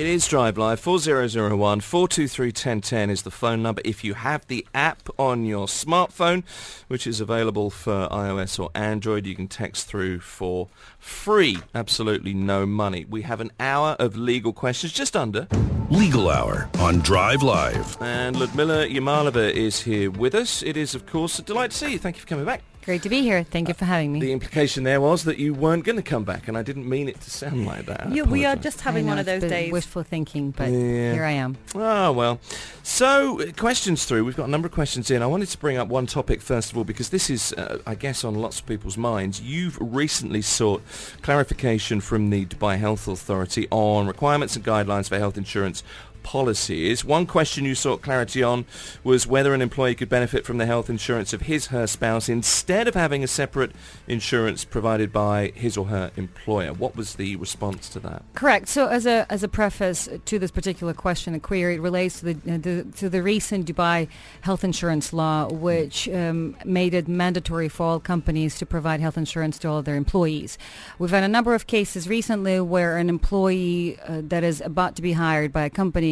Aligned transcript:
It 0.00 0.06
is 0.06 0.26
Drive 0.26 0.56
Live. 0.56 0.80
4001 0.80 1.80
423 1.80 2.46
1010 2.46 3.10
is 3.10 3.20
the 3.20 3.30
phone 3.30 3.62
number. 3.62 3.82
If 3.84 4.02
you 4.02 4.14
have 4.14 4.46
the 4.46 4.66
app 4.72 5.10
on 5.18 5.44
your 5.44 5.66
smartphone, 5.66 6.42
which 6.88 7.06
is 7.06 7.20
available 7.20 7.68
for 7.68 8.08
iOS 8.10 8.58
or 8.58 8.70
Android, 8.74 9.26
you 9.26 9.34
can 9.34 9.46
text 9.46 9.88
through 9.88 10.20
for 10.20 10.68
free. 10.98 11.58
Absolutely 11.74 12.32
no 12.32 12.64
money. 12.64 13.04
We 13.10 13.20
have 13.22 13.42
an 13.42 13.52
hour 13.60 13.94
of 13.98 14.16
legal 14.16 14.54
questions, 14.54 14.94
just 14.94 15.14
under. 15.14 15.46
Legal 15.90 16.30
Hour 16.30 16.70
on 16.78 17.00
Drive 17.00 17.42
Live. 17.42 18.00
And 18.00 18.40
Ludmila 18.40 18.86
Yamalova 18.86 19.52
is 19.52 19.82
here 19.82 20.10
with 20.10 20.34
us. 20.34 20.62
It 20.62 20.78
is, 20.78 20.94
of 20.94 21.04
course, 21.04 21.38
a 21.38 21.42
delight 21.42 21.72
to 21.72 21.76
see 21.76 21.92
you. 21.92 21.98
Thank 21.98 22.16
you 22.16 22.22
for 22.22 22.26
coming 22.26 22.46
back. 22.46 22.62
Great 22.86 23.02
to 23.02 23.10
be 23.10 23.20
here. 23.20 23.44
Thank 23.44 23.68
you 23.68 23.74
for 23.74 23.84
having 23.84 24.10
me. 24.10 24.20
The 24.20 24.32
implication 24.32 24.84
there 24.84 25.02
was 25.02 25.24
that 25.24 25.38
you 25.38 25.52
weren't 25.52 25.84
going 25.84 25.96
to 25.96 26.02
come 26.02 26.24
back, 26.24 26.48
and 26.48 26.56
I 26.56 26.62
didn't 26.62 26.88
mean 26.88 27.08
it 27.10 27.20
to 27.20 27.30
sound 27.30 27.66
like 27.66 27.84
that. 27.86 28.06
I 28.06 28.10
Yeah, 28.10 28.22
we 28.22 28.46
are 28.46 28.52
apologise. 28.52 28.62
just 28.64 28.80
having 28.80 29.04
I 29.06 29.08
one 29.10 29.18
of 29.18 29.28
it's 29.28 29.34
those 29.42 29.50
been 29.50 29.50
days. 29.50 29.72
Wishful 29.72 30.02
thinking, 30.02 30.50
but 30.52 30.70
Yeah. 30.70 31.12
here 31.12 31.24
I 31.24 31.32
am. 31.32 31.58
Oh, 31.74 32.10
well. 32.12 32.40
So, 32.82 33.42
uh, 33.42 33.52
questions 33.56 34.06
through. 34.06 34.24
We've 34.24 34.34
got 34.34 34.48
a 34.48 34.50
number 34.50 34.66
of 34.66 34.72
questions 34.72 35.10
in. 35.10 35.22
I 35.22 35.26
wanted 35.26 35.48
to 35.50 35.58
bring 35.58 35.76
up 35.76 35.88
one 35.88 36.06
topic 36.06 36.40
first 36.40 36.72
of 36.72 36.78
all 36.78 36.84
because 36.84 37.10
this 37.10 37.28
is, 37.28 37.52
uh, 37.52 37.78
I 37.86 37.94
guess, 37.94 38.24
on 38.24 38.34
lots 38.34 38.60
of 38.60 38.66
people's 38.66 38.96
minds. 38.96 39.42
You've 39.42 39.76
recently 39.78 40.40
sought 40.40 40.82
clarification 41.20 42.00
from 42.00 42.30
the 42.30 42.46
Dubai 42.46 42.78
Health 42.78 43.06
Authority 43.06 43.68
on 43.70 44.06
requirements 44.06 44.56
and 44.56 44.64
guidelines 44.64 45.08
for 45.10 45.18
health 45.18 45.36
insurance 45.36 45.82
policies. 46.22 47.04
One 47.04 47.26
question 47.26 47.64
you 47.64 47.74
sought 47.74 48.02
clarity 48.02 48.42
on 48.42 48.64
was 49.02 49.26
whether 49.26 49.54
an 49.54 49.62
employee 49.62 49.94
could 49.94 50.08
benefit 50.08 50.44
from 50.44 50.58
the 50.58 50.66
health 50.66 50.90
insurance 50.90 51.32
of 51.32 51.42
his 51.42 51.66
her 51.66 51.86
spouse 51.86 52.28
instead 52.28 52.88
of 52.88 52.94
having 52.94 53.24
a 53.24 53.26
separate 53.26 53.72
insurance 54.06 54.64
provided 54.64 55.12
by 55.12 55.52
his 55.54 55.76
or 55.76 55.86
her 55.86 56.10
employer. 56.16 56.72
What 56.72 56.96
was 56.96 57.14
the 57.14 57.36
response 57.36 57.88
to 57.90 58.00
that? 58.00 58.22
Correct. 58.34 58.68
So, 58.68 58.86
as 58.86 59.06
a 59.06 59.26
as 59.30 59.42
a 59.42 59.48
preface 59.48 60.08
to 60.24 60.38
this 60.38 60.50
particular 60.50 60.94
question, 60.94 61.32
the 61.32 61.40
query 61.40 61.76
it 61.76 61.80
relates 61.80 62.20
to 62.20 62.34
the, 62.34 62.54
uh, 62.54 62.58
the 62.58 62.86
to 62.96 63.08
the 63.08 63.22
recent 63.22 63.66
Dubai 63.66 64.08
health 64.42 64.64
insurance 64.64 65.12
law, 65.12 65.48
which 65.48 66.08
um, 66.08 66.56
made 66.64 66.94
it 66.94 67.08
mandatory 67.08 67.68
for 67.68 67.86
all 67.86 68.00
companies 68.00 68.58
to 68.58 68.66
provide 68.66 69.00
health 69.00 69.16
insurance 69.16 69.58
to 69.60 69.68
all 69.68 69.78
of 69.78 69.84
their 69.84 69.96
employees. 69.96 70.58
We've 70.98 71.10
had 71.10 71.24
a 71.24 71.28
number 71.28 71.54
of 71.54 71.66
cases 71.66 72.08
recently 72.08 72.60
where 72.60 72.96
an 72.96 73.08
employee 73.08 73.98
uh, 74.00 74.22
that 74.24 74.44
is 74.44 74.60
about 74.60 74.96
to 74.96 75.02
be 75.02 75.12
hired 75.12 75.52
by 75.52 75.64
a 75.64 75.70
company 75.70 76.09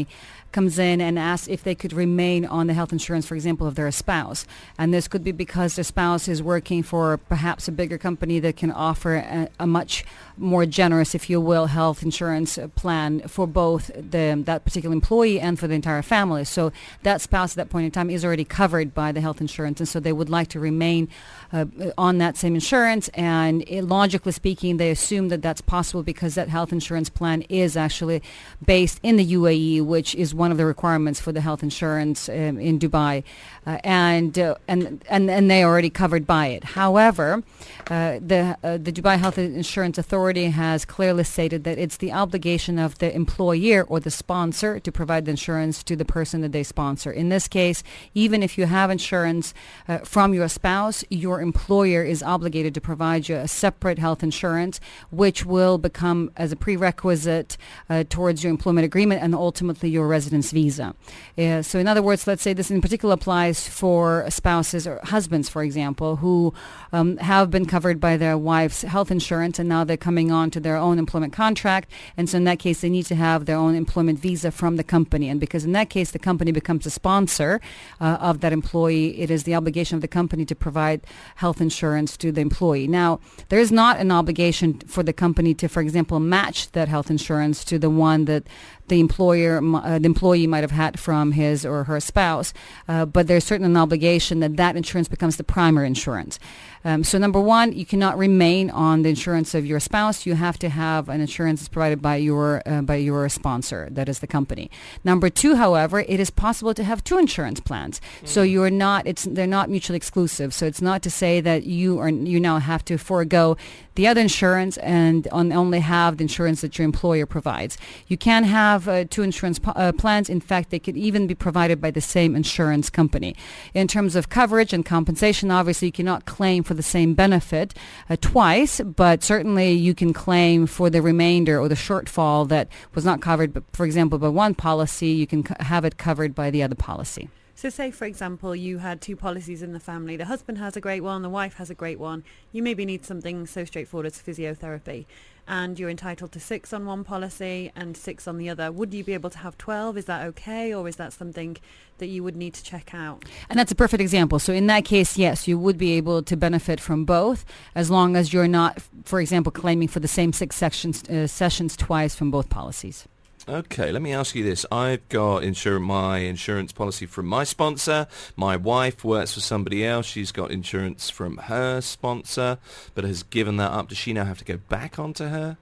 comes 0.52 0.78
in 0.78 1.00
and 1.00 1.18
asks 1.18 1.48
if 1.48 1.62
they 1.62 1.74
could 1.74 1.92
remain 1.92 2.46
on 2.46 2.66
the 2.66 2.74
health 2.74 2.92
insurance, 2.92 3.26
for 3.26 3.34
example, 3.34 3.66
of 3.66 3.74
their 3.74 3.90
spouse. 3.90 4.46
And 4.78 4.92
this 4.92 5.08
could 5.08 5.24
be 5.24 5.32
because 5.32 5.76
the 5.76 5.84
spouse 5.84 6.28
is 6.28 6.42
working 6.42 6.82
for 6.82 7.16
perhaps 7.16 7.68
a 7.68 7.72
bigger 7.72 7.98
company 7.98 8.40
that 8.40 8.56
can 8.56 8.70
offer 8.70 9.16
a, 9.16 9.48
a 9.58 9.66
much 9.66 10.04
more 10.38 10.66
generous, 10.66 11.14
if 11.14 11.28
you 11.28 11.40
will, 11.40 11.66
health 11.66 12.02
insurance 12.02 12.58
uh, 12.58 12.68
plan 12.68 13.20
for 13.28 13.46
both 13.46 13.90
the, 13.94 14.40
that 14.44 14.64
particular 14.64 14.92
employee 14.92 15.40
and 15.40 15.58
for 15.58 15.66
the 15.66 15.74
entire 15.74 16.02
family. 16.02 16.44
So 16.44 16.72
that 17.02 17.20
spouse 17.20 17.52
at 17.52 17.56
that 17.56 17.70
point 17.70 17.86
in 17.86 17.90
time 17.90 18.10
is 18.10 18.24
already 18.24 18.44
covered 18.44 18.94
by 18.94 19.12
the 19.12 19.20
health 19.20 19.40
insurance, 19.40 19.80
and 19.80 19.88
so 19.88 20.00
they 20.00 20.12
would 20.12 20.30
like 20.30 20.48
to 20.48 20.60
remain 20.60 21.08
uh, 21.52 21.66
on 21.96 22.18
that 22.18 22.36
same 22.36 22.54
insurance. 22.54 23.08
And 23.14 23.64
it, 23.66 23.82
logically 23.82 24.32
speaking, 24.32 24.76
they 24.76 24.90
assume 24.90 25.28
that 25.28 25.42
that's 25.42 25.60
possible 25.60 26.02
because 26.02 26.34
that 26.36 26.48
health 26.48 26.72
insurance 26.72 27.08
plan 27.08 27.42
is 27.42 27.76
actually 27.76 28.22
based 28.64 29.00
in 29.02 29.16
the 29.16 29.32
UAE, 29.32 29.82
which 29.82 30.14
is 30.14 30.34
one 30.34 30.50
of 30.52 30.58
the 30.58 30.66
requirements 30.66 31.20
for 31.20 31.32
the 31.32 31.40
health 31.40 31.62
insurance 31.62 32.28
um, 32.28 32.58
in 32.58 32.78
Dubai, 32.78 33.24
uh, 33.66 33.78
and, 33.84 34.38
uh, 34.38 34.54
and 34.66 35.04
and 35.08 35.30
and 35.30 35.50
they 35.50 35.62
are 35.62 35.70
already 35.70 35.90
covered 35.90 36.26
by 36.26 36.46
it. 36.48 36.64
However, 36.64 37.42
uh, 37.90 38.18
the 38.20 38.56
uh, 38.62 38.78
the 38.78 38.92
Dubai 38.92 39.18
Health 39.18 39.38
Insurance 39.38 39.98
Authority 39.98 40.27
has 40.36 40.84
clearly 40.84 41.24
stated 41.24 41.64
that 41.64 41.78
it's 41.78 41.96
the 41.96 42.12
obligation 42.12 42.78
of 42.78 42.98
the 42.98 43.14
employer 43.14 43.84
or 43.84 44.00
the 44.00 44.10
sponsor 44.10 44.78
to 44.78 44.92
provide 44.92 45.24
the 45.24 45.30
insurance 45.30 45.82
to 45.84 45.96
the 45.96 46.04
person 46.04 46.40
that 46.42 46.52
they 46.52 46.62
sponsor. 46.62 47.10
In 47.10 47.28
this 47.28 47.48
case, 47.48 47.82
even 48.14 48.42
if 48.42 48.58
you 48.58 48.66
have 48.66 48.90
insurance 48.90 49.54
uh, 49.86 49.98
from 49.98 50.34
your 50.34 50.48
spouse, 50.48 51.04
your 51.08 51.40
employer 51.40 52.02
is 52.02 52.22
obligated 52.22 52.74
to 52.74 52.80
provide 52.80 53.28
you 53.28 53.36
a 53.36 53.48
separate 53.48 53.98
health 53.98 54.22
insurance, 54.22 54.80
which 55.10 55.46
will 55.46 55.78
become 55.78 56.30
as 56.36 56.52
a 56.52 56.56
prerequisite 56.56 57.56
uh, 57.88 58.04
towards 58.08 58.42
your 58.42 58.50
employment 58.50 58.84
agreement 58.84 59.22
and 59.22 59.34
ultimately 59.34 59.88
your 59.88 60.08
residence 60.08 60.50
visa. 60.50 60.94
Uh, 61.38 61.62
so, 61.62 61.78
in 61.78 61.86
other 61.86 62.02
words, 62.02 62.26
let's 62.26 62.42
say 62.42 62.52
this 62.52 62.70
in 62.70 62.80
particular 62.80 63.14
applies 63.14 63.68
for 63.68 64.26
spouses 64.28 64.86
or 64.86 65.00
husbands, 65.04 65.48
for 65.48 65.62
example, 65.62 66.16
who 66.16 66.52
um, 66.92 67.16
have 67.18 67.50
been 67.50 67.64
covered 67.64 68.00
by 68.00 68.16
their 68.16 68.36
wife's 68.36 68.82
health 68.82 69.10
insurance 69.10 69.58
and 69.58 69.68
now 69.68 69.84
they're 69.84 69.96
coming 69.96 70.17
on 70.26 70.50
to 70.50 70.60
their 70.60 70.76
own 70.76 70.98
employment 70.98 71.32
contract. 71.32 71.90
And 72.16 72.28
so, 72.28 72.36
in 72.36 72.44
that 72.44 72.58
case, 72.58 72.80
they 72.80 72.90
need 72.90 73.06
to 73.06 73.14
have 73.14 73.46
their 73.46 73.56
own 73.56 73.74
employment 73.74 74.18
visa 74.18 74.50
from 74.50 74.76
the 74.76 74.84
company. 74.84 75.28
And 75.28 75.38
because 75.38 75.64
in 75.64 75.72
that 75.72 75.88
case, 75.88 76.10
the 76.10 76.18
company 76.18 76.52
becomes 76.52 76.84
a 76.86 76.90
sponsor 76.90 77.60
uh, 78.00 78.18
of 78.20 78.40
that 78.40 78.52
employee, 78.52 79.20
it 79.20 79.30
is 79.30 79.44
the 79.44 79.54
obligation 79.54 79.94
of 79.94 80.02
the 80.02 80.08
company 80.08 80.44
to 80.44 80.54
provide 80.54 81.00
health 81.36 81.60
insurance 81.60 82.16
to 82.16 82.32
the 82.32 82.40
employee. 82.40 82.88
Now, 82.88 83.20
there 83.48 83.60
is 83.60 83.70
not 83.70 83.98
an 83.98 84.10
obligation 84.10 84.80
for 84.80 85.02
the 85.02 85.12
company 85.12 85.54
to, 85.54 85.68
for 85.68 85.80
example, 85.80 86.18
match 86.20 86.72
that 86.72 86.88
health 86.88 87.10
insurance 87.10 87.64
to 87.66 87.78
the 87.78 87.90
one 87.90 88.24
that 88.24 88.44
the 88.88 89.00
employer, 89.00 89.60
uh, 89.62 89.98
the 89.98 90.06
employee 90.06 90.46
might 90.46 90.62
have 90.62 90.70
had 90.70 90.98
from 90.98 91.32
his 91.32 91.64
or 91.64 91.84
her 91.84 92.00
spouse, 92.00 92.52
uh, 92.88 93.04
but 93.04 93.26
there's 93.26 93.44
certainly 93.44 93.70
an 93.70 93.76
obligation 93.76 94.40
that 94.40 94.56
that 94.56 94.76
insurance 94.76 95.08
becomes 95.08 95.36
the 95.36 95.44
primary 95.44 95.86
insurance. 95.86 96.38
Um, 96.84 97.04
so 97.04 97.18
number 97.18 97.40
one, 97.40 97.72
you 97.72 97.84
cannot 97.84 98.16
remain 98.16 98.70
on 98.70 99.02
the 99.02 99.08
insurance 99.08 99.54
of 99.54 99.66
your 99.66 99.80
spouse. 99.80 100.26
You 100.26 100.34
have 100.34 100.58
to 100.60 100.68
have 100.68 101.08
an 101.08 101.20
insurance 101.20 101.60
that's 101.60 101.68
provided 101.68 102.00
by 102.00 102.16
your 102.16 102.62
uh, 102.66 102.82
by 102.82 102.96
your 102.96 103.28
sponsor, 103.28 103.88
that 103.90 104.08
is 104.08 104.20
the 104.20 104.26
company. 104.26 104.70
Number 105.04 105.28
two, 105.28 105.56
however, 105.56 106.00
it 106.00 106.20
is 106.20 106.30
possible 106.30 106.74
to 106.74 106.84
have 106.84 107.02
two 107.02 107.18
insurance 107.18 107.60
plans. 107.60 108.00
So 108.24 108.42
you're 108.42 108.70
not 108.70 109.06
it's 109.06 109.24
they're 109.24 109.46
not 109.46 109.70
mutually 109.70 109.96
exclusive. 109.96 110.54
So 110.54 110.66
it's 110.66 110.80
not 110.80 111.02
to 111.02 111.10
say 111.10 111.40
that 111.40 111.64
you 111.64 111.98
are 111.98 112.08
you 112.08 112.40
now 112.40 112.58
have 112.58 112.84
to 112.86 112.96
forego 112.96 113.56
the 113.98 114.06
other 114.06 114.20
insurance 114.20 114.76
and 114.76 115.26
on, 115.32 115.52
only 115.52 115.80
have 115.80 116.18
the 116.18 116.22
insurance 116.22 116.60
that 116.60 116.78
your 116.78 116.84
employer 116.84 117.26
provides. 117.26 117.76
You 118.06 118.16
can 118.16 118.44
have 118.44 118.86
uh, 118.86 119.06
two 119.10 119.22
insurance 119.22 119.58
uh, 119.66 119.90
plans. 119.90 120.30
In 120.30 120.40
fact, 120.40 120.70
they 120.70 120.78
could 120.78 120.96
even 120.96 121.26
be 121.26 121.34
provided 121.34 121.80
by 121.80 121.90
the 121.90 122.00
same 122.00 122.36
insurance 122.36 122.90
company. 122.90 123.34
In 123.74 123.88
terms 123.88 124.14
of 124.14 124.28
coverage 124.28 124.72
and 124.72 124.86
compensation, 124.86 125.50
obviously 125.50 125.88
you 125.88 125.92
cannot 125.92 126.26
claim 126.26 126.62
for 126.62 126.74
the 126.74 126.82
same 126.82 127.14
benefit 127.14 127.74
uh, 128.08 128.14
twice, 128.20 128.80
but 128.82 129.24
certainly 129.24 129.72
you 129.72 129.96
can 129.96 130.12
claim 130.12 130.68
for 130.68 130.90
the 130.90 131.02
remainder 131.02 131.58
or 131.58 131.68
the 131.68 131.74
shortfall 131.74 132.46
that 132.46 132.68
was 132.94 133.04
not 133.04 133.20
covered, 133.20 133.60
for 133.72 133.84
example, 133.84 134.16
by 134.20 134.28
one 134.28 134.54
policy, 134.54 135.08
you 135.08 135.26
can 135.26 135.42
have 135.58 135.84
it 135.84 135.98
covered 135.98 136.36
by 136.36 136.52
the 136.52 136.62
other 136.62 136.76
policy. 136.76 137.28
So 137.58 137.70
say, 137.70 137.90
for 137.90 138.04
example, 138.04 138.54
you 138.54 138.78
had 138.78 139.00
two 139.00 139.16
policies 139.16 139.64
in 139.64 139.72
the 139.72 139.80
family. 139.80 140.16
The 140.16 140.26
husband 140.26 140.58
has 140.58 140.76
a 140.76 140.80
great 140.80 141.00
one, 141.00 141.22
the 141.22 141.28
wife 141.28 141.54
has 141.54 141.70
a 141.70 141.74
great 141.74 141.98
one. 141.98 142.22
You 142.52 142.62
maybe 142.62 142.84
need 142.84 143.04
something 143.04 143.46
so 143.46 143.64
straightforward 143.64 144.06
as 144.06 144.22
physiotherapy. 144.22 145.06
And 145.48 145.76
you're 145.76 145.90
entitled 145.90 146.30
to 146.32 146.38
six 146.38 146.72
on 146.72 146.86
one 146.86 147.02
policy 147.02 147.72
and 147.74 147.96
six 147.96 148.28
on 148.28 148.38
the 148.38 148.48
other. 148.48 148.70
Would 148.70 148.94
you 148.94 149.02
be 149.02 149.12
able 149.12 149.30
to 149.30 149.38
have 149.38 149.58
12? 149.58 149.96
Is 149.96 150.04
that 150.04 150.24
okay? 150.26 150.72
Or 150.72 150.86
is 150.86 150.94
that 150.96 151.12
something 151.12 151.56
that 151.98 152.06
you 152.06 152.22
would 152.22 152.36
need 152.36 152.54
to 152.54 152.62
check 152.62 152.94
out? 152.94 153.24
And 153.50 153.58
that's 153.58 153.72
a 153.72 153.74
perfect 153.74 154.00
example. 154.00 154.38
So 154.38 154.52
in 154.52 154.68
that 154.68 154.84
case, 154.84 155.18
yes, 155.18 155.48
you 155.48 155.58
would 155.58 155.78
be 155.78 155.94
able 155.94 156.22
to 156.22 156.36
benefit 156.36 156.78
from 156.78 157.04
both 157.04 157.44
as 157.74 157.90
long 157.90 158.14
as 158.14 158.32
you're 158.32 158.46
not, 158.46 158.80
for 159.02 159.20
example, 159.20 159.50
claiming 159.50 159.88
for 159.88 159.98
the 159.98 160.06
same 160.06 160.32
six 160.32 160.54
sections, 160.54 161.02
uh, 161.08 161.26
sessions 161.26 161.76
twice 161.76 162.14
from 162.14 162.30
both 162.30 162.50
policies. 162.50 163.08
Okay, 163.48 163.92
let 163.92 164.02
me 164.02 164.12
ask 164.12 164.34
you 164.34 164.44
this. 164.44 164.66
I've 164.70 165.08
got 165.08 165.42
my 165.80 166.18
insurance 166.18 166.70
policy 166.70 167.06
from 167.06 167.24
my 167.24 167.44
sponsor. 167.44 168.06
My 168.36 168.56
wife 168.56 169.02
works 169.02 169.32
for 169.32 169.40
somebody 169.40 169.86
else. 169.86 170.04
She's 170.04 170.32
got 170.32 170.50
insurance 170.50 171.08
from 171.08 171.38
her 171.38 171.80
sponsor, 171.80 172.58
but 172.94 173.04
has 173.04 173.22
given 173.22 173.56
that 173.56 173.72
up. 173.72 173.88
Does 173.88 173.96
she 173.96 174.12
now 174.12 174.26
have 174.26 174.36
to 174.38 174.44
go 174.44 174.58
back 174.68 174.98
onto 174.98 175.28
her 175.28 175.56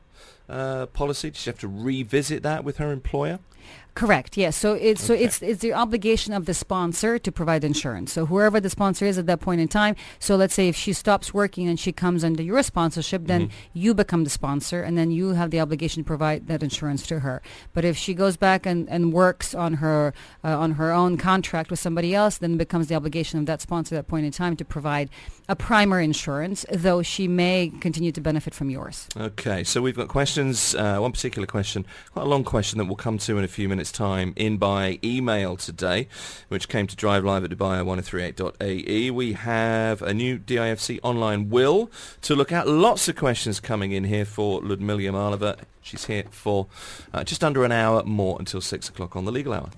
uh, 0.48 0.86
policy? 0.86 1.30
Does 1.30 1.42
she 1.42 1.50
have 1.50 1.60
to 1.60 1.68
revisit 1.68 2.42
that 2.42 2.64
with 2.64 2.78
her 2.78 2.90
employer? 2.90 3.38
Correct. 3.96 4.36
Yes. 4.36 4.56
So 4.56 4.74
it's 4.74 5.02
so 5.02 5.14
it's 5.14 5.40
it's 5.40 5.62
the 5.62 5.72
obligation 5.72 6.34
of 6.34 6.44
the 6.44 6.52
sponsor 6.52 7.18
to 7.18 7.32
provide 7.32 7.64
insurance. 7.64 8.12
So 8.12 8.26
whoever 8.26 8.60
the 8.60 8.68
sponsor 8.68 9.06
is 9.06 9.16
at 9.16 9.26
that 9.26 9.40
point 9.40 9.60
in 9.62 9.68
time. 9.68 9.96
So 10.18 10.36
let's 10.36 10.52
say 10.54 10.68
if 10.68 10.76
she 10.76 10.92
stops 10.92 11.32
working 11.32 11.66
and 11.66 11.80
she 11.80 11.92
comes 11.92 12.22
under 12.22 12.42
your 12.42 12.62
sponsorship, 12.62 13.26
then 13.26 13.46
Mhm. 13.48 13.50
you 13.72 13.94
become 13.94 14.24
the 14.24 14.30
sponsor, 14.30 14.82
and 14.82 14.98
then 14.98 15.10
you 15.10 15.30
have 15.30 15.50
the 15.50 15.60
obligation 15.60 16.02
to 16.02 16.06
provide 16.06 16.46
that 16.46 16.62
insurance 16.62 17.06
to 17.06 17.20
her. 17.20 17.40
But 17.72 17.86
if 17.86 17.96
she 17.96 18.12
goes 18.12 18.36
back 18.36 18.66
and, 18.66 18.86
and 18.90 19.14
works 19.14 19.54
on 19.54 19.74
her 19.74 20.12
uh, 20.44 20.58
on 20.58 20.72
her 20.72 20.92
own 20.92 21.16
contract 21.16 21.70
with 21.70 21.80
somebody 21.80 22.14
else, 22.14 22.36
then 22.36 22.52
it 22.52 22.58
becomes 22.58 22.88
the 22.88 22.94
obligation 22.94 23.40
of 23.40 23.46
that 23.46 23.62
sponsor 23.62 23.94
at 23.94 23.98
that 24.00 24.08
point 24.10 24.26
in 24.26 24.32
time 24.32 24.56
to 24.56 24.64
provide 24.64 25.08
a 25.48 25.56
primary 25.56 26.04
insurance, 26.04 26.66
though 26.70 27.00
she 27.02 27.26
may 27.28 27.72
continue 27.80 28.12
to 28.12 28.20
benefit 28.20 28.52
from 28.54 28.68
yours. 28.68 29.06
Okay, 29.16 29.64
so 29.64 29.80
we've 29.80 29.96
got 29.96 30.08
questions. 30.08 30.74
Uh, 30.74 30.98
one 30.98 31.12
particular 31.12 31.46
question, 31.46 31.86
quite 32.12 32.26
a 32.26 32.28
long 32.28 32.44
question 32.44 32.76
that 32.78 32.84
we'll 32.84 32.96
come 32.96 33.16
to 33.16 33.38
in 33.38 33.44
a 33.44 33.48
few 33.48 33.68
minutes' 33.68 33.85
time, 33.92 34.32
in 34.36 34.56
by 34.56 34.98
email 35.02 35.56
today, 35.56 36.08
which 36.48 36.68
came 36.68 36.86
to 36.86 36.96
drive 36.96 37.24
live 37.24 37.44
at 37.44 37.50
dubai1038.ae. 37.50 39.10
We 39.10 39.32
have 39.34 40.02
a 40.02 40.14
new 40.14 40.38
DIFC 40.38 41.00
online 41.02 41.50
will 41.50 41.90
to 42.22 42.34
look 42.34 42.52
at. 42.52 42.68
Lots 42.68 43.08
of 43.08 43.16
questions 43.16 43.60
coming 43.60 43.92
in 43.92 44.04
here 44.04 44.24
for 44.24 44.60
Ludmila 44.60 45.00
Yamalova. 45.00 45.58
She's 45.82 46.06
here 46.06 46.24
for 46.30 46.66
uh, 47.14 47.24
just 47.24 47.44
under 47.44 47.64
an 47.64 47.72
hour 47.72 48.02
more 48.04 48.36
until 48.38 48.60
6 48.60 48.88
o'clock 48.88 49.16
on 49.16 49.24
the 49.24 49.32
legal 49.32 49.52
hour. 49.52 49.70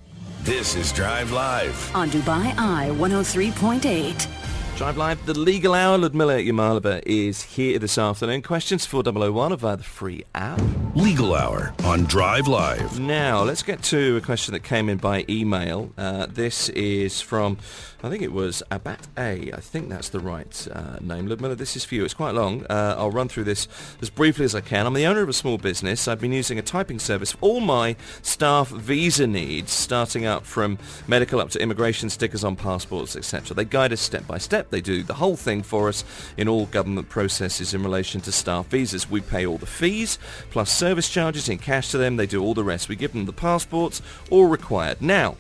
This 0.42 0.74
is 0.76 0.92
Drive 0.92 1.30
Live. 1.32 1.94
on 1.94 2.08
Dubai 2.10 2.54
Eye 2.56 2.90
103.8. 2.92 4.57
Drive 4.78 4.96
Live, 4.96 5.26
the 5.26 5.36
legal 5.36 5.74
hour. 5.74 5.98
Ludmila 5.98 6.34
Yamalova 6.34 7.02
is 7.04 7.42
here 7.42 7.80
this 7.80 7.98
afternoon. 7.98 8.42
Questions 8.42 8.86
for 8.86 9.02
001 9.02 9.56
via 9.56 9.76
the 9.76 9.82
free 9.82 10.24
app. 10.36 10.60
Legal 10.94 11.34
Hour 11.34 11.74
on 11.84 12.04
Drive 12.04 12.48
Live. 12.48 12.98
Now, 12.98 13.42
let's 13.42 13.62
get 13.62 13.82
to 13.84 14.16
a 14.16 14.20
question 14.20 14.52
that 14.52 14.64
came 14.64 14.88
in 14.88 14.98
by 14.98 15.24
email. 15.28 15.92
Uh, 15.96 16.26
this 16.26 16.68
is 16.70 17.20
from, 17.20 17.58
I 18.02 18.08
think 18.08 18.22
it 18.22 18.32
was 18.32 18.62
Abat 18.70 19.06
A. 19.16 19.52
I 19.52 19.60
think 19.60 19.88
that's 19.90 20.08
the 20.08 20.18
right 20.18 20.68
uh, 20.72 20.98
name. 21.00 21.28
Ludmila, 21.28 21.54
this 21.54 21.76
is 21.76 21.84
for 21.84 21.94
you. 21.94 22.04
It's 22.04 22.14
quite 22.14 22.34
long. 22.34 22.64
Uh, 22.66 22.96
I'll 22.98 23.10
run 23.12 23.28
through 23.28 23.44
this 23.44 23.68
as 24.00 24.10
briefly 24.10 24.44
as 24.44 24.56
I 24.56 24.60
can. 24.60 24.86
I'm 24.86 24.94
the 24.94 25.06
owner 25.06 25.22
of 25.22 25.28
a 25.28 25.32
small 25.32 25.58
business. 25.58 26.08
I've 26.08 26.20
been 26.20 26.32
using 26.32 26.58
a 26.58 26.62
typing 26.62 26.98
service 26.98 27.32
for 27.32 27.38
all 27.40 27.60
my 27.60 27.94
staff 28.22 28.68
visa 28.68 29.26
needs, 29.26 29.70
starting 29.70 30.26
up 30.26 30.44
from 30.44 30.78
medical 31.06 31.40
up 31.40 31.50
to 31.50 31.60
immigration 31.60 32.10
stickers 32.10 32.42
on 32.42 32.56
passports, 32.56 33.14
etc. 33.14 33.54
They 33.54 33.64
guide 33.64 33.92
us 33.92 34.00
step 34.00 34.26
by 34.26 34.38
step. 34.38 34.67
They 34.70 34.80
do 34.80 35.02
the 35.02 35.14
whole 35.14 35.36
thing 35.36 35.62
for 35.62 35.88
us 35.88 36.04
in 36.36 36.48
all 36.48 36.66
government 36.66 37.08
processes 37.08 37.74
in 37.74 37.82
relation 37.82 38.20
to 38.22 38.32
staff 38.32 38.66
visas. 38.66 39.10
We 39.10 39.20
pay 39.20 39.46
all 39.46 39.58
the 39.58 39.66
fees, 39.66 40.18
plus 40.50 40.70
service 40.70 41.08
charges 41.08 41.48
in 41.48 41.58
cash 41.58 41.90
to 41.90 41.98
them. 41.98 42.16
They 42.16 42.26
do 42.26 42.42
all 42.42 42.54
the 42.54 42.64
rest. 42.64 42.88
We 42.88 42.96
give 42.96 43.12
them 43.12 43.26
the 43.26 43.32
passports, 43.32 44.02
all 44.30 44.46
required. 44.46 45.00
Now, 45.00 45.36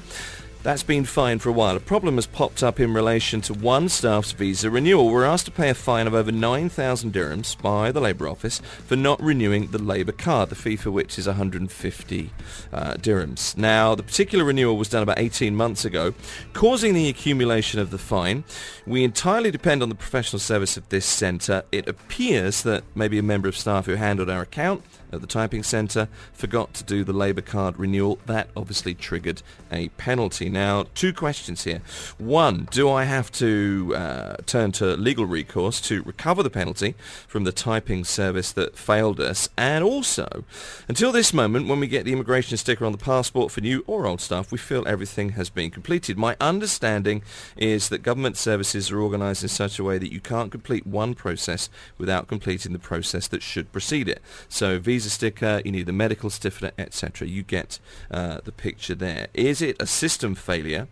that's 0.62 0.82
been 0.82 1.04
fine 1.04 1.38
for 1.38 1.48
a 1.48 1.52
while. 1.52 1.76
A 1.76 1.80
problem 1.80 2.16
has 2.16 2.26
popped 2.26 2.62
up 2.62 2.80
in 2.80 2.92
relation 2.92 3.40
to 3.42 3.54
one 3.54 3.88
staff's 3.88 4.32
visa 4.32 4.70
renewal. 4.70 5.08
We're 5.08 5.24
asked 5.24 5.46
to 5.46 5.52
pay 5.52 5.70
a 5.70 5.74
fine 5.74 6.06
of 6.06 6.14
over 6.14 6.32
9,000 6.32 7.12
dirhams 7.12 7.60
by 7.60 7.92
the 7.92 8.00
Labour 8.00 8.28
Office 8.28 8.60
for 8.86 8.96
not 8.96 9.22
renewing 9.22 9.68
the 9.68 9.78
Labour 9.78 10.12
card, 10.12 10.48
the 10.48 10.54
fee 10.54 10.76
for 10.76 10.90
which 10.90 11.18
is 11.18 11.26
150 11.26 12.30
uh, 12.72 12.94
dirhams. 12.94 13.56
Now, 13.56 13.94
the 13.94 14.02
particular 14.02 14.44
renewal 14.44 14.76
was 14.76 14.88
done 14.88 15.02
about 15.02 15.18
18 15.18 15.54
months 15.54 15.84
ago, 15.84 16.12
causing 16.52 16.92
the 16.92 17.08
accumulation 17.08 17.80
of 17.80 17.90
the 17.90 17.98
fine. 17.98 18.44
We 18.86 19.04
entirely 19.04 19.50
depend 19.50 19.82
on 19.82 19.88
the 19.88 19.94
professional 19.94 20.40
service 20.40 20.76
of 20.76 20.88
this 20.88 21.06
centre. 21.06 21.62
It 21.70 21.88
appears 21.88 22.62
that 22.62 22.82
maybe 22.94 23.18
a 23.18 23.22
member 23.22 23.48
of 23.48 23.56
staff 23.56 23.86
who 23.86 23.94
handled 23.94 24.28
our 24.28 24.42
account 24.42 24.82
at 25.12 25.20
the 25.20 25.26
typing 25.26 25.62
centre 25.62 26.08
forgot 26.32 26.74
to 26.74 26.84
do 26.84 27.04
the 27.04 27.12
Labour 27.12 27.40
card 27.40 27.78
renewal. 27.78 28.18
That 28.26 28.48
obviously 28.56 28.94
triggered 28.94 29.42
a 29.72 29.88
penalty. 29.90 30.48
Now, 30.48 30.86
two 30.94 31.12
questions 31.12 31.64
here. 31.64 31.80
One, 32.18 32.68
do 32.70 32.90
I 32.90 33.04
have 33.04 33.30
to 33.32 33.94
uh, 33.96 34.36
turn 34.46 34.72
to 34.72 34.96
legal 34.96 35.26
recourse 35.26 35.80
to 35.82 36.02
recover 36.02 36.42
the 36.42 36.50
penalty 36.50 36.94
from 37.26 37.44
the 37.44 37.52
typing 37.52 38.04
service 38.04 38.52
that 38.52 38.76
failed 38.76 39.20
us? 39.20 39.48
And 39.56 39.84
also, 39.84 40.44
until 40.88 41.12
this 41.12 41.32
moment, 41.32 41.68
when 41.68 41.80
we 41.80 41.86
get 41.86 42.04
the 42.04 42.12
immigration 42.12 42.56
sticker 42.56 42.84
on 42.84 42.92
the 42.92 42.98
passport 42.98 43.50
for 43.50 43.60
new 43.60 43.84
or 43.86 44.06
old 44.06 44.20
staff, 44.20 44.52
we 44.52 44.58
feel 44.58 44.86
everything 44.86 45.30
has 45.30 45.50
been 45.50 45.70
completed. 45.70 46.18
My 46.18 46.36
understanding 46.40 47.22
is 47.56 47.88
that 47.88 48.02
government 48.02 48.36
services 48.36 48.90
are 48.90 49.00
organised 49.00 49.42
in 49.42 49.48
such 49.48 49.78
a 49.78 49.84
way 49.84 49.98
that 49.98 50.12
you 50.12 50.20
can't 50.20 50.50
complete 50.50 50.86
one 50.86 51.14
process 51.14 51.70
without 51.96 52.28
completing 52.28 52.72
the 52.72 52.78
process 52.78 53.28
that 53.28 53.42
should 53.42 53.72
precede 53.72 54.08
it. 54.08 54.20
So 54.48 54.78
visa 54.78 54.97
sticker, 55.04 55.62
you 55.64 55.72
need 55.72 55.86
the 55.86 55.92
medical 55.92 56.30
certificate, 56.30 56.74
etc. 56.78 57.26
You 57.26 57.42
get 57.42 57.78
uh, 58.10 58.40
the 58.44 58.52
picture 58.52 58.94
there. 58.94 59.28
Is 59.34 59.62
it 59.62 59.76
a 59.80 59.86
system 59.86 60.34
failure 60.34 60.88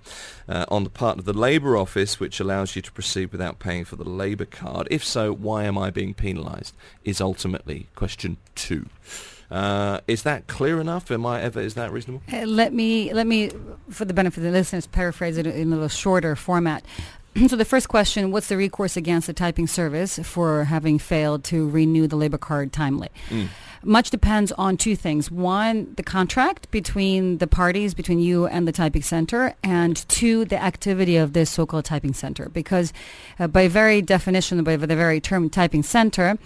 uh, 0.48 0.66
on 0.68 0.84
the 0.84 0.90
part 0.90 1.18
of 1.18 1.24
the 1.24 1.32
Labour 1.32 1.76
Office 1.76 2.20
which 2.20 2.40
allows 2.40 2.76
you 2.76 2.82
to 2.82 2.92
proceed 2.92 3.32
without 3.32 3.58
paying 3.58 3.84
for 3.84 3.96
the 3.96 4.08
Labour 4.08 4.44
card? 4.44 4.88
If 4.90 5.04
so, 5.04 5.32
why 5.32 5.64
am 5.64 5.76
I 5.78 5.90
being 5.90 6.14
penalised? 6.14 6.74
Is 7.04 7.20
ultimately 7.20 7.88
question 7.94 8.36
two. 8.54 8.86
Uh, 9.50 10.00
is 10.08 10.24
that 10.24 10.46
clear 10.48 10.80
enough? 10.80 11.10
Am 11.10 11.24
I 11.24 11.40
ever? 11.40 11.60
Is 11.60 11.74
that 11.74 11.92
reasonable? 11.92 12.22
Uh, 12.32 12.46
let 12.46 12.72
me 12.72 13.12
let 13.12 13.26
me, 13.26 13.50
for 13.90 14.04
the 14.04 14.14
benefit 14.14 14.38
of 14.38 14.44
the 14.44 14.50
listeners, 14.50 14.86
paraphrase 14.86 15.38
it 15.38 15.46
in 15.46 15.68
a 15.68 15.74
little 15.74 15.88
shorter 15.88 16.34
format. 16.34 16.84
so 17.48 17.56
the 17.56 17.64
first 17.64 17.88
question: 17.88 18.30
What's 18.30 18.48
the 18.48 18.56
recourse 18.56 18.96
against 18.96 19.26
the 19.26 19.32
typing 19.32 19.66
service 19.66 20.18
for 20.22 20.64
having 20.64 20.98
failed 20.98 21.44
to 21.44 21.68
renew 21.68 22.06
the 22.06 22.16
labor 22.16 22.38
card 22.38 22.72
timely? 22.72 23.08
Much 23.82 24.10
depends 24.10 24.50
on 24.52 24.76
two 24.76 24.96
things. 24.96 25.30
One, 25.30 25.94
the 25.96 26.02
contract 26.02 26.70
between 26.72 27.38
the 27.38 27.46
parties, 27.46 27.94
between 27.94 28.18
you 28.18 28.46
and 28.46 28.66
the 28.66 28.72
typing 28.72 29.02
center, 29.02 29.54
and 29.62 29.96
two, 30.08 30.44
the 30.44 30.60
activity 30.60 31.16
of 31.16 31.34
this 31.34 31.50
so-called 31.50 31.84
typing 31.84 32.12
center. 32.12 32.48
Because 32.48 32.92
uh, 33.38 33.46
by 33.46 33.68
very 33.68 34.02
definition, 34.02 34.64
by 34.64 34.76
the 34.76 34.96
very 34.96 35.20
term 35.20 35.48
typing 35.50 35.84
center, 35.84 36.36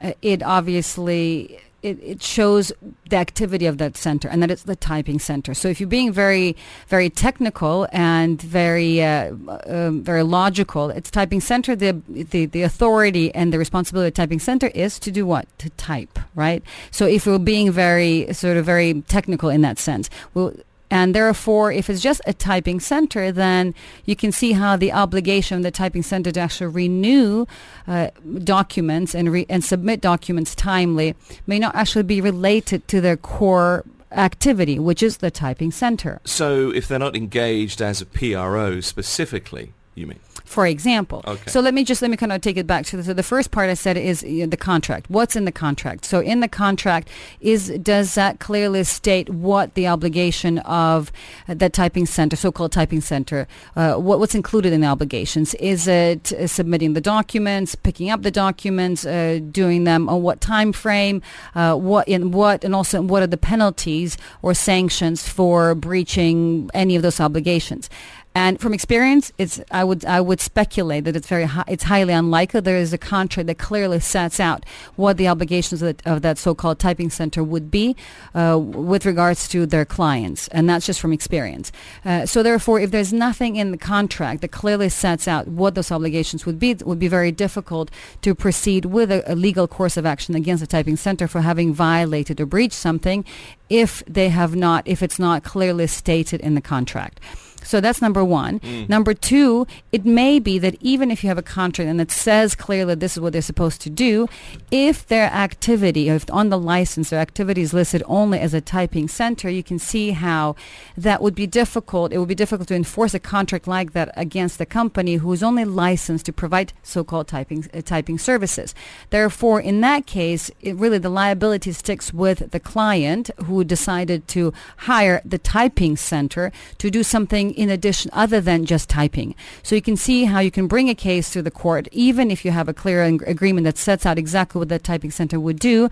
uh, 0.00 0.12
it 0.22 0.42
obviously 0.42 1.58
it, 1.84 1.98
it 2.02 2.22
shows 2.22 2.72
the 3.10 3.16
activity 3.16 3.66
of 3.66 3.76
that 3.78 3.96
center 3.96 4.28
and 4.28 4.42
that 4.42 4.50
it's 4.50 4.62
the 4.62 4.76
typing 4.76 5.18
center. 5.18 5.52
So 5.54 5.68
if 5.68 5.80
you're 5.80 5.88
being 5.88 6.12
very, 6.12 6.56
very 6.88 7.10
technical 7.10 7.86
and 7.92 8.40
very, 8.40 9.02
uh, 9.02 9.34
um, 9.66 10.02
very 10.02 10.22
logical, 10.22 10.90
it's 10.90 11.10
typing 11.10 11.40
center. 11.40 11.76
The, 11.76 12.00
the 12.08 12.46
the 12.46 12.62
authority 12.62 13.34
and 13.34 13.52
the 13.52 13.58
responsibility 13.58 14.08
of 14.08 14.14
typing 14.14 14.40
center 14.40 14.68
is 14.68 14.98
to 15.00 15.10
do 15.10 15.26
what? 15.26 15.46
To 15.58 15.70
type, 15.70 16.18
right? 16.34 16.62
So 16.90 17.06
if 17.06 17.26
we're 17.26 17.38
being 17.38 17.70
very 17.70 18.32
sort 18.32 18.56
of 18.56 18.64
very 18.64 19.02
technical 19.02 19.50
in 19.50 19.60
that 19.60 19.78
sense, 19.78 20.08
well. 20.32 20.54
And 20.94 21.12
therefore, 21.12 21.72
if 21.72 21.90
it's 21.90 22.00
just 22.00 22.20
a 22.24 22.32
typing 22.32 22.78
center, 22.78 23.32
then 23.32 23.74
you 24.04 24.14
can 24.14 24.30
see 24.30 24.52
how 24.52 24.76
the 24.76 24.92
obligation 24.92 25.56
of 25.56 25.64
the 25.64 25.72
typing 25.72 26.04
center 26.04 26.30
to 26.30 26.38
actually 26.38 26.68
renew 26.68 27.46
uh, 27.88 28.10
documents 28.44 29.12
and, 29.12 29.32
re- 29.32 29.46
and 29.48 29.64
submit 29.64 30.00
documents 30.00 30.54
timely 30.54 31.16
may 31.48 31.58
not 31.58 31.74
actually 31.74 32.04
be 32.04 32.20
related 32.20 32.86
to 32.86 33.00
their 33.00 33.16
core 33.16 33.84
activity, 34.12 34.78
which 34.78 35.02
is 35.02 35.16
the 35.16 35.32
typing 35.32 35.72
center. 35.72 36.20
So 36.24 36.70
if 36.70 36.86
they're 36.86 37.00
not 37.00 37.16
engaged 37.16 37.82
as 37.82 38.00
a 38.00 38.06
PRO 38.06 38.78
specifically, 38.78 39.72
you 39.94 40.06
mean? 40.06 40.20
for 40.44 40.66
example. 40.66 41.22
Okay. 41.26 41.50
So 41.50 41.60
let 41.60 41.74
me 41.74 41.84
just 41.84 42.00
let 42.02 42.10
me 42.10 42.16
kind 42.16 42.30
of 42.30 42.40
take 42.40 42.56
it 42.56 42.66
back 42.66 42.84
to 42.86 42.96
the, 42.98 43.02
so 43.02 43.12
the 43.12 43.22
first 43.22 43.50
part 43.50 43.70
I 43.70 43.74
said 43.74 43.96
is 43.96 44.22
you 44.22 44.44
know, 44.44 44.46
the 44.46 44.56
contract. 44.56 45.08
What's 45.08 45.36
in 45.36 45.46
the 45.46 45.52
contract? 45.52 46.04
So 46.04 46.20
in 46.20 46.40
the 46.40 46.48
contract 46.48 47.08
is 47.40 47.70
does 47.82 48.14
that 48.14 48.38
clearly 48.40 48.84
state 48.84 49.30
what 49.30 49.74
the 49.74 49.88
obligation 49.88 50.58
of 50.58 51.10
the 51.48 51.68
typing 51.70 52.06
center, 52.06 52.36
so-called 52.36 52.72
typing 52.72 53.00
center, 53.00 53.48
uh, 53.74 53.94
what, 53.94 54.20
what's 54.20 54.34
included 54.34 54.72
in 54.72 54.82
the 54.82 54.86
obligations? 54.86 55.54
Is 55.54 55.88
it 55.88 56.32
uh, 56.32 56.46
submitting 56.46 56.92
the 56.92 57.00
documents, 57.00 57.74
picking 57.74 58.10
up 58.10 58.22
the 58.22 58.30
documents, 58.30 59.04
uh, 59.06 59.40
doing 59.50 59.84
them 59.84 60.08
on 60.08 60.22
what 60.22 60.40
time 60.40 60.72
frame, 60.72 61.22
uh, 61.54 61.74
what 61.74 62.06
in 62.06 62.30
what, 62.30 62.64
and 62.64 62.74
also 62.74 63.00
what 63.00 63.22
are 63.22 63.26
the 63.26 63.38
penalties 63.38 64.16
or 64.42 64.54
sanctions 64.54 65.26
for 65.26 65.74
breaching 65.74 66.70
any 66.74 66.96
of 66.96 67.02
those 67.02 67.18
obligations? 67.18 67.88
And 68.36 68.60
from 68.60 68.74
experience, 68.74 69.30
it's 69.38 69.60
I 69.70 69.84
would 69.84 70.04
I 70.04 70.20
would 70.20 70.40
speculate 70.40 71.04
that 71.04 71.14
it's 71.14 71.28
very 71.28 71.44
hi- 71.44 71.64
it's 71.68 71.84
highly 71.84 72.12
unlikely 72.12 72.60
there 72.60 72.76
is 72.76 72.92
a 72.92 72.98
contract 72.98 73.46
that 73.46 73.58
clearly 73.58 74.00
sets 74.00 74.40
out 74.40 74.64
what 74.96 75.18
the 75.18 75.28
obligations 75.28 75.82
of, 75.82 75.98
the, 75.98 76.12
of 76.12 76.22
that 76.22 76.36
so-called 76.38 76.80
typing 76.80 77.10
center 77.10 77.44
would 77.44 77.70
be 77.70 77.94
uh, 78.34 78.58
with 78.60 79.06
regards 79.06 79.46
to 79.50 79.66
their 79.66 79.84
clients, 79.84 80.48
and 80.48 80.68
that's 80.68 80.84
just 80.84 81.00
from 81.00 81.12
experience. 81.12 81.70
Uh, 82.04 82.26
so 82.26 82.42
therefore, 82.42 82.80
if 82.80 82.90
there's 82.90 83.12
nothing 83.12 83.54
in 83.54 83.70
the 83.70 83.78
contract 83.78 84.40
that 84.40 84.48
clearly 84.48 84.88
sets 84.88 85.28
out 85.28 85.46
what 85.46 85.76
those 85.76 85.92
obligations 85.92 86.44
would 86.44 86.58
be, 86.58 86.70
it 86.70 86.84
would 86.84 86.98
be 86.98 87.08
very 87.08 87.30
difficult 87.30 87.88
to 88.22 88.34
proceed 88.34 88.86
with 88.86 89.12
a, 89.12 89.32
a 89.32 89.36
legal 89.36 89.68
course 89.68 89.96
of 89.96 90.04
action 90.04 90.34
against 90.34 90.60
the 90.60 90.66
typing 90.66 90.96
center 90.96 91.28
for 91.28 91.42
having 91.42 91.72
violated 91.72 92.40
or 92.40 92.46
breached 92.46 92.74
something 92.74 93.24
if 93.70 94.02
they 94.06 94.28
have 94.28 94.56
not 94.56 94.86
if 94.88 95.04
it's 95.04 95.20
not 95.20 95.44
clearly 95.44 95.86
stated 95.86 96.40
in 96.40 96.56
the 96.56 96.60
contract. 96.60 97.20
So 97.64 97.80
that's 97.80 98.00
number 98.00 98.24
one. 98.24 98.60
Number 98.88 99.14
two, 99.14 99.66
it 99.90 100.04
may 100.04 100.38
be 100.38 100.58
that 100.58 100.76
even 100.80 101.10
if 101.10 101.24
you 101.24 101.28
have 101.28 101.38
a 101.38 101.42
contract 101.42 101.88
and 101.88 102.00
it 102.00 102.10
says 102.10 102.54
clearly 102.54 102.94
this 102.94 103.16
is 103.16 103.20
what 103.20 103.32
they're 103.32 103.42
supposed 103.42 103.80
to 103.82 103.90
do, 103.90 104.28
if 104.70 105.06
their 105.06 105.26
activity, 105.26 106.08
if 106.08 106.30
on 106.30 106.50
the 106.50 106.58
license 106.58 107.10
their 107.10 107.20
activity 107.20 107.62
is 107.62 107.72
listed 107.72 108.02
only 108.06 108.38
as 108.38 108.54
a 108.54 108.60
typing 108.60 109.08
center, 109.08 109.48
you 109.48 109.62
can 109.62 109.78
see 109.78 110.12
how 110.12 110.54
that 110.96 111.22
would 111.22 111.34
be 111.34 111.46
difficult. 111.46 112.12
It 112.12 112.18
would 112.18 112.28
be 112.28 112.34
difficult 112.34 112.68
to 112.68 112.74
enforce 112.74 113.14
a 113.14 113.18
contract 113.18 113.66
like 113.66 113.92
that 113.92 114.12
against 114.16 114.60
a 114.60 114.66
company 114.66 115.16
who 115.16 115.32
is 115.32 115.42
only 115.42 115.64
licensed 115.64 116.26
to 116.26 116.32
provide 116.32 116.72
so-called 116.82 117.28
typing 117.28 117.66
uh, 117.72 117.80
typing 117.80 118.18
services. 118.18 118.74
Therefore, 119.10 119.60
in 119.60 119.80
that 119.80 120.06
case, 120.06 120.50
it 120.60 120.76
really 120.76 120.98
the 120.98 121.08
liability 121.08 121.72
sticks 121.72 122.12
with 122.12 122.50
the 122.50 122.60
client 122.60 123.30
who 123.46 123.64
decided 123.64 124.28
to 124.28 124.52
hire 124.78 125.22
the 125.24 125.38
typing 125.38 125.96
center 125.96 126.52
to 126.78 126.90
do 126.90 127.02
something 127.02 127.53
in 127.54 127.70
addition 127.70 128.10
other 128.12 128.40
than 128.40 128.64
just 128.64 128.88
typing. 128.88 129.34
So 129.62 129.74
you 129.74 129.82
can 129.82 129.96
see 129.96 130.24
how 130.24 130.40
you 130.40 130.50
can 130.50 130.66
bring 130.66 130.88
a 130.88 130.94
case 130.94 131.30
to 131.32 131.42
the 131.42 131.50
court, 131.50 131.88
even 131.92 132.30
if 132.30 132.44
you 132.44 132.50
have 132.50 132.68
a 132.68 132.74
clear 132.74 133.02
ag- 133.02 133.24
agreement 133.26 133.64
that 133.64 133.78
sets 133.78 134.06
out 134.06 134.18
exactly 134.18 134.58
what 134.58 134.68
the 134.68 134.78
typing 134.78 135.10
center 135.10 135.38
would 135.40 135.58
do, 135.58 135.88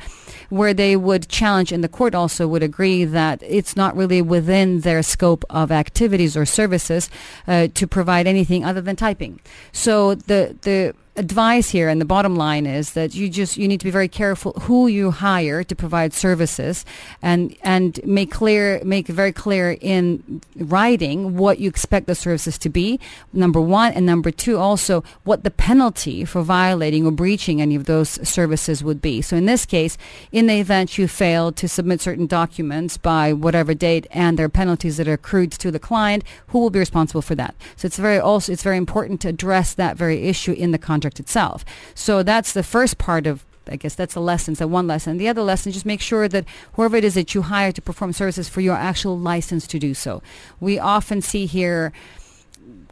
where 0.51 0.75
they 0.75 0.97
would 0.97 1.29
challenge, 1.29 1.73
and 1.73 1.83
the 1.83 1.89
court 1.89 2.15
also 2.15 2.47
would 2.47 2.63
agree 2.63 3.05
that 3.05 3.43
it's 3.43 3.77
not 3.77 3.97
really 3.97 4.23
within 4.23 4.81
their 4.81 5.03
scope 5.03 5.45
of 5.51 5.71
activities 5.71 6.37
or 6.37 6.45
services 6.45 7.11
uh, 7.47 7.69
to 7.75 7.87
provide 7.87 8.27
anything 8.27 8.65
other 8.65 8.81
than 8.81 8.97
typing. 8.97 9.41
So 9.73 10.15
the 10.15 10.57
the 10.63 10.95
advice 11.17 11.69
here 11.69 11.91
and 11.91 12.01
the 12.01 12.07
bottom 12.07 12.37
line 12.37 12.65
is 12.65 12.95
that 12.95 13.15
you 13.15 13.29
just 13.29 13.59
you 13.59 13.69
need 13.69 13.79
to 13.79 13.85
be 13.85 13.91
very 13.91 14.09
careful 14.09 14.53
who 14.63 14.87
you 14.87 15.11
hire 15.11 15.63
to 15.63 15.77
provide 15.77 16.15
services 16.15 16.87
and 17.21 17.55
and 17.63 18.01
make 18.07 18.31
clear 18.31 18.81
make 18.83 19.07
very 19.09 19.33
clear 19.33 19.77
in 19.83 20.41
writing 20.57 21.37
what 21.37 21.59
you 21.59 21.69
expect 21.69 22.07
the 22.07 22.15
services 22.15 22.57
to 22.57 22.71
be 22.71 22.99
number 23.31 23.61
one 23.61 23.93
and 23.93 24.07
number 24.07 24.31
two 24.31 24.57
also 24.57 25.05
what 25.25 25.45
the 25.45 25.51
penalty 25.51 26.25
for 26.25 26.41
violating 26.41 27.05
or 27.05 27.11
breaching 27.11 27.61
any 27.61 27.75
of 27.75 27.85
those 27.85 28.09
services 28.27 28.83
would 28.83 29.03
be. 29.03 29.21
So 29.21 29.37
in 29.37 29.45
this 29.45 29.67
case 29.67 29.99
in 30.31 30.47
the 30.47 30.61
event 30.61 30.97
you 30.97 31.09
fail 31.09 31.53
to 31.53 31.69
submit 31.69 32.01
certain 32.01 32.27
documents 32.27 32.97
by 32.97 33.35
whatever 33.35 33.75
date 33.75 34.07
and 34.13 34.39
there 34.39 34.47
are 34.47 34.49
penalties 34.49 34.97
that 34.97 35.07
are 35.07 35.15
accrued 35.15 35.53
to 35.53 35.71
the 35.71 35.79
client 35.79 36.25
who 36.49 36.59
will 36.59 36.71
be 36.71 36.79
responsible 36.79 37.21
for 37.21 37.35
that? 37.35 37.55
So 37.77 37.85
it's 37.85 37.99
very 37.99 38.19
also 38.19 38.51
it's 38.51 38.63
very 38.63 38.79
important 38.79 39.21
to 39.21 39.29
address 39.29 39.75
that 39.75 39.99
very 39.99 40.23
issue 40.23 40.53
in 40.53 40.71
the 40.71 40.79
contract 40.79 41.02
itself. 41.05 41.65
So 41.95 42.23
that's 42.23 42.53
the 42.53 42.63
first 42.63 42.99
part 42.99 43.27
of 43.27 43.45
I 43.69 43.77
guess 43.77 43.95
that's 43.95 44.15
the 44.15 44.21
lesson. 44.21 44.57
So 44.57 44.67
one 44.67 44.89
lesson. 44.89 45.19
The 45.19 45.29
other 45.29 45.43
lesson, 45.43 45.71
just 45.71 45.87
make 45.87 46.01
sure 46.01 46.27
that 46.29 46.45
whoever 46.73 46.97
it 46.97 47.05
is 47.05 47.15
that 47.15 47.33
you 47.35 47.43
hire 47.43 47.71
to 47.73 47.81
perform 47.81 48.13
services 48.13 48.49
for 48.49 48.61
your 48.61 48.75
actual 48.75 49.17
license 49.17 49.69
to 49.69 49.79
do 49.79 49.95
so. 49.95 50.21
We 50.61 50.81
often 50.81 51.23
see 51.23 51.47
here 51.47 51.93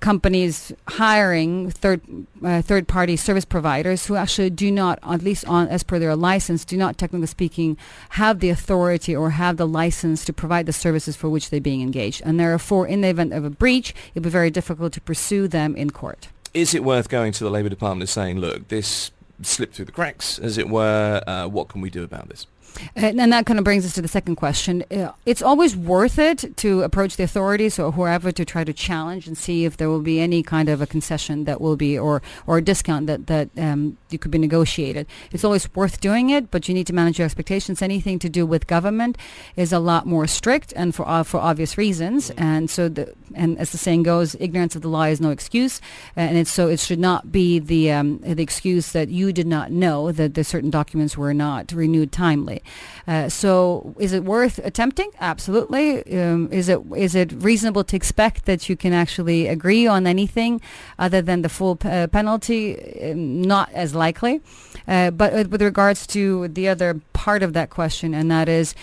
companies 0.00 0.72
hiring 0.88 1.70
third 1.70 2.00
uh, 2.42 2.62
third 2.62 2.88
party 2.88 3.16
service 3.16 3.44
providers 3.44 4.06
who 4.06 4.16
actually 4.16 4.50
do 4.50 4.70
not 4.70 4.98
at 5.02 5.22
least 5.22 5.44
on 5.46 5.68
as 5.68 5.82
per 5.82 5.98
their 5.98 6.16
license 6.16 6.64
do 6.64 6.76
not 6.76 6.96
technically 6.96 7.26
speaking 7.26 7.76
have 8.10 8.40
the 8.40 8.48
authority 8.48 9.14
or 9.14 9.30
have 9.30 9.58
the 9.58 9.68
license 9.68 10.24
to 10.24 10.32
provide 10.32 10.64
the 10.64 10.72
services 10.72 11.16
for 11.16 11.28
which 11.28 11.50
they're 11.50 11.60
being 11.60 11.82
engaged 11.82 12.22
and 12.24 12.40
therefore 12.40 12.86
in 12.86 13.02
the 13.02 13.08
event 13.08 13.32
of 13.32 13.44
a 13.44 13.50
breach 13.50 13.90
it 13.90 14.14
would 14.14 14.22
be 14.22 14.30
very 14.30 14.50
difficult 14.50 14.92
to 14.92 15.00
pursue 15.02 15.46
them 15.46 15.76
in 15.76 15.90
court 15.90 16.28
is 16.54 16.74
it 16.74 16.84
worth 16.84 17.08
going 17.08 17.32
to 17.32 17.44
the 17.44 17.50
Labour 17.50 17.68
Department 17.68 18.02
and 18.02 18.08
saying, 18.08 18.38
look, 18.38 18.68
this 18.68 19.10
slipped 19.42 19.74
through 19.74 19.86
the 19.86 19.92
cracks, 19.92 20.38
as 20.38 20.58
it 20.58 20.68
were, 20.68 21.22
uh, 21.26 21.46
what 21.46 21.68
can 21.68 21.80
we 21.80 21.90
do 21.90 22.02
about 22.02 22.28
this? 22.28 22.46
And, 22.96 23.20
that 23.30 23.46
kind 23.46 23.58
of 23.58 23.64
brings 23.64 23.86
us 23.86 23.94
to 23.94 24.02
the 24.02 24.08
second 24.08 24.36
question. 24.36 24.84
Uh, 24.90 25.12
it's 25.24 25.42
always 25.42 25.76
worth 25.76 26.18
it 26.18 26.56
to 26.56 26.82
approach 26.82 27.16
the 27.16 27.22
authorities 27.24 27.78
or 27.78 27.92
whoever 27.92 28.32
to 28.32 28.44
try 28.44 28.64
to 28.64 28.72
challenge 28.72 29.26
and 29.26 29.36
see 29.36 29.64
if 29.64 29.76
there 29.76 29.88
will 29.88 30.00
be 30.00 30.20
any 30.20 30.42
kind 30.42 30.68
of 30.68 30.80
a 30.80 30.86
concession 30.86 31.44
that 31.44 31.60
will 31.60 31.76
be 31.76 31.98
or 31.98 32.22
or 32.46 32.58
a 32.58 32.62
discount 32.62 33.06
that 33.06 33.26
that 33.28 33.48
um, 33.56 33.96
you 34.10 34.18
could 34.18 34.30
be 34.30 34.38
negotiated. 34.38 35.06
It's 35.32 35.44
always 35.44 35.72
worth 35.74 36.00
doing 36.00 36.30
it, 36.30 36.50
but 36.50 36.68
you 36.68 36.74
need 36.74 36.86
to 36.88 36.92
manage 36.92 37.18
your 37.18 37.26
expectations. 37.26 37.82
Anything 37.82 38.18
to 38.20 38.28
do 38.28 38.44
with 38.46 38.66
government 38.66 39.16
is 39.56 39.72
a 39.72 39.78
lot 39.78 40.06
more 40.06 40.26
strict 40.26 40.72
and 40.74 40.94
for 40.94 41.06
uh, 41.08 41.22
for 41.22 41.38
obvious 41.38 41.78
reasons. 41.78 42.30
And 42.36 42.68
so 42.68 42.88
the 42.88 43.14
and 43.34 43.58
as 43.58 43.70
the 43.70 43.78
saying 43.78 44.02
goes, 44.02 44.34
ignorance 44.40 44.74
of 44.74 44.82
the 44.82 44.88
law 44.88 45.04
is 45.04 45.20
no 45.20 45.30
excuse. 45.30 45.80
And 46.16 46.36
it's 46.36 46.50
so 46.50 46.68
it 46.68 46.80
should 46.80 46.98
not 46.98 47.30
be 47.30 47.58
the 47.58 47.92
um, 47.92 48.18
the 48.18 48.42
excuse 48.42 48.92
that 48.92 49.08
you 49.08 49.32
did 49.32 49.46
not 49.46 49.70
know 49.70 50.12
that 50.12 50.34
the 50.34 50.44
certain 50.44 50.70
documents 50.70 51.16
were 51.16 51.34
not 51.34 51.72
renewed 51.72 52.12
timely. 52.12 52.59
Uh, 53.06 53.28
so 53.28 53.94
is 53.98 54.12
it 54.12 54.24
worth 54.24 54.58
attempting? 54.64 55.10
Absolutely. 55.20 55.86
Um, 56.20 56.48
is 56.52 56.68
it 56.68 56.80
is 56.96 57.14
it 57.14 57.32
reasonable 57.32 57.84
to 57.84 57.96
expect 57.96 58.44
that 58.46 58.68
you 58.68 58.76
can 58.76 58.92
actually 58.92 59.46
agree 59.46 59.86
on 59.86 60.06
anything 60.06 60.60
other 60.98 61.22
than 61.22 61.42
the 61.42 61.48
full 61.48 61.76
p- 61.76 61.88
uh, 61.88 62.06
penalty? 62.06 62.76
Um, 63.10 63.42
not 63.42 63.70
as 63.72 63.94
likely. 63.94 64.40
Uh, 64.86 65.10
but 65.10 65.32
uh, 65.32 65.44
with 65.48 65.62
regards 65.62 66.06
to 66.08 66.48
the 66.48 66.68
other 66.68 67.00
part 67.12 67.42
of 67.42 67.52
that 67.52 67.70
question, 67.70 68.14
and 68.14 68.30
that 68.30 68.48
is, 68.48 68.74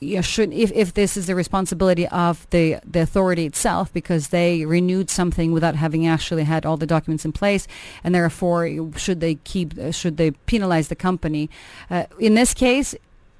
you 0.00 0.16
know, 0.16 0.22
should 0.22 0.52
if, 0.52 0.70
if 0.72 0.92
this 0.94 1.16
is 1.16 1.26
the 1.26 1.34
responsibility 1.34 2.06
of 2.08 2.46
the 2.50 2.76
the 2.84 3.00
authority 3.00 3.46
itself 3.46 3.92
because 3.92 4.28
they 4.28 4.64
renewed 4.66 5.08
something 5.08 5.52
without 5.52 5.74
having 5.74 6.06
actually 6.06 6.44
had 6.44 6.66
all 6.66 6.76
the 6.76 6.86
documents 6.86 7.24
in 7.24 7.32
place 7.32 7.66
and 8.04 8.14
therefore 8.14 8.68
should 8.96 9.20
they 9.20 9.36
keep 9.36 9.72
should 9.92 10.18
they 10.18 10.32
penalize 10.32 10.88
the 10.88 10.96
company 10.96 11.48
uh, 11.90 12.04
in 12.18 12.34
this 12.34 12.52
case 12.52 12.94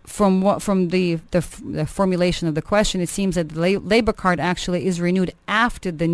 from 0.07 0.41
what 0.41 0.63
from 0.63 0.89
the, 0.89 1.17
the, 1.33 1.45
the 1.65 1.85
formulation 1.85 2.49
of 2.49 2.55
the 2.55 2.63
question, 2.63 3.01
it 3.01 3.09
seems 3.09 3.35
that 3.35 3.51
the 3.51 3.61
la- 3.61 3.81
labor 3.81 4.13
card 4.13 4.39
actually 4.41 4.87
is 4.87 5.01
renewed 5.01 5.33
after 5.49 5.91
the 5.91 6.07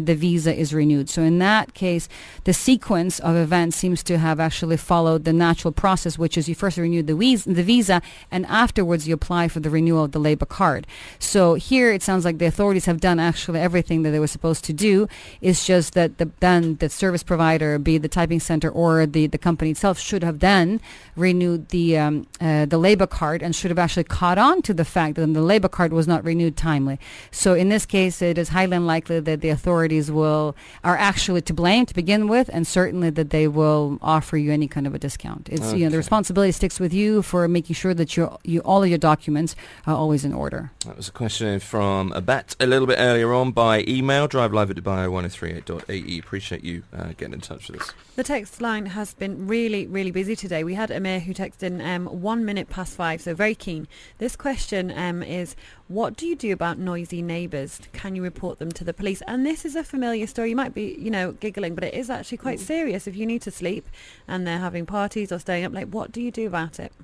the 0.00 0.14
visa 0.14 0.54
is 0.54 0.74
renewed. 0.74 1.08
So 1.08 1.22
in 1.22 1.38
that 1.38 1.72
case, 1.74 2.08
the 2.44 2.52
sequence 2.52 3.18
of 3.20 3.36
events 3.36 3.76
seems 3.76 4.02
to 4.04 4.18
have 4.18 4.40
actually 4.40 4.76
followed 4.76 5.24
the 5.24 5.32
natural 5.32 5.72
process, 5.72 6.18
which 6.18 6.36
is 6.36 6.48
you 6.48 6.54
first 6.54 6.76
renew 6.76 7.02
the 7.02 7.14
visa, 7.14 7.48
the 7.48 7.62
visa, 7.62 8.02
and 8.30 8.44
afterwards 8.46 9.06
you 9.06 9.14
apply 9.14 9.48
for 9.48 9.60
the 9.60 9.70
renewal 9.70 10.04
of 10.04 10.12
the 10.12 10.18
labor 10.18 10.46
card. 10.46 10.86
So 11.18 11.54
here 11.54 11.92
it 11.92 12.02
sounds 12.02 12.24
like 12.24 12.38
the 12.38 12.46
authorities 12.46 12.86
have 12.86 13.00
done 13.00 13.20
actually 13.20 13.60
everything 13.60 14.02
that 14.02 14.10
they 14.10 14.18
were 14.18 14.26
supposed 14.26 14.64
to 14.64 14.72
do. 14.72 15.08
It's 15.40 15.64
just 15.64 15.94
that 15.94 16.18
the, 16.18 16.30
then 16.40 16.76
the 16.76 16.88
service 16.88 17.22
provider, 17.22 17.78
be 17.78 17.96
the 17.98 18.08
typing 18.08 18.40
center 18.40 18.68
or 18.68 19.06
the, 19.06 19.28
the 19.28 19.38
company 19.38 19.70
itself, 19.70 19.98
should 19.98 20.24
have 20.24 20.40
then 20.40 20.80
renewed 21.14 21.68
the 21.68 21.96
um, 21.98 22.26
uh, 22.40 22.66
the 22.66 22.78
labor 22.78 23.06
card 23.06 23.35
and 23.42 23.54
should 23.54 23.70
have 23.70 23.78
actually 23.78 24.04
caught 24.04 24.38
on 24.38 24.62
to 24.62 24.74
the 24.74 24.84
fact 24.84 25.16
that 25.16 25.26
the 25.32 25.42
labor 25.42 25.68
card 25.68 25.92
was 25.92 26.06
not 26.06 26.24
renewed 26.24 26.56
timely. 26.56 26.98
So 27.30 27.54
in 27.54 27.68
this 27.68 27.86
case, 27.86 28.22
it 28.22 28.38
is 28.38 28.50
highly 28.50 28.76
unlikely 28.76 29.20
that 29.20 29.40
the 29.40 29.48
authorities 29.48 30.10
will 30.10 30.56
are 30.84 30.96
actually 30.96 31.42
to 31.42 31.54
blame 31.54 31.86
to 31.86 31.94
begin 31.94 32.28
with, 32.28 32.50
and 32.52 32.66
certainly 32.66 33.10
that 33.10 33.30
they 33.30 33.48
will 33.48 33.98
offer 34.02 34.36
you 34.36 34.52
any 34.52 34.68
kind 34.68 34.86
of 34.86 34.94
a 34.94 34.98
discount. 34.98 35.48
It's 35.50 35.68
okay. 35.68 35.78
you 35.78 35.84
know 35.84 35.90
the 35.90 35.96
responsibility 35.96 36.52
sticks 36.52 36.78
with 36.80 36.92
you 36.92 37.22
for 37.22 37.48
making 37.48 37.74
sure 37.74 37.94
that 37.94 38.16
you 38.16 38.36
you 38.44 38.60
all 38.60 38.82
of 38.82 38.88
your 38.88 38.98
documents 38.98 39.56
are 39.86 39.94
always 39.94 40.24
in 40.24 40.32
order. 40.32 40.70
That 40.84 40.96
was 40.96 41.08
a 41.08 41.12
question 41.12 41.60
from 41.60 42.12
Abat 42.12 42.56
a 42.60 42.66
little 42.66 42.86
bit 42.86 42.98
earlier 42.98 43.32
on 43.32 43.52
by 43.52 43.84
email. 43.86 44.26
Drive 44.26 44.52
live 44.52 44.70
at 44.70 44.76
dubai1038.ae. 44.76 46.18
Appreciate 46.18 46.64
you 46.64 46.82
uh, 46.92 47.12
getting 47.16 47.34
in 47.34 47.40
touch 47.40 47.68
with 47.68 47.82
us. 47.82 47.92
The 48.16 48.24
text 48.24 48.62
line 48.62 48.86
has 48.86 49.12
been 49.12 49.46
really, 49.46 49.86
really 49.86 50.10
busy 50.10 50.34
today. 50.34 50.64
We 50.64 50.72
had 50.72 50.90
Amir 50.90 51.20
who 51.20 51.34
texted 51.34 51.64
in 51.64 51.82
um, 51.82 52.06
one 52.06 52.46
minute 52.46 52.70
past 52.70 52.94
five, 52.94 53.20
so 53.20 53.34
very 53.34 53.54
keen. 53.54 53.86
This 54.16 54.36
question 54.36 54.90
um, 54.96 55.22
is, 55.22 55.54
what 55.88 56.16
do 56.16 56.26
you 56.26 56.34
do 56.34 56.50
about 56.50 56.78
noisy 56.78 57.20
neighbours? 57.20 57.78
Can 57.92 58.16
you 58.16 58.22
report 58.22 58.58
them 58.58 58.72
to 58.72 58.84
the 58.84 58.94
police? 58.94 59.20
And 59.26 59.44
this 59.44 59.66
is 59.66 59.76
a 59.76 59.84
familiar 59.84 60.26
story. 60.26 60.48
You 60.48 60.56
might 60.56 60.72
be, 60.72 60.96
you 60.98 61.10
know, 61.10 61.32
giggling, 61.32 61.74
but 61.74 61.84
it 61.84 61.92
is 61.92 62.08
actually 62.08 62.38
quite 62.38 62.58
mm. 62.58 62.62
serious. 62.62 63.06
If 63.06 63.16
you 63.16 63.26
need 63.26 63.42
to 63.42 63.50
sleep 63.50 63.86
and 64.26 64.46
they're 64.46 64.60
having 64.60 64.86
parties 64.86 65.30
or 65.30 65.38
staying 65.38 65.66
up 65.66 65.74
late, 65.74 65.88
what 65.88 66.10
do 66.10 66.22
you 66.22 66.30
do 66.30 66.46
about 66.46 66.80
it? 66.80 66.94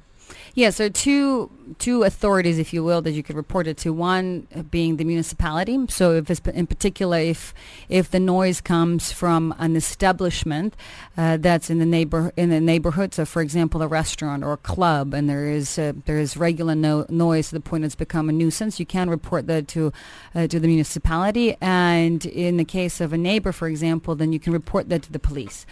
Yes, 0.54 0.76
so 0.76 0.88
two 0.88 1.50
two 1.78 2.02
authorities, 2.02 2.58
if 2.58 2.72
you 2.72 2.84
will, 2.84 3.00
that 3.02 3.12
you 3.12 3.22
could 3.22 3.36
report 3.36 3.66
it 3.66 3.76
to. 3.78 3.92
One 3.92 4.46
being 4.70 4.96
the 4.96 5.04
municipality. 5.04 5.78
So, 5.88 6.12
if 6.12 6.46
in 6.48 6.66
particular, 6.66 7.18
if 7.18 7.54
if 7.88 8.10
the 8.10 8.20
noise 8.20 8.60
comes 8.60 9.12
from 9.12 9.54
an 9.58 9.76
establishment 9.76 10.76
uh, 11.16 11.38
that's 11.38 11.70
in 11.70 11.78
the 11.78 11.86
neighbor 11.86 12.32
in 12.36 12.50
the 12.50 12.60
neighborhood, 12.60 13.14
so 13.14 13.24
for 13.24 13.42
example, 13.42 13.82
a 13.82 13.86
restaurant 13.86 14.44
or 14.44 14.52
a 14.52 14.58
club, 14.58 15.14
and 15.14 15.28
there 15.28 15.48
is 15.48 15.78
uh, 15.78 15.92
there 16.04 16.18
is 16.18 16.36
regular 16.36 16.74
no- 16.74 17.06
noise 17.08 17.48
to 17.48 17.54
the 17.54 17.60
point 17.60 17.84
it's 17.84 17.94
become 17.94 18.28
a 18.28 18.32
nuisance, 18.32 18.78
you 18.78 18.86
can 18.86 19.08
report 19.08 19.46
that 19.46 19.68
to 19.68 19.92
uh, 20.34 20.46
to 20.46 20.60
the 20.60 20.68
municipality. 20.68 21.56
And 21.60 22.24
in 22.26 22.56
the 22.56 22.64
case 22.64 23.00
of 23.00 23.12
a 23.12 23.18
neighbor, 23.18 23.52
for 23.52 23.68
example, 23.68 24.14
then 24.14 24.32
you 24.32 24.40
can 24.40 24.52
report 24.52 24.88
that 24.88 25.02
to 25.02 25.12
the 25.12 25.18
police 25.18 25.66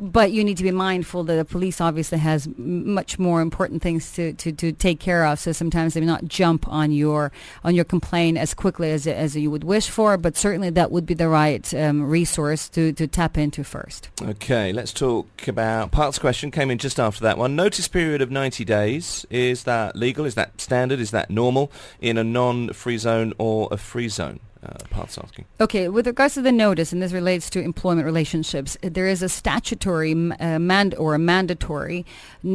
but 0.00 0.32
you 0.32 0.44
need 0.44 0.56
to 0.56 0.62
be 0.62 0.70
mindful 0.70 1.24
that 1.24 1.36
the 1.36 1.44
police 1.44 1.80
obviously 1.80 2.18
has 2.18 2.48
much 2.56 3.18
more 3.18 3.40
important 3.40 3.82
things 3.82 4.12
to, 4.12 4.32
to, 4.34 4.52
to 4.52 4.72
take 4.72 5.00
care 5.00 5.26
of. 5.26 5.38
So 5.38 5.52
sometimes 5.52 5.94
they 5.94 6.00
may 6.00 6.06
not 6.06 6.24
jump 6.24 6.66
on 6.68 6.92
your 6.92 7.32
on 7.64 7.74
your 7.74 7.84
complaint 7.84 8.38
as 8.38 8.54
quickly 8.54 8.90
as 8.90 9.06
as 9.06 9.36
you 9.36 9.50
would 9.50 9.64
wish 9.64 9.88
for. 9.88 10.16
But 10.16 10.36
certainly 10.36 10.70
that 10.70 10.90
would 10.90 11.06
be 11.06 11.14
the 11.14 11.28
right 11.28 11.74
um, 11.74 12.08
resource 12.08 12.68
to, 12.70 12.92
to 12.92 13.06
tap 13.06 13.36
into 13.38 13.64
first. 13.64 14.10
Okay, 14.22 14.72
let's 14.72 14.92
talk 14.92 15.48
about 15.48 15.90
Park's 15.90 16.18
question. 16.18 16.50
Came 16.50 16.70
in 16.70 16.78
just 16.78 16.98
after 16.98 17.22
that 17.24 17.38
one. 17.38 17.56
Notice 17.56 17.88
period 17.88 18.22
of 18.22 18.30
ninety 18.30 18.64
days. 18.64 19.26
Is 19.30 19.64
that 19.64 19.96
legal? 19.96 20.24
Is 20.24 20.34
that 20.34 20.60
standard? 20.60 21.00
Is 21.00 21.10
that 21.10 21.30
normal 21.30 21.70
in 22.00 22.18
a 22.18 22.24
non-free 22.24 22.98
zone 22.98 23.32
or 23.38 23.68
a 23.70 23.76
free 23.76 24.08
zone? 24.08 24.40
Uh, 24.68 24.76
Pat's 24.90 25.18
asking. 25.18 25.44
Okay, 25.60 25.88
with 25.88 26.06
regards 26.06 26.34
to 26.34 26.42
the 26.42 26.52
notice, 26.52 26.92
and 26.92 27.02
this 27.02 27.12
relates 27.12 27.48
to 27.50 27.60
employment 27.60 28.04
relationships, 28.04 28.76
there 28.82 29.06
is 29.06 29.22
a 29.22 29.28
statutory 29.28 30.12
uh, 30.12 30.58
mand- 30.58 30.94
or 30.96 31.14
a 31.14 31.18
mandatory 31.18 32.04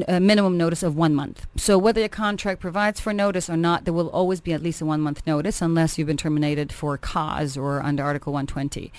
uh, 0.08 0.20
minimum 0.20 0.58
notice 0.58 0.84
of 0.84 0.96
one 0.96 1.16
month. 1.16 1.48
So 1.56 1.78
whether 1.78 2.00
your 2.00 2.10
contract 2.10 2.62
provides 2.62 3.00
for 3.00 3.14
notice 3.14 3.50
or 3.50 3.58
not, 3.58 3.86
there 3.86 3.94
will 3.94 4.10
always 4.10 4.42
be 4.42 4.54
at 4.54 4.62
least 4.62 4.82
a 4.82 4.86
one 4.86 5.02
month 5.02 5.26
notice 5.26 5.62
unless 5.62 5.98
you've 5.98 6.08
been 6.08 6.18
terminated 6.18 6.72
for 6.72 6.98
cause 6.98 7.58
or 7.58 7.82
under 7.82 8.04
Article 8.04 8.34
120 8.34 8.92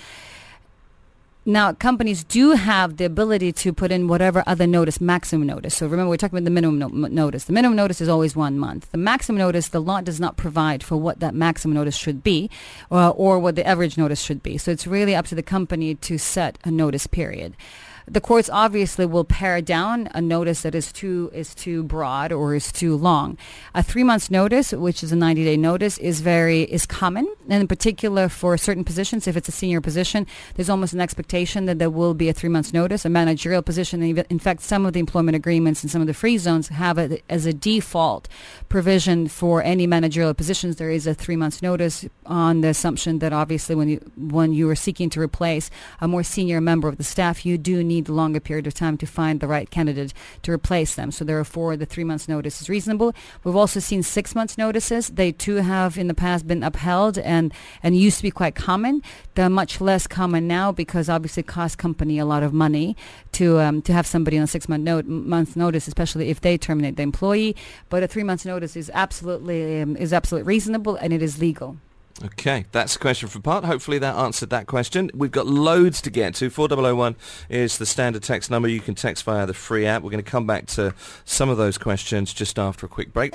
Now, 1.47 1.73
companies 1.73 2.23
do 2.23 2.53
have 2.53 2.97
the 2.97 3.05
ability 3.05 3.51
to 3.51 3.71
put 3.71 3.91
in 3.91 4.07
whatever 4.07 4.43
other 4.47 4.65
notice, 4.65 4.99
maximum 4.99 5.45
notice. 5.45 5.75
So 5.75 5.85
remember, 5.85 6.09
we're 6.09 6.17
talking 6.17 6.39
about 6.39 6.45
the 6.45 6.49
minimum 6.49 6.79
no- 6.79 7.07
notice. 7.07 7.43
The 7.43 7.53
minimum 7.53 7.75
notice 7.75 8.01
is 8.01 8.09
always 8.09 8.35
one 8.35 8.57
month. 8.57 8.91
The 8.91 8.97
maximum 8.97 9.37
notice, 9.37 9.67
the 9.67 9.79
law 9.79 10.01
does 10.01 10.19
not 10.19 10.37
provide 10.37 10.81
for 10.81 10.97
what 10.97 11.19
that 11.19 11.35
maximum 11.35 11.75
notice 11.75 11.95
should 11.95 12.23
be 12.23 12.49
or, 12.89 13.09
or 13.11 13.37
what 13.37 13.53
the 13.53 13.63
average 13.63 13.95
notice 13.95 14.21
should 14.21 14.41
be. 14.41 14.57
So 14.57 14.71
it's 14.71 14.87
really 14.87 15.13
up 15.13 15.27
to 15.27 15.35
the 15.35 15.43
company 15.43 15.93
to 15.93 16.17
set 16.17 16.57
a 16.63 16.71
notice 16.71 17.05
period. 17.05 17.55
The 18.07 18.21
courts 18.21 18.49
obviously 18.51 19.05
will 19.05 19.23
pare 19.23 19.61
down 19.61 20.09
a 20.15 20.21
notice 20.21 20.63
that 20.63 20.73
is 20.73 20.91
too 20.91 21.31
is 21.33 21.55
too 21.55 21.83
broad 21.83 22.31
or 22.31 22.53
is 22.53 22.71
too 22.71 22.95
long. 22.95 23.37
A 23.73 23.81
three 23.81 24.03
months 24.03 24.29
notice, 24.29 24.71
which 24.71 25.03
is 25.03 25.11
a 25.11 25.15
90 25.15 25.43
day 25.43 25.57
notice, 25.57 25.97
is 25.97 26.21
very 26.21 26.63
is 26.63 26.85
common, 26.85 27.27
and 27.49 27.61
in 27.61 27.67
particular 27.67 28.29
for 28.29 28.57
certain 28.57 28.83
positions. 28.83 29.27
If 29.27 29.37
it's 29.37 29.49
a 29.49 29.51
senior 29.51 29.81
position, 29.81 30.27
there's 30.55 30.69
almost 30.69 30.93
an 30.93 31.01
expectation 31.01 31.65
that 31.65 31.79
there 31.79 31.89
will 31.89 32.13
be 32.13 32.29
a 32.29 32.33
three 32.33 32.49
months 32.49 32.73
notice. 32.73 33.05
A 33.05 33.09
managerial 33.09 33.61
position, 33.61 34.01
in 34.03 34.39
fact, 34.39 34.61
some 34.61 34.85
of 34.85 34.93
the 34.93 34.99
employment 34.99 35.35
agreements 35.35 35.83
and 35.83 35.91
some 35.91 36.01
of 36.01 36.07
the 36.07 36.13
free 36.13 36.37
zones 36.37 36.69
have 36.69 36.97
it 36.97 37.23
as 37.29 37.45
a 37.45 37.53
default 37.53 38.27
provision 38.69 39.27
for 39.27 39.63
any 39.63 39.87
managerial 39.87 40.33
positions. 40.33 40.77
There 40.77 40.89
is 40.89 41.07
a 41.07 41.13
three 41.13 41.35
months 41.35 41.61
notice 41.61 42.05
on 42.25 42.61
the 42.61 42.69
assumption 42.69 43.19
that 43.19 43.33
obviously 43.33 43.75
when 43.75 43.89
you 43.89 43.99
when 44.17 44.53
you 44.53 44.69
are 44.69 44.75
seeking 44.75 45.09
to 45.11 45.21
replace 45.21 45.69
a 46.01 46.07
more 46.07 46.23
senior 46.23 46.59
member 46.61 46.87
of 46.87 46.97
the 46.97 47.03
staff, 47.03 47.45
you 47.45 47.57
do 47.57 47.83
need 47.83 48.09
a 48.09 48.13
longer 48.13 48.39
period 48.39 48.67
of 48.67 48.73
time 48.73 48.97
to 48.97 49.05
find 49.05 49.39
the 49.39 49.47
right 49.47 49.69
candidate 49.69 50.13
to 50.43 50.51
replace 50.51 50.95
them. 50.95 51.11
So 51.11 51.25
therefore, 51.25 51.77
the 51.77 51.85
three 51.85 52.03
months 52.03 52.27
notice 52.27 52.61
is 52.61 52.69
reasonable. 52.69 53.13
We've 53.43 53.55
also 53.55 53.79
seen 53.79 54.03
six 54.03 54.35
months 54.35 54.57
notices. 54.57 55.09
They 55.09 55.31
too 55.31 55.57
have 55.57 55.97
in 55.97 56.07
the 56.07 56.13
past 56.13 56.47
been 56.47 56.63
upheld 56.63 57.17
and, 57.17 57.34
and 57.83 57.95
used 57.95 58.17
to 58.17 58.23
be 58.23 58.31
quite 58.31 58.55
common. 58.55 59.01
They're 59.35 59.49
much 59.49 59.81
less 59.81 60.07
common 60.07 60.47
now 60.47 60.71
because 60.71 61.09
obviously 61.09 61.41
it 61.41 61.47
costs 61.47 61.75
company 61.75 62.19
a 62.19 62.25
lot 62.25 62.43
of 62.43 62.53
money 62.53 62.95
to 63.33 63.59
um, 63.59 63.81
to 63.83 63.93
have 63.93 64.07
somebody 64.07 64.37
on 64.37 64.43
a 64.43 64.47
six 64.47 64.67
month 64.69 64.83
note, 64.83 65.05
month 65.05 65.55
notice, 65.55 65.87
especially 65.87 66.29
if 66.29 66.41
they 66.41 66.57
terminate 66.57 66.95
the 66.95 67.03
employee. 67.03 67.55
But 67.89 68.03
a 68.03 68.07
three 68.07 68.23
month 68.23 68.45
notice 68.45 68.75
is 68.75 68.91
absolutely 68.93 69.81
um, 69.81 69.95
is 69.97 70.13
absolutely 70.13 70.47
reasonable 70.47 70.95
and 70.95 71.13
it 71.13 71.21
is 71.21 71.39
legal. 71.39 71.77
Okay, 72.23 72.65
that's 72.71 72.95
a 72.95 72.99
question 72.99 73.27
for 73.27 73.41
Part. 73.41 73.65
Hopefully 73.65 73.99
that 73.99 74.15
answered 74.15 74.49
that 74.49 74.67
question. 74.67 75.11
We've 75.13 75.31
got 75.31 75.47
loads 75.47 75.99
to 76.01 76.09
get 76.09 76.33
to. 76.35 76.49
4001 76.49 77.17
is 77.49 77.77
the 77.77 77.85
standard 77.85 78.23
text 78.23 78.49
number. 78.49 78.69
You 78.69 78.79
can 78.79 78.95
text 78.95 79.25
via 79.25 79.45
the 79.45 79.53
free 79.53 79.85
app. 79.85 80.01
We're 80.01 80.11
going 80.11 80.23
to 80.23 80.31
come 80.31 80.47
back 80.47 80.65
to 80.67 80.93
some 81.25 81.49
of 81.49 81.57
those 81.57 81.77
questions 81.77 82.33
just 82.33 82.57
after 82.57 82.85
a 82.85 82.89
quick 82.89 83.11
break. 83.11 83.33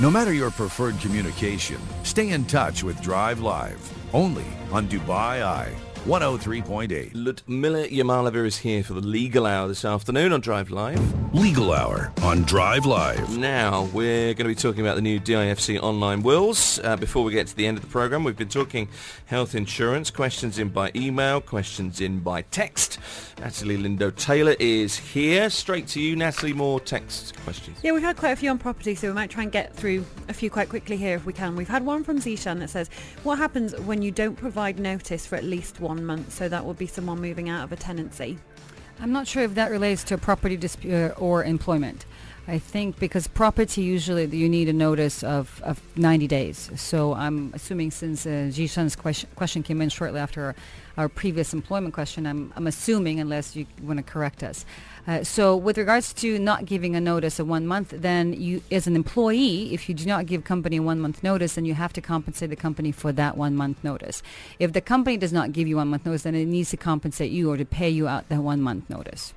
No 0.00 0.10
matter 0.12 0.32
your 0.32 0.52
preferred 0.52 0.96
communication, 1.00 1.80
stay 2.04 2.30
in 2.30 2.44
touch 2.44 2.84
with 2.84 3.02
Drive 3.02 3.40
Live, 3.40 3.82
only 4.12 4.46
on 4.70 4.86
Dubai 4.86 5.42
Eye 5.42 5.74
103.8. 6.06 7.10
Ludmila 7.12 7.86
Yamalova 7.88 8.46
is 8.46 8.58
here 8.58 8.82
for 8.82 8.94
the 8.94 9.00
Legal 9.00 9.44
Hour 9.44 9.68
this 9.68 9.84
afternoon 9.84 10.32
on 10.32 10.40
Drive 10.40 10.70
Live. 10.70 11.34
Legal 11.34 11.72
Hour 11.74 12.10
on 12.22 12.42
Drive 12.42 12.86
Live. 12.86 13.36
Now, 13.36 13.84
we're 13.92 14.32
going 14.32 14.36
to 14.36 14.44
be 14.44 14.54
talking 14.54 14.80
about 14.80 14.96
the 14.96 15.02
new 15.02 15.20
DIFC 15.20 15.78
online 15.82 16.22
wills. 16.22 16.80
Uh, 16.82 16.96
before 16.96 17.24
we 17.24 17.32
get 17.32 17.46
to 17.48 17.56
the 17.56 17.66
end 17.66 17.76
of 17.76 17.84
the 17.84 17.90
program, 17.90 18.24
we've 18.24 18.36
been 18.36 18.48
talking 18.48 18.88
health 19.26 19.54
insurance, 19.54 20.10
questions 20.10 20.58
in 20.58 20.70
by 20.70 20.90
email, 20.96 21.42
questions 21.42 22.00
in 22.00 22.20
by 22.20 22.42
text. 22.42 22.98
Natalie 23.38 23.76
Lindo 23.76 24.14
Taylor 24.14 24.56
is 24.58 24.96
here. 24.96 25.50
Straight 25.50 25.86
to 25.88 26.00
you, 26.00 26.16
Natalie, 26.16 26.54
more 26.54 26.80
text 26.80 27.38
questions. 27.40 27.78
Yeah, 27.82 27.92
we've 27.92 28.02
had 28.02 28.16
quite 28.16 28.30
a 28.30 28.36
few 28.36 28.50
on 28.50 28.58
property, 28.58 28.94
so 28.94 29.08
we 29.08 29.14
might 29.14 29.30
try 29.30 29.42
and 29.42 29.52
get 29.52 29.74
through 29.74 30.06
a 30.28 30.32
few 30.32 30.48
quite 30.48 30.70
quickly 30.70 30.96
here 30.96 31.16
if 31.16 31.26
we 31.26 31.34
can. 31.34 31.54
We've 31.54 31.68
had 31.68 31.84
one 31.84 32.02
from 32.04 32.18
Zishan 32.18 32.60
that 32.60 32.70
says, 32.70 32.88
what 33.22 33.36
happens 33.36 33.78
when 33.80 34.00
you 34.00 34.10
don't 34.10 34.36
provide 34.36 34.78
notice 34.78 35.26
for 35.26 35.36
at 35.36 35.44
least 35.44 35.80
one 35.80 35.97
one 35.98 36.06
month, 36.06 36.32
so 36.32 36.48
that 36.48 36.64
would 36.64 36.78
be 36.78 36.86
someone 36.86 37.20
moving 37.20 37.48
out 37.48 37.64
of 37.64 37.72
a 37.72 37.76
tenancy. 37.76 38.38
I'm 39.00 39.12
not 39.12 39.26
sure 39.26 39.42
if 39.42 39.54
that 39.54 39.70
relates 39.70 40.04
to 40.04 40.18
property 40.18 40.56
dispute 40.56 40.94
uh, 40.94 41.14
or 41.18 41.44
employment. 41.44 42.04
I 42.46 42.58
think 42.58 42.98
because 42.98 43.26
property 43.26 43.82
usually 43.82 44.24
you 44.24 44.48
need 44.48 44.68
a 44.68 44.72
notice 44.72 45.22
of, 45.22 45.60
of 45.62 45.80
90 45.98 46.26
days. 46.28 46.70
So 46.76 47.12
I'm 47.12 47.52
assuming 47.52 47.90
since 47.90 48.24
uh, 48.24 48.50
Jishan's 48.50 48.96
question, 48.96 49.28
question 49.36 49.62
came 49.62 49.82
in 49.82 49.90
shortly 49.90 50.18
after 50.18 50.42
our, 50.42 50.54
our 50.96 51.08
previous 51.08 51.52
employment 51.52 51.92
question, 51.92 52.26
I'm, 52.26 52.52
I'm 52.56 52.66
assuming, 52.66 53.20
unless 53.20 53.54
you 53.54 53.66
want 53.82 53.98
to 53.98 54.02
correct 54.02 54.42
us, 54.42 54.64
uh, 55.08 55.24
so 55.24 55.56
with 55.56 55.78
regards 55.78 56.12
to 56.12 56.38
not 56.38 56.66
giving 56.66 56.94
a 56.94 57.00
notice 57.00 57.38
of 57.38 57.48
one 57.48 57.66
month, 57.66 57.94
then 57.96 58.34
you, 58.34 58.62
as 58.70 58.86
an 58.86 58.94
employee, 58.94 59.72
if 59.72 59.88
you 59.88 59.94
do 59.94 60.04
not 60.04 60.26
give 60.26 60.44
company 60.44 60.78
one 60.78 61.00
month 61.00 61.22
notice, 61.22 61.54
then 61.54 61.64
you 61.64 61.72
have 61.72 61.94
to 61.94 62.02
compensate 62.02 62.50
the 62.50 62.56
company 62.56 62.92
for 62.92 63.10
that 63.12 63.34
one 63.34 63.56
month 63.56 63.82
notice. 63.82 64.22
If 64.58 64.74
the 64.74 64.82
company 64.82 65.16
does 65.16 65.32
not 65.32 65.52
give 65.52 65.66
you 65.66 65.76
one 65.76 65.88
month 65.88 66.04
notice, 66.04 66.24
then 66.24 66.34
it 66.34 66.44
needs 66.44 66.68
to 66.70 66.76
compensate 66.76 67.30
you 67.30 67.50
or 67.50 67.56
to 67.56 67.64
pay 67.64 67.88
you 67.88 68.06
out 68.06 68.28
that 68.28 68.42
one 68.42 68.60
month 68.60 68.90
notice. 68.90 69.32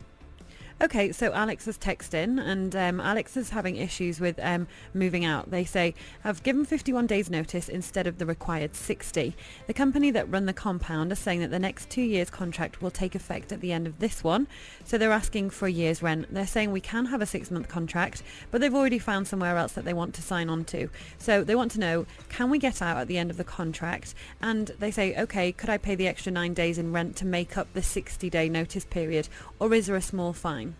Okay, 0.81 1.11
so 1.11 1.31
Alex 1.31 1.65
has 1.65 1.77
texted 1.77 2.15
in, 2.15 2.39
and 2.39 2.75
um, 2.75 2.99
Alex 2.99 3.37
is 3.37 3.51
having 3.51 3.75
issues 3.75 4.19
with 4.19 4.39
um, 4.41 4.65
moving 4.95 5.23
out. 5.23 5.51
They 5.51 5.63
say, 5.63 5.93
I've 6.23 6.41
given 6.41 6.65
51 6.65 7.05
days 7.05 7.29
notice 7.29 7.69
instead 7.69 8.07
of 8.07 8.17
the 8.17 8.25
required 8.25 8.75
60. 8.75 9.35
The 9.67 9.73
company 9.75 10.09
that 10.09 10.27
run 10.31 10.47
the 10.47 10.53
compound 10.53 11.11
are 11.11 11.15
saying 11.15 11.41
that 11.41 11.51
the 11.51 11.59
next 11.59 11.91
two 11.91 12.01
years 12.01 12.31
contract 12.31 12.81
will 12.81 12.89
take 12.89 13.13
effect 13.13 13.51
at 13.51 13.61
the 13.61 13.71
end 13.71 13.85
of 13.85 13.99
this 13.99 14.23
one, 14.23 14.47
so 14.83 14.97
they're 14.97 15.11
asking 15.11 15.51
for 15.51 15.67
a 15.67 15.71
year's 15.71 16.01
rent. 16.01 16.33
They're 16.33 16.47
saying 16.47 16.71
we 16.71 16.81
can 16.81 17.05
have 17.05 17.21
a 17.21 17.27
six-month 17.27 17.67
contract, 17.67 18.23
but 18.49 18.59
they've 18.59 18.73
already 18.73 18.97
found 18.97 19.27
somewhere 19.27 19.57
else 19.57 19.73
that 19.73 19.85
they 19.85 19.93
want 19.93 20.15
to 20.15 20.23
sign 20.23 20.49
on 20.49 20.65
to. 20.65 20.89
So 21.19 21.43
they 21.43 21.53
want 21.53 21.73
to 21.73 21.79
know, 21.79 22.07
can 22.29 22.49
we 22.49 22.57
get 22.57 22.81
out 22.81 22.97
at 22.97 23.07
the 23.07 23.19
end 23.19 23.29
of 23.29 23.37
the 23.37 23.43
contract? 23.43 24.15
And 24.41 24.71
they 24.79 24.89
say, 24.89 25.15
okay, 25.15 25.51
could 25.51 25.69
I 25.69 25.77
pay 25.77 25.93
the 25.93 26.07
extra 26.07 26.31
nine 26.31 26.55
days 26.55 26.79
in 26.79 26.91
rent 26.91 27.15
to 27.17 27.25
make 27.27 27.55
up 27.55 27.71
the 27.73 27.81
60-day 27.81 28.49
notice 28.49 28.85
period, 28.85 29.29
or 29.59 29.71
is 29.75 29.85
there 29.85 29.95
a 29.95 30.01
small 30.01 30.33
fine? 30.33 30.70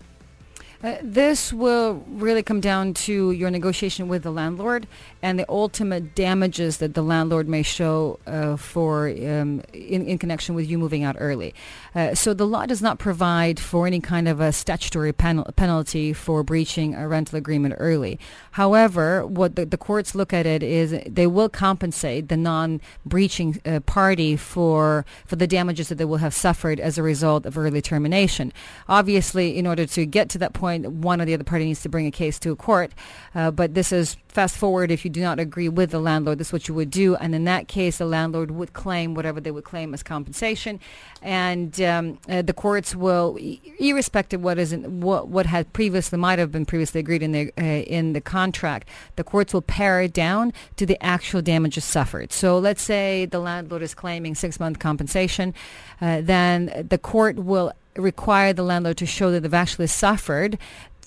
Uh, 0.84 0.96
this 1.04 1.54
will 1.54 2.04
really 2.08 2.42
come 2.42 2.60
down 2.60 2.92
to 2.92 3.30
your 3.32 3.52
negotiation 3.52 4.08
with 4.08 4.24
the 4.24 4.32
landlord 4.32 4.88
and 5.22 5.38
the 5.38 5.46
ultimate 5.48 6.16
damages 6.16 6.78
that 6.78 6.96
the 6.96 7.04
landlord 7.04 7.48
may 7.48 7.62
show 7.62 8.20
uh, 8.26 8.56
for 8.56 9.08
um, 9.08 9.62
in, 9.74 10.08
in 10.08 10.18
connection 10.18 10.56
with 10.56 10.68
you 10.68 10.80
moving 10.80 11.04
out 11.04 11.16
early. 11.20 11.54
Uh, 11.94 12.16
so 12.16 12.34
the 12.34 12.48
law 12.48 12.66
does 12.66 12.82
not 12.82 12.98
provide 12.98 13.60
for 13.60 13.86
any 13.86 14.00
kind 14.00 14.28
of 14.28 14.40
a 14.40 14.52
statutory 14.52 15.14
pen- 15.14 15.44
penalty 15.56 16.14
for 16.14 16.42
breaching 16.42 16.96
a 16.96 17.08
rental 17.08 17.38
agreement 17.38 17.76
early. 17.78 18.18
However, 18.52 19.26
what 19.28 19.56
the, 19.56 19.66
the, 19.66 19.78
courts 19.78 20.16
look 20.16 20.34
at 20.34 20.46
it 20.46 20.64
is 20.64 20.96
they 21.08 21.28
will 21.28 21.50
compensate 21.50 22.30
the 22.30 22.38
non-breaching 22.38 23.60
uh, 23.66 23.80
party 23.82 24.36
for 24.36 25.06
for 25.26 25.36
the 25.36 25.48
damages 25.48 25.90
that 25.90 25.96
they 25.96 26.06
will 26.06 26.18
have 26.18 26.34
suffered 26.34 26.80
as 26.80 26.98
a 26.98 27.04
result 27.04 27.46
of 27.46 27.58
early 27.58 27.82
termination. 27.82 28.54
Obviously, 28.88 29.58
in 29.58 29.66
order 29.66 29.86
to 29.86 30.06
get 30.06 30.30
to 30.30 30.38
that 30.38 30.54
point 30.54 30.71
point, 30.72 30.92
one 30.92 31.22
or 31.22 31.26
the 31.26 31.34
other 31.34 31.44
party 31.44 31.66
needs 31.66 31.82
to 31.82 31.90
bring 31.90 32.08
a 32.08 32.12
case 32.12 32.40
to 32.40 32.52
a 32.52 32.56
court. 32.56 32.92
Uh, 33.36 33.52
but 33.52 33.74
this 33.74 33.92
is 33.92 34.18
fast 34.28 34.56
forward 34.56 34.92
if 34.92 35.04
you 35.04 35.12
do 35.12 35.22
not 35.22 35.40
agree 35.40 35.68
with 35.68 35.92
the 35.92 36.00
landlord, 36.00 36.38
this 36.38 36.48
is 36.48 36.54
what 36.54 36.68
you 36.68 36.74
would 36.74 36.90
do. 36.90 37.16
And 37.16 37.36
in 37.36 37.44
that 37.46 37.68
case, 37.68 37.98
the 37.98 38.06
landlord 38.06 38.52
would 38.52 38.72
claim 38.74 39.14
whatever 39.14 39.42
they 39.42 39.52
would 39.52 39.66
claim 39.66 39.94
as 39.94 40.04
compensation. 40.04 40.80
And 41.22 41.80
um, 41.82 42.18
uh, 42.30 42.42
the 42.42 42.54
courts 42.54 42.96
will, 42.96 43.38
irrespective 43.80 44.42
what 44.42 44.58
is 44.58 44.72
in, 44.72 45.02
what 45.02 45.28
what 45.28 45.46
had 45.46 45.72
previously 45.74 46.18
might 46.18 46.40
have 46.40 46.52
been 46.52 46.66
previously 46.66 47.00
agreed 47.00 47.22
in 47.22 47.32
the 47.32 47.52
uh, 47.58 47.64
in 47.64 48.14
the 48.14 48.22
contract, 48.22 48.88
the 49.18 49.24
courts 49.24 49.54
will 49.54 49.62
pare 49.62 50.02
it 50.02 50.14
down 50.14 50.54
to 50.78 50.86
the 50.86 50.98
actual 51.04 51.42
damages 51.42 51.86
suffered. 51.86 52.32
So 52.32 52.58
let's 52.58 52.82
say 52.82 53.26
the 53.26 53.40
landlord 53.40 53.82
is 53.82 53.94
claiming 53.94 54.36
six 54.36 54.60
month 54.60 54.80
compensation, 54.80 55.54
uh, 56.00 56.22
then 56.22 56.88
the 56.90 56.98
court 56.98 57.36
will 57.36 57.74
require 57.96 58.54
the 58.54 58.64
landlord 58.64 58.98
to 58.98 59.06
show 59.06 59.32
that 59.32 59.42
they've 59.42 59.54
actually 59.54 59.88
suffered 59.88 60.58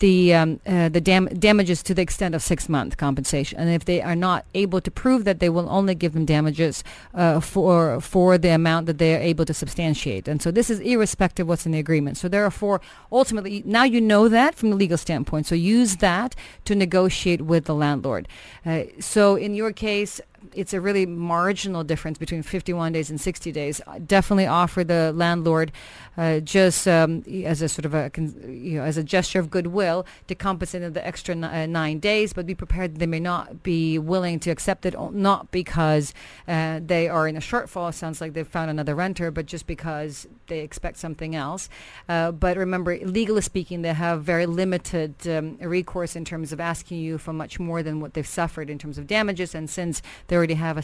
the 0.00 0.34
um, 0.34 0.60
uh, 0.66 0.88
the 0.88 1.00
dam- 1.00 1.28
damages 1.38 1.82
to 1.82 1.94
the 1.94 2.02
extent 2.02 2.34
of 2.34 2.42
six 2.42 2.68
month 2.68 2.96
compensation, 2.96 3.58
and 3.58 3.70
if 3.70 3.84
they 3.84 4.02
are 4.02 4.16
not 4.16 4.44
able 4.54 4.80
to 4.80 4.90
prove 4.90 5.24
that, 5.24 5.38
they 5.38 5.48
will 5.48 5.68
only 5.70 5.94
give 5.94 6.12
them 6.12 6.24
damages 6.24 6.82
uh, 7.14 7.40
for 7.40 8.00
for 8.00 8.36
the 8.36 8.48
amount 8.48 8.86
that 8.86 8.98
they 8.98 9.14
are 9.14 9.20
able 9.20 9.44
to 9.44 9.54
substantiate. 9.54 10.28
And 10.28 10.42
so 10.42 10.50
this 10.50 10.68
is 10.68 10.80
irrespective 10.80 11.44
of 11.44 11.48
what's 11.48 11.66
in 11.66 11.72
the 11.72 11.78
agreement. 11.78 12.16
So 12.16 12.28
therefore, 12.28 12.80
ultimately, 13.12 13.62
now 13.64 13.84
you 13.84 14.00
know 14.00 14.28
that 14.28 14.54
from 14.54 14.70
the 14.70 14.76
legal 14.76 14.98
standpoint. 14.98 15.46
So 15.46 15.54
use 15.54 15.96
that 15.96 16.34
to 16.64 16.74
negotiate 16.74 17.42
with 17.42 17.64
the 17.66 17.74
landlord. 17.74 18.28
Uh, 18.66 18.84
so 19.00 19.36
in 19.36 19.54
your 19.54 19.72
case, 19.72 20.20
it's 20.52 20.72
a 20.72 20.80
really 20.80 21.06
marginal 21.06 21.84
difference 21.84 22.18
between 22.18 22.42
51 22.42 22.92
days 22.92 23.10
and 23.10 23.20
60 23.20 23.52
days. 23.52 23.80
I 23.86 23.98
Definitely 23.98 24.46
offer 24.46 24.84
the 24.84 25.12
landlord 25.12 25.72
uh, 26.16 26.40
just 26.40 26.86
um, 26.86 27.24
as 27.44 27.62
a 27.62 27.68
sort 27.68 27.84
of 27.84 27.94
a 27.94 28.10
you 28.46 28.78
know 28.78 28.84
as 28.84 28.96
a 28.96 29.02
gesture 29.02 29.40
of 29.40 29.50
goodwill 29.50 30.06
to 30.28 30.34
compensate 30.34 30.94
the 30.94 31.06
extra 31.06 31.34
uh, 31.34 31.66
nine 31.66 31.98
days, 31.98 32.32
but 32.32 32.46
be 32.46 32.54
prepared 32.54 32.96
they 32.96 33.06
may 33.06 33.20
not 33.20 33.62
be 33.62 33.98
willing 33.98 34.38
to 34.40 34.50
accept 34.50 34.86
it, 34.86 34.94
not 35.12 35.50
because 35.50 36.14
uh, 36.46 36.80
they 36.84 37.08
are 37.08 37.26
in 37.26 37.36
a 37.36 37.40
shortfall. 37.40 37.92
Sounds 37.92 38.20
like 38.20 38.34
they've 38.34 38.46
found 38.46 38.70
another 38.70 38.94
renter, 38.94 39.30
but 39.30 39.46
just 39.46 39.66
because 39.66 40.26
they 40.46 40.60
expect 40.60 40.98
something 40.98 41.34
else. 41.34 41.68
Uh, 42.08 42.30
but 42.30 42.56
remember, 42.56 42.96
legally 42.98 43.42
speaking, 43.42 43.82
they 43.82 43.92
have 43.92 44.22
very 44.22 44.46
limited 44.46 45.14
um, 45.26 45.56
recourse 45.58 46.14
in 46.14 46.24
terms 46.24 46.52
of 46.52 46.60
asking 46.60 46.98
you 46.98 47.18
for 47.18 47.32
much 47.32 47.58
more 47.58 47.82
than 47.82 48.00
what 48.00 48.14
they've 48.14 48.26
suffered 48.26 48.70
in 48.70 48.78
terms 48.78 48.98
of 48.98 49.06
damages, 49.06 49.54
and 49.54 49.68
since 49.68 50.02
they 50.34 50.38
already 50.38 50.54
have 50.54 50.78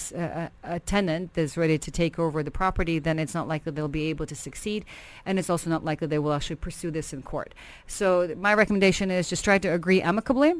a 0.63 0.79
tenant 0.87 1.35
that's 1.35 1.57
ready 1.57 1.77
to 1.77 1.91
take 1.91 2.21
over 2.21 2.41
the 2.45 2.53
property, 2.53 3.01
then 3.01 3.19
it's 3.19 3.35
not 3.35 3.49
likely 3.49 3.73
they'll 3.73 3.89
be 3.89 4.09
able 4.09 4.25
to 4.27 4.37
succeed, 4.37 4.85
and 5.27 5.41
it's 5.41 5.51
also 5.51 5.69
not 5.69 5.85
likely 5.85 6.07
they 6.07 6.21
will 6.21 6.33
actually 6.33 6.55
pursue 6.55 6.93
this 6.93 7.13
in 7.13 7.21
court. 7.23 7.53
So 7.89 8.33
my 8.37 8.55
recommendation 8.55 9.11
is 9.11 9.29
just 9.29 9.45
try 9.45 9.59
to 9.59 9.69
agree 9.69 10.01
amicably, 10.01 10.53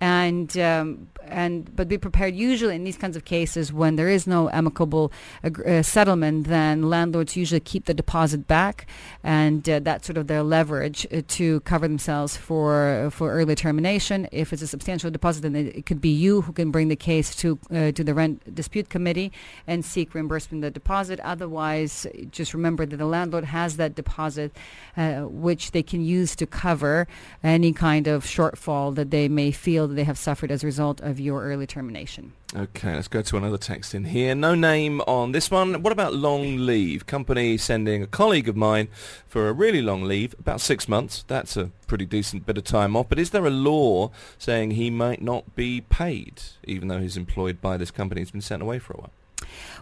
and 0.00 0.56
um, 0.56 1.08
and 1.26 1.76
but 1.76 1.88
be 1.88 1.98
prepared. 1.98 2.34
Usually 2.34 2.74
in 2.74 2.84
these 2.84 2.96
kinds 2.96 3.16
of 3.18 3.26
cases, 3.26 3.70
when 3.70 3.96
there 3.96 4.08
is 4.08 4.26
no 4.26 4.48
amicable 4.48 5.12
uh, 5.44 5.82
settlement, 5.82 6.46
then 6.46 6.88
landlords 6.88 7.36
usually 7.36 7.60
keep 7.60 7.84
the 7.84 7.92
deposit 7.92 8.46
back, 8.46 8.86
and 9.22 9.68
uh, 9.68 9.78
that's 9.80 10.06
sort 10.06 10.16
of 10.16 10.26
their 10.26 10.42
leverage 10.42 11.06
uh, 11.12 11.20
to 11.36 11.60
cover 11.60 11.86
themselves 11.86 12.34
for 12.38 13.10
for 13.12 13.30
early 13.30 13.54
termination. 13.54 14.26
If 14.32 14.54
it's 14.54 14.62
a 14.62 14.66
substantial 14.66 15.10
deposit, 15.10 15.42
then 15.42 15.54
it, 15.54 15.76
it 15.76 15.84
could 15.84 16.00
be 16.00 16.08
you 16.08 16.40
who 16.40 16.52
can 16.54 16.70
bring 16.70 16.88
the 16.88 16.96
case 16.96 17.34
to 17.36 17.58
uh, 17.70 17.92
to 17.92 18.02
the 18.02 18.14
rent 18.14 18.37
dispute 18.54 18.88
committee 18.88 19.32
and 19.66 19.84
seek 19.84 20.14
reimbursement 20.14 20.64
of 20.64 20.72
the 20.72 20.74
deposit. 20.74 21.20
Otherwise, 21.20 22.06
just 22.30 22.54
remember 22.54 22.86
that 22.86 22.96
the 22.96 23.06
landlord 23.06 23.44
has 23.44 23.76
that 23.76 23.94
deposit, 23.94 24.54
uh, 24.96 25.22
which 25.22 25.72
they 25.72 25.82
can 25.82 26.02
use 26.02 26.36
to 26.36 26.46
cover 26.46 27.06
any 27.42 27.72
kind 27.72 28.06
of 28.06 28.24
shortfall 28.24 28.94
that 28.94 29.10
they 29.10 29.28
may 29.28 29.50
feel 29.50 29.88
that 29.88 29.94
they 29.94 30.04
have 30.04 30.18
suffered 30.18 30.50
as 30.50 30.62
a 30.62 30.66
result 30.66 31.00
of 31.00 31.20
your 31.20 31.42
early 31.44 31.66
termination. 31.66 32.32
Okay, 32.56 32.94
let's 32.94 33.08
go 33.08 33.20
to 33.20 33.36
another 33.36 33.58
text 33.58 33.94
in 33.94 34.06
here. 34.06 34.34
No 34.34 34.54
name 34.54 35.02
on 35.02 35.32
this 35.32 35.50
one. 35.50 35.82
What 35.82 35.92
about 35.92 36.14
long 36.14 36.56
leave? 36.56 37.04
Company 37.04 37.58
sending 37.58 38.02
a 38.02 38.06
colleague 38.06 38.48
of 38.48 38.56
mine 38.56 38.88
for 39.26 39.50
a 39.50 39.52
really 39.52 39.82
long 39.82 40.04
leave, 40.04 40.34
about 40.38 40.62
six 40.62 40.88
months. 40.88 41.26
That's 41.28 41.58
a 41.58 41.70
pretty 41.86 42.06
decent 42.06 42.46
bit 42.46 42.56
of 42.56 42.64
time 42.64 42.96
off. 42.96 43.10
But 43.10 43.18
is 43.18 43.30
there 43.30 43.44
a 43.44 43.50
law 43.50 44.12
saying 44.38 44.70
he 44.70 44.88
might 44.88 45.20
not 45.20 45.56
be 45.56 45.82
paid, 45.82 46.40
even 46.64 46.88
though 46.88 47.00
he's 47.00 47.18
employed 47.18 47.60
by 47.60 47.76
this 47.76 47.90
company? 47.90 48.22
He's 48.22 48.30
been 48.30 48.40
sent 48.40 48.62
away 48.62 48.78
for 48.78 48.94
a 48.94 48.96
while. 48.96 49.10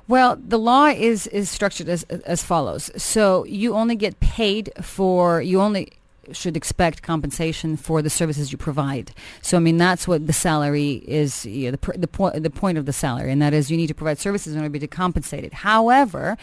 Well, 0.08 0.36
the 0.36 0.58
law 0.58 0.86
is 0.86 1.28
is 1.28 1.48
structured 1.48 1.88
as 1.88 2.02
as 2.02 2.42
follows. 2.42 2.90
So 2.96 3.44
you 3.44 3.74
only 3.74 3.94
get 3.94 4.18
paid 4.18 4.72
for 4.82 5.40
you 5.40 5.60
only 5.60 5.92
should 6.32 6.56
expect 6.56 7.02
compensation 7.02 7.76
for 7.76 8.02
the 8.02 8.10
services 8.10 8.52
you 8.52 8.58
provide. 8.58 9.12
So 9.42 9.56
I 9.56 9.60
mean 9.60 9.76
that's 9.76 10.08
what 10.08 10.26
the 10.26 10.32
salary 10.32 11.02
is 11.06 11.46
you 11.46 11.70
know, 11.70 11.76
the 11.76 11.98
the 11.98 12.08
point 12.08 12.42
the 12.42 12.50
point 12.50 12.78
of 12.78 12.86
the 12.86 12.92
salary 12.92 13.32
and 13.32 13.40
that 13.42 13.52
is 13.52 13.70
you 13.70 13.76
need 13.76 13.88
to 13.88 13.94
provide 13.94 14.18
services 14.18 14.54
in 14.54 14.58
order 14.58 14.72
to 14.72 14.80
be 14.80 14.86
compensated. 14.86 15.52
However, 15.52 16.36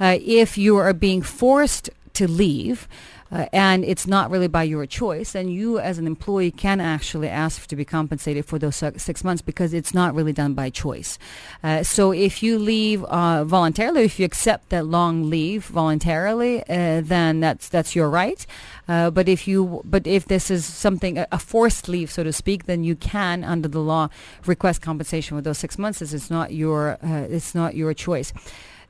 uh, 0.00 0.18
if 0.20 0.58
you 0.58 0.76
are 0.76 0.92
being 0.92 1.22
forced 1.22 1.90
to 2.14 2.28
leave 2.28 2.88
uh, 3.30 3.46
and 3.52 3.84
it's 3.84 4.06
not 4.06 4.30
really 4.30 4.48
by 4.48 4.62
your 4.62 4.86
choice, 4.86 5.34
And 5.34 5.52
you 5.52 5.78
as 5.78 5.98
an 5.98 6.06
employee 6.06 6.50
can 6.50 6.80
actually 6.80 7.28
ask 7.28 7.66
to 7.66 7.76
be 7.76 7.84
compensated 7.84 8.46
for 8.46 8.58
those 8.58 8.76
six 8.96 9.22
months 9.22 9.42
because 9.42 9.74
it's 9.74 9.92
not 9.92 10.14
really 10.14 10.32
done 10.32 10.54
by 10.54 10.70
choice. 10.70 11.18
Uh, 11.62 11.82
so 11.82 12.12
if 12.12 12.42
you 12.42 12.58
leave 12.58 13.04
uh, 13.04 13.44
voluntarily, 13.44 14.04
if 14.04 14.18
you 14.18 14.24
accept 14.24 14.70
that 14.70 14.86
long 14.86 15.28
leave 15.28 15.64
voluntarily, 15.66 16.62
uh, 16.68 17.02
then 17.04 17.40
that's 17.40 17.68
that's 17.68 17.94
your 17.94 18.08
right. 18.08 18.46
Uh, 18.88 19.10
but 19.10 19.28
if 19.28 19.46
you 19.46 19.82
but 19.84 20.06
if 20.06 20.26
this 20.26 20.50
is 20.50 20.64
something 20.64 21.18
a, 21.18 21.38
forced 21.38 21.88
leave, 21.88 22.10
so 22.10 22.24
to 22.24 22.32
speak, 22.32 22.64
then 22.64 22.84
you 22.84 22.96
can 22.96 23.44
under 23.44 23.68
the 23.68 23.80
law 23.80 24.08
request 24.46 24.80
compensation 24.80 25.36
for 25.36 25.42
those 25.42 25.58
six 25.58 25.78
months. 25.78 26.00
As 26.00 26.14
it's 26.14 26.30
not 26.30 26.52
your 26.52 26.98
uh, 27.02 27.26
it's 27.28 27.54
not 27.54 27.74
your 27.74 27.92
choice. 27.92 28.32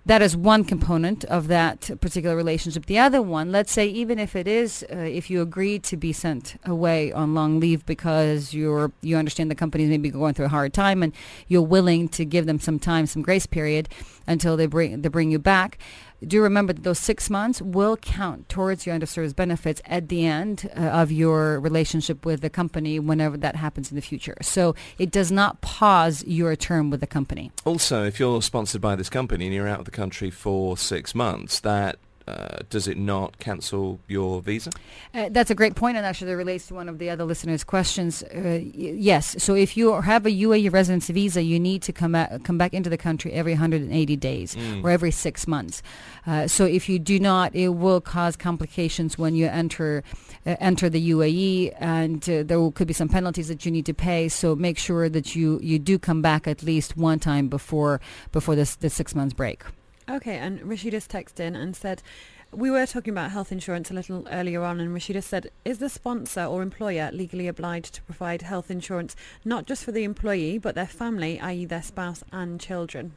That 0.08 0.22
is 0.22 0.34
one 0.34 0.64
component 0.64 1.26
of 1.26 1.48
that 1.48 1.90
particular 2.00 2.34
relationship. 2.34 2.86
The 2.86 2.98
other 2.98 3.20
one, 3.20 3.52
let's 3.52 3.70
say, 3.70 3.86
even 3.88 4.18
if 4.18 4.34
it 4.34 4.48
is, 4.48 4.82
uh, 4.90 4.96
if 4.96 5.28
you 5.28 5.42
agree 5.42 5.78
to 5.80 5.98
be 5.98 6.14
sent 6.14 6.56
away 6.64 7.12
on 7.12 7.34
long 7.34 7.60
leave 7.60 7.84
because 7.84 8.54
you're 8.54 8.90
you 9.02 9.18
understand 9.18 9.50
the 9.50 9.54
company 9.54 9.84
is 9.84 9.90
maybe 9.90 10.08
going 10.08 10.32
through 10.32 10.46
a 10.46 10.48
hard 10.48 10.72
time 10.72 11.02
and 11.02 11.12
you're 11.46 11.60
willing 11.60 12.08
to 12.08 12.24
give 12.24 12.46
them 12.46 12.58
some 12.58 12.78
time, 12.78 13.04
some 13.04 13.20
grace 13.20 13.44
period 13.44 13.90
until 14.26 14.56
they 14.56 14.64
bring 14.64 15.02
they 15.02 15.10
bring 15.10 15.30
you 15.30 15.38
back. 15.38 15.76
Do 16.24 16.42
remember 16.42 16.72
that 16.72 16.82
those 16.82 16.98
six 16.98 17.30
months 17.30 17.62
will 17.62 17.96
count 17.96 18.48
towards 18.48 18.86
your 18.86 18.98
service 19.06 19.32
benefits 19.32 19.80
at 19.84 20.08
the 20.08 20.26
end 20.26 20.68
uh, 20.76 20.80
of 20.80 21.12
your 21.12 21.60
relationship 21.60 22.26
with 22.26 22.40
the 22.40 22.50
company 22.50 22.98
whenever 22.98 23.36
that 23.36 23.56
happens 23.56 23.90
in 23.90 23.96
the 23.96 24.02
future. 24.02 24.36
So 24.42 24.74
it 24.98 25.10
does 25.10 25.30
not 25.30 25.60
pause 25.60 26.24
your 26.24 26.56
term 26.56 26.90
with 26.90 27.00
the 27.00 27.06
company. 27.06 27.52
Also, 27.64 28.04
if 28.04 28.18
you're 28.18 28.42
sponsored 28.42 28.80
by 28.80 28.96
this 28.96 29.08
company 29.08 29.46
and 29.46 29.54
you're 29.54 29.68
out 29.68 29.78
of 29.78 29.84
the 29.84 29.90
country 29.90 30.30
for 30.30 30.76
six 30.76 31.14
months, 31.14 31.60
that 31.60 31.98
uh, 32.28 32.58
does 32.70 32.86
it 32.86 32.96
not 32.98 33.38
cancel 33.38 33.98
your 34.08 34.42
visa? 34.42 34.70
Uh, 35.14 35.28
that's 35.30 35.50
a 35.50 35.54
great 35.54 35.74
point, 35.74 35.96
and 35.96 36.04
actually 36.04 36.30
that 36.30 36.36
relates 36.36 36.66
to 36.68 36.74
one 36.74 36.88
of 36.88 36.98
the 36.98 37.08
other 37.10 37.24
listeners' 37.24 37.64
questions. 37.64 38.22
Uh, 38.22 38.60
y- 38.60 38.70
yes, 39.12 39.34
so 39.42 39.54
if 39.54 39.76
you 39.76 40.00
have 40.00 40.26
a 40.26 40.30
UAE 40.30 40.70
residency 40.72 41.12
visa, 41.12 41.42
you 41.42 41.58
need 41.58 41.80
to 41.82 41.92
come 41.92 42.12
back, 42.12 42.42
come 42.44 42.58
back 42.58 42.74
into 42.74 42.90
the 42.90 42.98
country 42.98 43.32
every 43.32 43.52
180 43.52 44.16
days 44.16 44.54
Mm. 44.54 44.84
or 44.84 44.90
every 44.90 45.10
six 45.10 45.46
months. 45.46 45.82
Uh, 46.26 46.46
so 46.46 46.64
if 46.64 46.88
you 46.88 46.98
do 46.98 47.18
not, 47.18 47.54
it 47.54 47.68
will 47.68 48.00
cause 48.00 48.36
complications 48.36 49.16
when 49.18 49.34
you 49.34 49.46
enter 49.46 50.02
uh, 50.46 50.56
enter 50.60 50.88
the 50.90 51.10
UAE, 51.10 51.74
and 51.80 52.28
uh, 52.28 52.42
there 52.44 52.58
will, 52.60 52.72
could 52.72 52.86
be 52.88 52.94
some 52.94 53.08
penalties 53.08 53.48
that 53.48 53.64
you 53.64 53.70
need 53.72 53.86
to 53.86 53.94
pay. 53.94 54.28
So 54.28 54.54
make 54.56 54.78
sure 54.78 55.08
that 55.08 55.34
you, 55.36 55.58
you 55.62 55.78
do 55.78 55.98
come 55.98 56.22
back 56.22 56.46
at 56.46 56.62
least 56.62 56.96
one 56.96 57.18
time 57.18 57.48
before 57.48 58.00
before 58.32 58.54
this 58.56 58.76
the 58.76 58.90
six 58.90 59.14
months 59.14 59.34
break. 59.34 59.62
Okay, 60.08 60.36
and 60.36 60.60
Rashida's 60.60 61.06
texted 61.06 61.40
in 61.40 61.54
and 61.54 61.76
said, 61.76 62.02
we 62.50 62.70
were 62.70 62.86
talking 62.86 63.12
about 63.12 63.30
health 63.30 63.52
insurance 63.52 63.90
a 63.90 63.94
little 63.94 64.26
earlier 64.30 64.62
on, 64.62 64.80
and 64.80 64.96
Rashida 64.96 65.22
said, 65.22 65.50
is 65.66 65.78
the 65.78 65.90
sponsor 65.90 66.44
or 66.44 66.62
employer 66.62 67.10
legally 67.12 67.46
obliged 67.46 67.94
to 67.94 68.02
provide 68.02 68.40
health 68.40 68.70
insurance 68.70 69.14
not 69.44 69.66
just 69.66 69.84
for 69.84 69.92
the 69.92 70.04
employee, 70.04 70.56
but 70.56 70.74
their 70.74 70.86
family, 70.86 71.38
i.e. 71.40 71.66
their 71.66 71.82
spouse 71.82 72.24
and 72.32 72.58
children? 72.58 73.12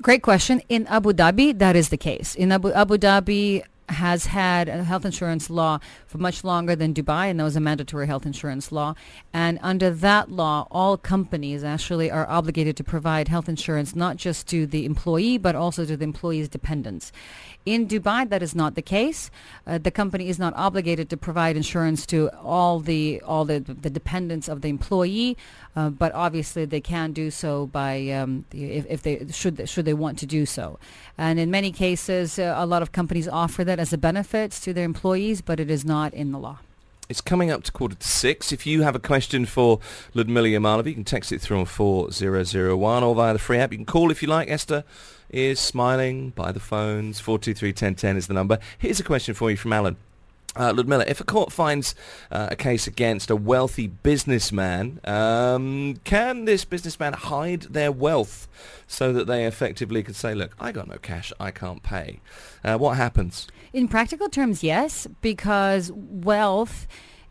Great 0.00 0.22
question. 0.22 0.62
In 0.68 0.86
Abu 0.86 1.12
Dhabi, 1.12 1.58
that 1.58 1.74
is 1.74 1.88
the 1.88 1.96
case. 1.96 2.36
In 2.36 2.52
Abu, 2.52 2.70
Abu 2.70 2.98
Dhabi 2.98 3.64
has 3.88 4.26
had 4.26 4.68
a 4.68 4.84
health 4.84 5.04
insurance 5.04 5.50
law 5.50 5.78
for 6.06 6.18
much 6.18 6.44
longer 6.44 6.76
than 6.76 6.94
Dubai, 6.94 7.30
and 7.30 7.40
that 7.40 7.44
was 7.44 7.56
a 7.56 7.60
mandatory 7.60 8.06
health 8.06 8.26
insurance 8.26 8.70
law. 8.70 8.94
And 9.32 9.58
under 9.62 9.90
that 9.90 10.30
law, 10.30 10.66
all 10.70 10.96
companies 10.96 11.64
actually 11.64 12.10
are 12.10 12.28
obligated 12.28 12.76
to 12.76 12.84
provide 12.84 13.28
health 13.28 13.48
insurance 13.48 13.96
not 13.96 14.16
just 14.16 14.46
to 14.48 14.66
the 14.66 14.84
employee, 14.84 15.38
but 15.38 15.54
also 15.54 15.84
to 15.84 15.96
the 15.96 16.04
employee's 16.04 16.48
dependents. 16.48 17.12
In 17.66 17.86
Dubai, 17.86 18.26
that 18.30 18.42
is 18.42 18.54
not 18.54 18.76
the 18.76 18.82
case. 18.82 19.30
Uh, 19.66 19.76
the 19.76 19.90
company 19.90 20.28
is 20.28 20.38
not 20.38 20.54
obligated 20.56 21.10
to 21.10 21.16
provide 21.18 21.54
insurance 21.54 22.06
to 22.06 22.30
all 22.42 22.80
the 22.80 23.20
all 23.26 23.44
the, 23.44 23.58
the 23.58 23.90
dependents 23.90 24.48
of 24.48 24.62
the 24.62 24.68
employee, 24.68 25.36
uh, 25.76 25.90
but 25.90 26.12
obviously 26.14 26.64
they 26.64 26.80
can 26.80 27.12
do 27.12 27.30
so 27.30 27.66
by 27.66 28.08
um, 28.08 28.46
if, 28.52 28.86
if 28.88 29.02
they 29.02 29.26
should 29.30 29.68
should 29.68 29.84
they 29.84 29.92
want 29.92 30.18
to 30.20 30.26
do 30.26 30.46
so. 30.46 30.78
And 31.18 31.38
in 31.38 31.50
many 31.50 31.70
cases, 31.70 32.38
uh, 32.38 32.54
a 32.56 32.64
lot 32.64 32.80
of 32.80 32.92
companies 32.92 33.28
offer 33.28 33.64
that 33.64 33.78
as 33.78 33.92
a 33.92 33.98
benefit 33.98 34.52
to 34.52 34.72
their 34.72 34.84
employees, 34.84 35.42
but 35.42 35.60
it 35.60 35.70
is 35.70 35.84
not 35.84 36.14
in 36.14 36.32
the 36.32 36.38
law. 36.38 36.58
It's 37.08 37.22
coming 37.22 37.50
up 37.50 37.64
to 37.64 37.72
quarter 37.72 37.94
to 37.94 38.06
six. 38.06 38.52
If 38.52 38.66
you 38.66 38.82
have 38.82 38.94
a 38.94 38.98
question 38.98 39.46
for 39.46 39.80
Ludmila 40.12 40.48
Yamalova, 40.48 40.88
you 40.88 40.94
can 40.94 41.04
text 41.04 41.32
it 41.32 41.40
through 41.40 41.60
on 41.60 41.64
4001 41.64 43.02
or 43.02 43.14
via 43.14 43.32
the 43.32 43.38
free 43.38 43.56
app. 43.56 43.72
You 43.72 43.78
can 43.78 43.86
call 43.86 44.10
if 44.10 44.20
you 44.20 44.28
like. 44.28 44.50
Esther 44.50 44.84
is 45.30 45.58
smiling 45.58 46.30
by 46.30 46.52
the 46.52 46.60
phones. 46.60 47.18
423-1010 47.22 48.16
is 48.16 48.26
the 48.26 48.34
number. 48.34 48.58
Here's 48.76 49.00
a 49.00 49.04
question 49.04 49.34
for 49.34 49.50
you 49.50 49.56
from 49.56 49.72
Alan. 49.72 49.96
Uh, 50.56 50.72
Ludmila, 50.74 51.04
if 51.06 51.20
a 51.20 51.24
court 51.24 51.52
finds 51.52 51.94
uh, 52.32 52.48
a 52.50 52.56
case 52.56 52.86
against 52.86 53.30
a 53.30 53.36
wealthy 53.36 53.86
businessman, 53.86 54.98
um, 55.04 56.00
can 56.04 56.46
this 56.46 56.64
businessman 56.64 57.12
hide 57.12 57.62
their 57.62 57.92
wealth 57.92 58.48
so 58.86 59.12
that 59.12 59.26
they 59.26 59.44
effectively 59.44 60.02
could 60.02 60.16
say, 60.16 60.34
look, 60.34 60.56
I 60.58 60.72
got 60.72 60.88
no 60.88 60.96
cash, 60.96 61.32
I 61.38 61.50
can't 61.50 61.82
pay? 61.82 62.20
Uh, 62.64 62.78
what 62.78 62.96
happens? 62.96 63.46
In 63.72 63.86
practical 63.88 64.28
terms, 64.28 64.62
yes, 64.62 65.06
because 65.20 65.92
wealth 65.94 66.88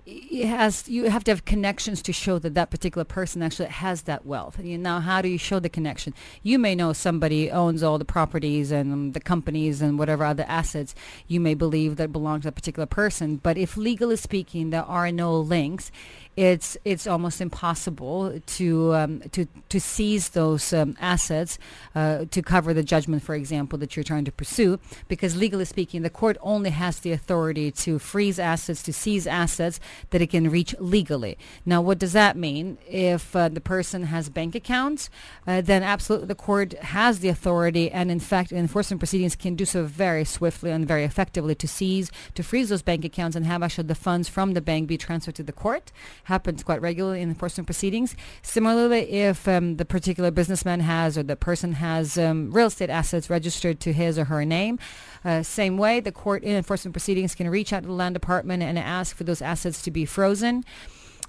it 0.07 0.45
has 0.45 0.87
you 0.87 1.09
have 1.09 1.25
to 1.25 1.31
have 1.31 1.43
connections 1.43 2.01
to 2.03 2.13
show 2.13 2.39
that 2.39 2.53
that 2.53 2.71
particular 2.71 3.03
person 3.03 3.41
actually 3.41 3.67
has 3.67 4.03
that 4.03 4.25
wealth. 4.25 4.57
You 4.63 4.77
now, 4.77 5.01
how 5.01 5.21
do 5.21 5.27
you 5.27 5.37
show 5.37 5.59
the 5.59 5.69
connection? 5.69 6.13
You 6.41 6.57
may 6.57 6.75
know 6.75 6.93
somebody 6.93 7.51
owns 7.51 7.83
all 7.83 7.97
the 7.97 8.05
properties 8.05 8.71
and 8.71 9.13
the 9.13 9.19
companies 9.19 9.81
and 9.81 9.99
whatever 9.99 10.23
other 10.23 10.45
assets 10.47 10.95
you 11.27 11.41
may 11.41 11.55
believe 11.55 11.97
that 11.97 12.13
belong 12.13 12.39
to 12.41 12.47
a 12.47 12.53
particular 12.53 12.85
person, 12.85 13.37
but 13.37 13.57
if 13.57 13.75
legally 13.75 14.15
speaking 14.15 14.69
there 14.69 14.83
are 14.83 15.11
no 15.11 15.37
links, 15.37 15.91
it's 16.37 16.77
it's 16.85 17.07
almost 17.07 17.41
impossible 17.41 18.39
to 18.45 18.93
um, 18.93 19.21
to 19.31 19.47
to 19.69 19.81
seize 19.81 20.29
those 20.29 20.71
um, 20.71 20.95
assets 21.01 21.57
uh, 21.95 22.25
to 22.29 22.43
cover 22.43 22.75
the 22.75 22.83
judgment, 22.83 23.23
for 23.23 23.33
example, 23.33 23.79
that 23.79 23.95
you're 23.95 24.03
trying 24.03 24.23
to 24.25 24.31
pursue, 24.31 24.79
because 25.07 25.35
legally 25.35 25.65
speaking, 25.65 26.03
the 26.03 26.11
court 26.11 26.37
only 26.41 26.69
has 26.69 26.99
the 26.99 27.11
authority 27.11 27.71
to 27.71 27.97
freeze 27.97 28.37
assets, 28.37 28.83
to 28.83 28.93
seize 28.93 29.25
assets, 29.25 29.79
that 30.11 30.21
it 30.21 30.27
can 30.27 30.51
reach 30.51 30.75
legally. 30.79 31.39
Now, 31.65 31.81
what 31.81 31.97
does 31.97 32.13
that 32.13 32.37
mean? 32.37 32.77
If 32.87 33.35
uh, 33.35 33.49
the 33.49 33.59
person 33.59 34.03
has 34.03 34.29
bank 34.29 34.53
accounts, 34.53 35.09
uh, 35.47 35.61
then 35.61 35.81
absolutely 35.81 36.27
the 36.27 36.35
court 36.35 36.73
has 36.73 37.19
the 37.19 37.29
authority 37.29 37.89
and 37.89 38.11
in 38.11 38.19
fact 38.19 38.51
enforcement 38.51 38.99
proceedings 38.99 39.35
can 39.35 39.55
do 39.55 39.65
so 39.65 39.85
very 39.85 40.23
swiftly 40.23 40.69
and 40.69 40.87
very 40.87 41.03
effectively 41.03 41.55
to 41.55 41.67
seize, 41.67 42.11
to 42.35 42.43
freeze 42.43 42.69
those 42.69 42.83
bank 42.83 43.03
accounts 43.03 43.35
and 43.35 43.47
have 43.47 43.63
actually 43.63 43.87
the 43.87 43.95
funds 43.95 44.29
from 44.29 44.53
the 44.53 44.61
bank 44.61 44.87
be 44.87 44.97
transferred 44.97 45.33
to 45.33 45.43
the 45.43 45.51
court. 45.51 45.91
Happens 46.27 46.61
quite 46.61 46.81
regularly 46.81 47.21
in 47.21 47.29
enforcement 47.29 47.67
proceedings. 47.67 48.13
Similarly, 48.41 49.09
if 49.11 49.47
um, 49.47 49.77
the 49.77 49.85
particular 49.85 50.29
businessman 50.29 50.81
has 50.81 51.17
or 51.17 51.23
the 51.23 51.37
person 51.37 51.71
has 51.71 52.17
um, 52.17 52.51
real 52.51 52.67
estate 52.67 52.89
assets 52.89 53.29
registered 53.29 53.79
to 53.79 53.93
his 53.93 54.19
or 54.19 54.25
her 54.25 54.43
name, 54.43 54.77
uh, 55.23 55.41
same 55.41 55.77
way, 55.77 56.01
the 56.01 56.11
court 56.11 56.43
in 56.43 56.57
enforcement 56.57 56.93
proceedings 56.93 57.33
can 57.33 57.49
reach 57.49 57.71
out 57.71 57.83
to 57.83 57.87
the 57.87 57.93
land 57.93 58.13
department 58.13 58.61
and 58.61 58.77
ask 58.77 59.15
for 59.15 59.23
those 59.23 59.41
assets 59.41 59.81
to 59.83 59.89
be 59.89 60.03
frozen. 60.03 60.65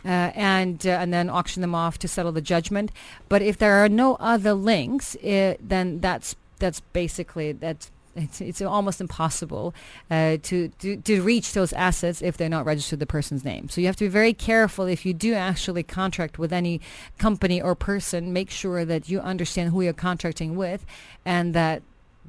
Uh, 0.05 0.31
and 0.35 0.87
uh, 0.87 0.91
and 0.91 1.13
then 1.13 1.29
auction 1.29 1.61
them 1.61 1.75
off 1.75 1.99
to 1.99 2.07
settle 2.07 2.33
the 2.33 2.41
judgment. 2.41 2.93
But 3.29 3.43
if 3.43 3.59
there 3.59 3.75
are 3.75 3.89
no 3.89 4.17
other 4.17 4.53
links, 4.53 5.17
it, 5.17 5.61
then 5.69 6.01
that's 6.01 6.37
that's 6.59 6.81
basically 6.93 7.53
that's 7.53 7.91
it's, 8.19 8.41
it's 8.41 8.61
almost 8.63 9.01
impossible 9.01 9.75
uh, 10.11 10.37
to, 10.43 10.69
to, 10.81 10.97
to 10.97 11.23
reach 11.23 11.53
those 11.53 11.73
assets 11.73 12.21
if 12.23 12.37
they're 12.37 12.49
not 12.49 12.67
registered 12.67 12.99
the 12.99 13.07
person's 13.07 13.45
name. 13.45 13.69
So 13.69 13.81
you 13.81 13.87
have 13.87 13.97
to 13.97 14.05
be 14.05 14.09
very 14.09 14.33
careful 14.33 14.87
if 14.87 15.07
you 15.07 15.15
do 15.15 15.35
actually 15.35 15.83
contract 15.83 16.39
with 16.39 16.53
any 16.53 16.81
company 17.19 17.61
or 17.63 17.75
person. 17.75 18.33
Make 18.33 18.51
sure 18.51 18.85
that 18.85 19.09
you 19.09 19.21
understand 19.21 19.71
who 19.71 19.83
you're 19.83 19.93
contracting 19.93 20.57
with, 20.57 20.85
and 21.25 21.55
that 21.55 21.83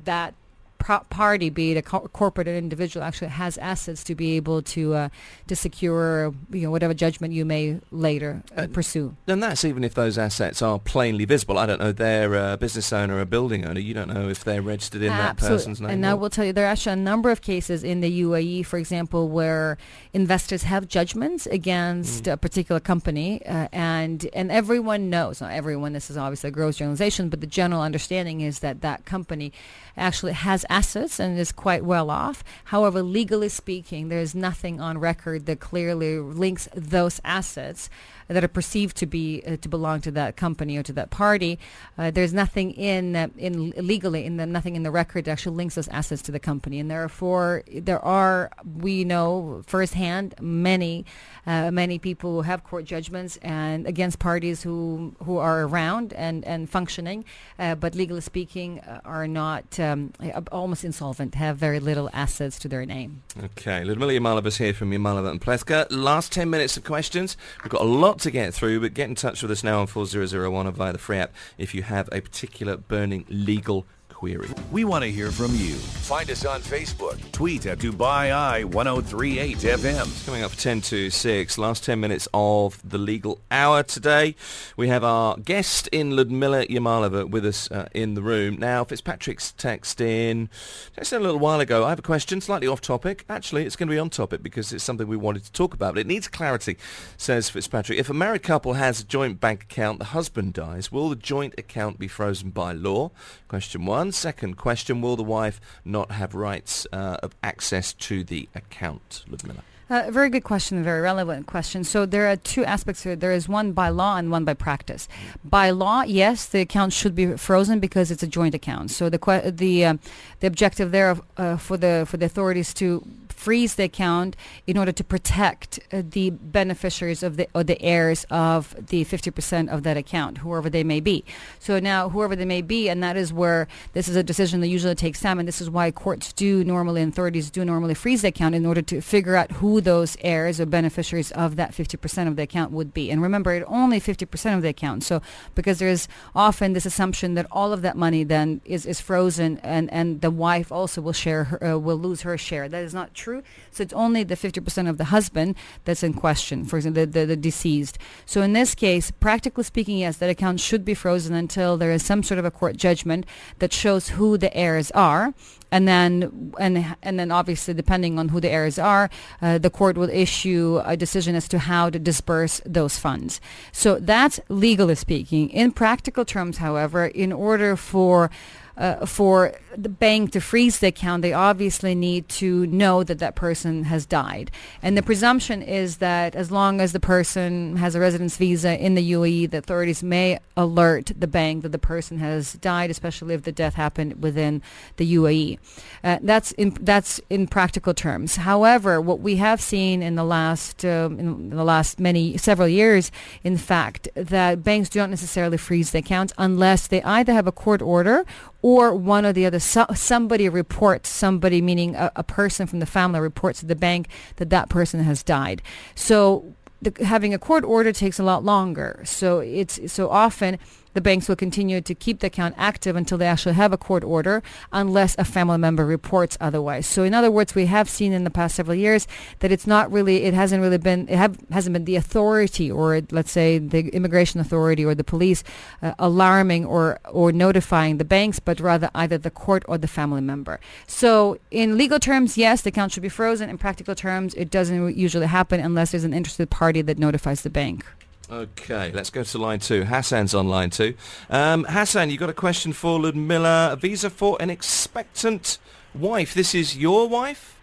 that 0.05 0.33
pro- 0.79 1.01
party, 1.11 1.49
be 1.51 1.71
it 1.73 1.77
a 1.77 1.81
co- 1.83 2.07
corporate 2.11 2.47
or 2.47 2.55
individual, 2.55 3.03
actually 3.05 3.27
has 3.27 3.57
assets 3.59 4.03
to 4.05 4.15
be 4.15 4.35
able 4.37 4.61
to 4.63 4.93
uh, 4.95 5.09
to 5.47 5.55
secure 5.55 6.33
you 6.51 6.61
know 6.63 6.71
whatever 6.71 6.93
judgment 6.95 7.33
you 7.33 7.45
may 7.45 7.79
later 7.91 8.41
uh, 8.57 8.67
pursue. 8.73 9.15
And 9.27 9.43
that's 9.43 9.63
even 9.63 9.83
if 9.83 9.93
those 9.93 10.17
assets 10.17 10.61
are 10.61 10.79
plainly 10.79 11.25
visible. 11.25 11.57
I 11.59 11.65
don't 11.67 11.79
know, 11.79 11.91
they're 11.91 12.33
a 12.53 12.57
business 12.57 12.91
owner, 12.91 13.19
a 13.21 13.25
building 13.25 13.65
owner. 13.65 13.79
You 13.79 13.93
don't 13.93 14.07
know 14.09 14.29
if 14.29 14.43
they're 14.43 14.61
registered 14.63 15.01
in 15.03 15.09
that 15.09 15.37
person's 15.37 15.79
name. 15.81 15.91
And 15.91 16.05
I 16.05 16.13
will 16.15 16.29
tell 16.29 16.45
you, 16.45 16.53
there 16.53 16.65
are 16.65 16.71
actually 16.71 16.93
a 16.93 16.95
number 17.11 17.29
of 17.29 17.41
cases 17.41 17.83
in 17.83 18.01
the 18.01 18.21
UAE, 18.21 18.65
for 18.65 18.77
example, 18.79 19.29
where 19.29 19.77
investors 20.13 20.63
have 20.63 20.87
judgments 20.87 21.45
against 21.45 22.23
Mm. 22.25 22.33
a 22.33 22.37
particular 22.37 22.79
company, 22.79 23.45
uh, 23.45 23.67
and 23.71 24.27
and 24.33 24.51
everyone 24.51 25.09
knows. 25.09 25.41
Not 25.41 25.51
everyone. 25.51 25.93
This 25.93 26.09
is 26.09 26.17
obviously 26.17 26.47
a 26.47 26.51
gross 26.51 26.77
generalization, 26.77 27.29
but 27.29 27.41
the 27.41 27.47
general 27.47 27.81
understanding 27.81 28.41
is 28.41 28.59
that 28.59 28.81
that 28.81 29.05
company 29.05 29.51
actually 29.99 30.33
has 30.33 30.65
assets 30.69 31.19
and 31.19 31.37
is 31.37 31.51
quite 31.51 31.83
well 31.83 32.09
off. 32.09 32.43
However, 32.65 33.03
legally 33.03 33.49
speaking, 33.49 34.09
there 34.09 34.19
is 34.19 34.33
nothing 34.33 34.79
on 34.79 34.97
record 34.97 35.45
that 35.45 35.59
clearly 35.59 36.17
links 36.19 36.67
those 36.73 37.21
assets 37.23 37.89
that 38.29 38.43
are 38.43 38.47
perceived 38.47 38.95
to 38.97 39.05
be 39.05 39.43
uh, 39.45 39.57
to 39.57 39.67
belong 39.67 40.01
to 40.01 40.11
that 40.11 40.37
company 40.37 40.77
or 40.77 40.83
to 40.83 40.93
that 40.93 41.09
party. 41.09 41.59
Uh, 41.97 42.11
there's 42.11 42.33
nothing 42.33 42.71
in 42.71 43.15
uh, 43.15 43.27
in 43.37 43.71
legally 43.71 44.25
in 44.25 44.37
the 44.37 44.45
nothing 44.45 44.75
in 44.75 44.83
the 44.83 44.91
record 44.91 45.25
that 45.25 45.31
actually 45.31 45.55
links 45.55 45.75
those 45.75 45.87
assets 45.89 46.21
to 46.21 46.31
the 46.31 46.39
company, 46.39 46.79
and 46.79 46.89
therefore 46.89 47.63
there 47.73 48.03
are 48.05 48.51
we 48.77 49.03
know 49.03 49.61
firsthand 49.65 50.35
many 50.39 51.05
uh, 51.47 51.71
many 51.71 51.99
people 51.99 52.35
who 52.35 52.41
have 52.41 52.63
court 52.63 52.85
judgments 52.85 53.37
and 53.41 53.87
against 53.87 54.19
parties 54.19 54.63
who 54.63 55.15
who 55.23 55.37
are 55.37 55.63
around 55.63 56.13
and 56.13 56.45
and 56.45 56.69
functioning, 56.69 57.25
uh, 57.57 57.75
but 57.75 57.95
legally 57.95 58.21
speaking 58.21 58.79
are 59.05 59.27
not 59.27 59.79
um, 59.79 60.13
almost 60.51 60.83
insolvent, 60.83 61.35
have 61.35 61.57
very 61.57 61.79
little 61.79 62.09
assets 62.13 62.59
to 62.59 62.67
their 62.67 62.85
name. 62.85 63.23
Okay, 63.43 63.83
Ludmila 63.83 64.13
Yamalova 64.13 64.55
here 64.55 64.73
from 64.73 64.91
Yamalova 64.91 65.31
and 65.31 65.41
Plewka. 65.41 65.87
Last 65.89 66.31
10 66.31 66.49
minutes 66.49 66.77
of 66.77 66.83
questions. 66.83 67.37
We've 67.63 67.71
got 67.71 67.81
a 67.81 67.85
lot 67.85 68.18
to 68.21 68.31
get 68.31 68.53
through, 68.53 68.79
but 68.81 68.93
get 68.93 69.09
in 69.09 69.15
touch 69.15 69.41
with 69.41 69.51
us 69.51 69.63
now 69.63 69.81
on 69.81 69.87
4001 69.87 70.67
or 70.67 70.71
via 70.71 70.93
the 70.93 70.99
free 70.99 71.17
app 71.17 71.33
if 71.57 71.73
you 71.73 71.83
have 71.83 72.09
a 72.11 72.21
particular 72.21 72.77
burning 72.77 73.25
legal 73.29 73.85
query. 74.19 74.49
We 74.69 74.83
want 74.83 75.05
to 75.05 75.11
hear 75.11 75.31
from 75.31 75.55
you. 75.55 75.75
Find 75.75 76.29
us 76.29 76.43
on 76.43 76.59
Facebook. 76.59 77.17
Tweet 77.31 77.65
at 77.65 77.79
Dubai 77.79 78.33
Eye 78.33 78.65
1038 78.65 79.57
FM. 79.59 80.25
Coming 80.25 80.43
up 80.43 80.51
10 80.51 80.81
to 80.81 81.09
6, 81.09 81.57
last 81.57 81.85
10 81.85 81.97
minutes 82.01 82.27
of 82.33 82.81
the 82.83 82.97
legal 82.97 83.39
hour 83.49 83.81
today. 83.81 84.35
We 84.75 84.89
have 84.89 85.05
our 85.05 85.37
guest 85.37 85.87
in 85.93 86.17
Ludmila 86.17 86.65
Yamalova 86.65 87.29
with 87.29 87.45
us 87.45 87.71
uh, 87.71 87.87
in 87.93 88.15
the 88.15 88.21
room. 88.21 88.57
Now, 88.57 88.83
Fitzpatrick's 88.83 89.53
text 89.53 90.01
in, 90.01 90.49
text 90.97 91.13
in 91.13 91.21
a 91.21 91.23
little 91.23 91.39
while 91.39 91.61
ago. 91.61 91.85
I 91.85 91.89
have 91.89 91.99
a 91.99 92.01
question, 92.01 92.41
slightly 92.41 92.67
off 92.67 92.81
topic. 92.81 93.23
Actually, 93.29 93.65
it's 93.65 93.77
going 93.77 93.87
to 93.87 93.93
be 93.93 93.99
on 93.99 94.09
topic 94.09 94.43
because 94.43 94.73
it's 94.73 94.83
something 94.83 95.07
we 95.07 95.15
wanted 95.15 95.45
to 95.45 95.51
talk 95.53 95.73
about, 95.73 95.93
but 95.93 96.01
it 96.01 96.07
needs 96.07 96.27
clarity, 96.27 96.77
says 97.15 97.49
Fitzpatrick. 97.49 97.97
If 97.97 98.09
a 98.09 98.13
married 98.13 98.43
couple 98.43 98.73
has 98.73 98.99
a 98.99 99.05
joint 99.05 99.39
bank 99.39 99.63
account, 99.63 99.99
the 99.99 100.05
husband 100.05 100.55
dies, 100.55 100.91
will 100.91 101.07
the 101.07 101.15
joint 101.15 101.53
account 101.57 101.99
be 101.99 102.09
frozen 102.09 102.49
by 102.49 102.73
law? 102.73 103.11
Question 103.47 103.85
one. 103.85 104.08
Second 104.11 104.57
question, 104.57 105.01
will 105.01 105.15
the 105.15 105.23
wife 105.23 105.59
not 105.85 106.11
have 106.11 106.35
rights 106.35 106.87
uh, 106.91 107.17
of 107.21 107.35
access 107.43 107.93
to 107.93 108.23
the 108.23 108.49
account, 108.55 109.23
Ludmila? 109.29 109.63
Uh, 109.89 110.11
very 110.11 110.29
good 110.29 110.43
question, 110.43 110.77
a 110.77 110.83
very 110.83 111.01
relevant 111.01 111.47
question. 111.47 111.83
So 111.83 112.05
there 112.05 112.27
are 112.27 112.35
two 112.35 112.63
aspects 112.63 113.01
here. 113.01 113.15
There 113.15 113.31
is 113.31 113.49
one 113.49 113.71
by 113.71 113.89
law 113.89 114.17
and 114.17 114.29
one 114.29 114.45
by 114.45 114.53
practice. 114.53 115.07
By 115.43 115.71
law, 115.71 116.03
yes, 116.03 116.45
the 116.45 116.61
account 116.61 116.93
should 116.93 117.15
be 117.15 117.35
frozen 117.37 117.79
because 117.79 118.11
it's 118.11 118.21
a 118.21 118.27
joint 118.27 118.53
account. 118.53 118.91
So 118.91 119.09
the 119.09 119.51
the 119.51 119.85
uh, 119.85 119.93
the 120.41 120.47
objective 120.47 120.91
there 120.91 121.09
of, 121.09 121.23
uh, 121.37 121.57
for 121.57 121.75
the 121.75 122.05
for 122.07 122.17
the 122.17 122.27
authorities 122.27 122.71
to 122.75 123.03
freeze 123.39 123.75
the 123.75 123.83
account 123.83 124.35
in 124.67 124.77
order 124.77 124.91
to 124.91 125.03
protect 125.03 125.79
uh, 125.93 126.03
the 126.05 126.29
beneficiaries 126.29 127.23
of 127.23 127.37
the 127.37 127.47
or 127.55 127.63
the 127.63 127.81
heirs 127.81 128.25
of 128.29 128.75
the 128.87 129.05
50% 129.05 129.69
of 129.69 129.83
that 129.83 129.95
account, 129.95 130.39
whoever 130.39 130.69
they 130.69 130.83
may 130.83 130.99
be. 130.99 131.23
So 131.57 131.79
now, 131.79 132.09
whoever 132.09 132.35
they 132.35 132.43
may 132.43 132.61
be, 132.61 132.89
and 132.89 133.01
that 133.01 133.15
is 133.15 133.31
where 133.31 133.69
this 133.93 134.09
is 134.09 134.17
a 134.17 134.23
decision 134.23 134.59
that 134.59 134.67
usually 134.67 134.93
takes 134.93 135.21
time, 135.21 135.39
and 135.39 135.47
this 135.47 135.61
is 135.61 135.69
why 135.69 135.89
courts 135.89 136.33
do 136.33 136.65
normally 136.65 137.01
and 137.01 137.13
authorities 137.13 137.49
do 137.49 137.63
normally 137.63 137.93
freeze 137.93 138.23
the 138.23 138.27
account 138.27 138.55
in 138.55 138.65
order 138.65 138.81
to 138.81 138.99
figure 138.99 139.37
out 139.37 139.53
who 139.53 139.79
those 139.79 140.17
heirs 140.19 140.59
or 140.59 140.65
beneficiaries 140.65 141.31
of 141.31 141.55
that 141.55 141.71
50% 141.71 142.27
of 142.27 142.35
the 142.35 142.43
account 142.43 142.73
would 142.73 142.93
be. 142.93 143.09
And 143.09 143.21
remember, 143.21 143.53
it 143.53 143.63
only 143.67 144.01
50% 144.01 144.55
of 144.57 144.61
the 144.63 144.67
account. 144.67 145.03
So 145.03 145.21
because 145.55 145.79
there 145.79 145.87
is 145.87 146.09
often 146.35 146.73
this 146.73 146.85
assumption 146.85 147.35
that 147.35 147.47
all 147.53 147.71
of 147.71 147.83
that 147.83 147.95
money 147.95 148.25
then 148.25 148.59
is, 148.65 148.85
is 148.85 148.99
frozen, 148.99 149.59
and, 149.59 149.89
and 149.93 150.19
the 150.19 150.31
wife 150.31 150.73
also 150.73 150.99
will 150.99 151.13
share 151.13 151.45
her, 151.45 151.63
uh, 151.63 151.77
will 151.77 151.97
lose 151.97 152.23
her 152.23 152.37
share. 152.37 152.67
That 152.67 152.83
is 152.83 152.93
not 152.93 153.13
true. 153.13 153.28
So 153.71 153.83
it's 153.83 153.93
only 153.93 154.23
the 154.23 154.35
50% 154.35 154.89
of 154.89 154.97
the 154.97 155.05
husband 155.05 155.55
that's 155.85 156.03
in 156.03 156.13
question, 156.13 156.65
for 156.65 156.77
example, 156.77 157.05
the, 157.05 157.11
the, 157.11 157.25
the 157.25 157.35
deceased. 157.35 157.97
So 158.25 158.41
in 158.41 158.53
this 158.53 158.75
case, 158.75 159.11
practically 159.11 159.63
speaking, 159.63 159.97
yes, 159.99 160.17
that 160.17 160.29
account 160.29 160.59
should 160.59 160.83
be 160.85 160.93
frozen 160.93 161.35
until 161.35 161.77
there 161.77 161.91
is 161.91 162.03
some 162.03 162.23
sort 162.23 162.39
of 162.39 162.45
a 162.45 162.51
court 162.51 162.77
judgment 162.77 163.25
that 163.59 163.73
shows 163.73 164.09
who 164.09 164.37
the 164.37 164.55
heirs 164.55 164.91
are. 164.91 165.33
And 165.71 165.87
then, 165.87 166.51
and 166.59 166.95
and 167.03 167.19
then, 167.19 167.31
obviously, 167.31 167.75
depending 167.75 168.17
on 168.17 168.29
who 168.29 168.39
the 168.39 168.49
heirs 168.49 168.79
are, 168.79 169.09
uh, 169.39 169.59
the 169.59 169.69
court 169.69 169.97
will 169.97 170.09
issue 170.09 170.81
a 170.83 170.97
decision 170.97 171.35
as 171.35 171.47
to 171.49 171.59
how 171.59 171.91
to 171.91 171.99
disperse 171.99 172.59
those 172.65 172.97
funds. 172.97 173.39
So 173.71 173.99
that's 173.99 174.39
legally 174.49 174.95
speaking. 174.95 175.49
In 175.49 175.71
practical 175.71 176.25
terms, 176.25 176.57
however, 176.57 177.05
in 177.05 177.31
order 177.31 177.75
for 177.75 178.31
uh, 178.79 179.05
for 179.05 179.53
the 179.75 179.89
bank 179.89 180.31
to 180.31 180.39
freeze 180.39 180.79
the 180.79 180.87
account, 180.87 181.21
they 181.21 181.33
obviously 181.33 181.93
need 181.93 182.27
to 182.29 182.65
know 182.67 183.03
that 183.03 183.19
that 183.19 183.35
person 183.35 183.83
has 183.83 184.05
died. 184.05 184.49
And 184.81 184.97
the 184.97 185.03
presumption 185.03 185.61
is 185.61 185.97
that 185.97 186.33
as 186.33 186.49
long 186.49 186.79
as 186.79 186.93
the 186.93 186.99
person 186.99 187.75
has 187.75 187.93
a 187.93 187.99
residence 187.99 188.37
visa 188.37 188.81
in 188.81 188.95
the 188.95 189.11
UAE, 189.11 189.51
the 189.51 189.57
authorities 189.57 190.01
may 190.01 190.39
alert 190.55 191.11
the 191.17 191.27
bank 191.27 191.63
that 191.63 191.73
the 191.73 191.79
person 191.79 192.19
has 192.19 192.53
died, 192.53 192.89
especially 192.89 193.35
if 193.35 193.43
the 193.43 193.51
death 193.51 193.75
happened 193.75 194.23
within 194.23 194.61
the 194.95 195.15
UAE. 195.15 195.59
Uh, 196.03 196.19
that's 196.21 196.53
in 196.53 196.75
that's 196.79 197.19
in 197.29 197.47
practical 197.47 197.93
terms. 197.93 198.37
However, 198.37 199.01
what 199.01 199.19
we 199.19 199.35
have 199.35 199.59
seen 199.59 200.01
in 200.01 200.15
the 200.15 200.23
last 200.23 200.85
um, 200.85 201.19
in 201.19 201.49
the 201.49 201.63
last 201.65 201.99
many 201.99 202.37
several 202.37 202.67
years, 202.67 203.11
in 203.43 203.57
fact, 203.57 204.07
that 204.15 204.63
banks 204.63 204.89
do 204.89 204.99
not 204.99 205.09
necessarily 205.09 205.57
freeze 205.57 205.91
the 205.91 205.99
accounts 205.99 206.33
unless 206.37 206.87
they 206.87 207.01
either 207.03 207.33
have 207.33 207.47
a 207.47 207.51
court 207.51 207.81
order 207.81 208.25
or 208.61 208.93
one 208.93 209.25
or 209.25 209.33
the 209.33 209.45
other. 209.45 209.59
So, 209.59 209.85
somebody 209.95 210.49
reports 210.49 211.09
somebody, 211.09 211.61
meaning 211.61 211.95
a, 211.95 212.11
a 212.15 212.23
person 212.23 212.67
from 212.67 212.79
the 212.79 212.85
family, 212.85 213.19
reports 213.19 213.61
to 213.61 213.65
the 213.65 213.75
bank 213.75 214.07
that 214.37 214.49
that 214.49 214.69
person 214.69 215.01
has 215.01 215.23
died. 215.23 215.61
So 215.95 216.53
the, 216.81 216.93
having 217.03 217.33
a 217.33 217.39
court 217.39 217.63
order 217.63 217.91
takes 217.91 218.19
a 218.19 218.23
lot 218.23 218.43
longer. 218.43 219.01
So 219.05 219.39
it's 219.39 219.91
so 219.91 220.09
often 220.09 220.57
the 220.99 221.01
banks 221.01 221.29
will 221.29 221.37
continue 221.37 221.79
to 221.79 221.95
keep 221.95 222.19
the 222.19 222.27
account 222.27 222.53
active 222.57 222.97
until 222.97 223.17
they 223.17 223.25
actually 223.25 223.55
have 223.55 223.71
a 223.71 223.77
court 223.77 224.03
order, 224.03 224.43
unless 224.73 225.15
a 225.17 225.23
family 225.23 225.57
member 225.57 225.85
reports 225.85 226.37
otherwise. 226.41 226.85
So, 226.85 227.03
in 227.03 227.13
other 227.13 227.31
words, 227.31 227.55
we 227.55 227.67
have 227.67 227.87
seen 227.87 228.11
in 228.11 228.25
the 228.25 228.29
past 228.29 228.53
several 228.53 228.75
years 228.75 229.07
that 229.39 229.49
it's 229.49 229.65
not 229.65 229.89
really, 229.93 230.23
it 230.23 230.33
hasn't 230.33 230.61
really 230.61 230.77
been, 230.77 231.07
it 231.07 231.15
have, 231.15 231.37
hasn't 231.51 231.71
been 231.71 231.85
the 231.85 231.95
authority 231.95 232.69
or 232.69 233.01
let's 233.11 233.31
say 233.31 233.59
the 233.59 233.87
immigration 233.95 234.41
authority 234.41 234.83
or 234.83 234.93
the 234.93 235.05
police 235.05 235.41
uh, 235.81 235.93
alarming 235.99 236.65
or 236.65 236.99
or 237.09 237.31
notifying 237.31 237.97
the 237.97 238.03
banks, 238.03 238.37
but 238.41 238.59
rather 238.59 238.89
either 238.93 239.17
the 239.17 239.31
court 239.31 239.63
or 239.69 239.77
the 239.77 239.87
family 239.87 240.19
member. 240.19 240.59
So, 240.85 241.39
in 241.49 241.77
legal 241.77 241.99
terms, 241.99 242.37
yes, 242.37 242.63
the 242.63 242.71
account 242.71 242.91
should 242.91 243.03
be 243.03 243.09
frozen. 243.09 243.49
In 243.49 243.57
practical 243.57 243.95
terms, 243.95 244.33
it 244.33 244.51
doesn't 244.51 244.97
usually 244.97 245.27
happen 245.27 245.61
unless 245.61 245.91
there's 245.91 246.03
an 246.03 246.13
interested 246.13 246.49
party 246.49 246.81
that 246.81 246.99
notifies 246.99 247.43
the 247.43 247.49
bank. 247.49 247.85
Okay, 248.31 248.91
let's 248.93 249.09
go 249.09 249.23
to 249.23 249.37
line 249.39 249.59
two. 249.59 249.85
Hassan's 249.85 250.35
on 250.35 250.47
line 250.47 250.69
two. 250.69 250.93
Um, 251.31 251.63
Hassan, 251.67 252.11
you 252.11 252.17
got 252.17 252.29
a 252.29 252.33
question 252.33 252.73
for 252.73 252.99
Ludmila. 252.99 253.73
A 253.73 253.75
visa 253.75 254.09
for 254.11 254.37
an 254.39 254.51
expectant 254.51 255.57
wife. 255.95 256.35
This 256.35 256.53
is 256.53 256.77
your 256.77 257.09
wife? 257.09 257.59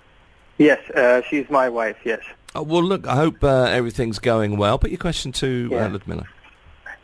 Yes, 0.59 0.81
uh, 0.90 1.22
she's 1.29 1.48
my 1.50 1.68
wife, 1.68 1.98
yes. 2.05 2.20
Oh, 2.55 2.62
well, 2.62 2.83
look, 2.83 3.07
I 3.07 3.14
hope 3.14 3.44
uh, 3.44 3.64
everything's 3.64 4.18
going 4.18 4.57
well. 4.57 4.79
Put 4.79 4.90
your 4.90 4.98
question 4.98 5.31
to 5.33 5.68
uh, 5.72 5.76
Yeah. 5.76 5.87
Ludmila. 5.88 6.26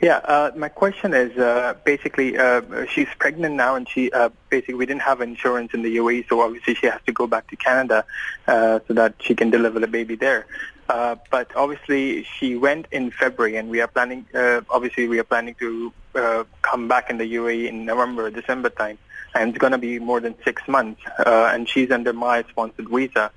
Yeah, 0.00 0.16
uh, 0.24 0.50
my 0.56 0.68
question 0.68 1.14
is 1.14 1.38
uh, 1.38 1.74
basically 1.84 2.36
uh, 2.36 2.62
she's 2.86 3.06
pregnant 3.20 3.54
now, 3.54 3.76
and 3.76 3.88
she 3.88 4.10
uh, 4.10 4.30
basically 4.50 4.74
we 4.74 4.84
didn't 4.84 5.02
have 5.02 5.20
insurance 5.20 5.72
in 5.72 5.82
the 5.82 5.96
UAE, 5.98 6.28
so 6.28 6.40
obviously 6.40 6.74
she 6.74 6.86
has 6.86 7.00
to 7.06 7.12
go 7.12 7.28
back 7.28 7.46
to 7.50 7.56
Canada 7.56 8.04
uh, 8.48 8.80
so 8.88 8.94
that 8.94 9.14
she 9.20 9.36
can 9.36 9.50
deliver 9.50 9.78
the 9.78 9.86
baby 9.86 10.16
there. 10.16 10.46
Uh, 10.88 11.16
but 11.30 11.54
obviously 11.56 12.24
she 12.24 12.56
went 12.56 12.86
in 12.90 13.10
February, 13.10 13.56
and 13.56 13.68
we 13.68 13.80
are 13.80 13.86
planning. 13.86 14.26
Uh, 14.34 14.60
obviously, 14.68 15.08
we 15.08 15.18
are 15.18 15.24
planning 15.24 15.54
to 15.54 15.92
uh, 16.14 16.44
come 16.62 16.88
back 16.88 17.08
in 17.08 17.18
the 17.18 17.34
UAE 17.34 17.68
in 17.68 17.84
November, 17.84 18.30
December 18.30 18.68
time, 18.68 18.98
and 19.34 19.50
it's 19.50 19.58
going 19.58 19.72
to 19.72 19.78
be 19.78 19.98
more 19.98 20.20
than 20.20 20.34
six 20.44 20.66
months. 20.68 21.00
Uh, 21.24 21.50
and 21.52 21.68
she's 21.68 21.90
under 21.90 22.12
my 22.12 22.42
sponsored 22.50 22.88
visa. 22.88 23.30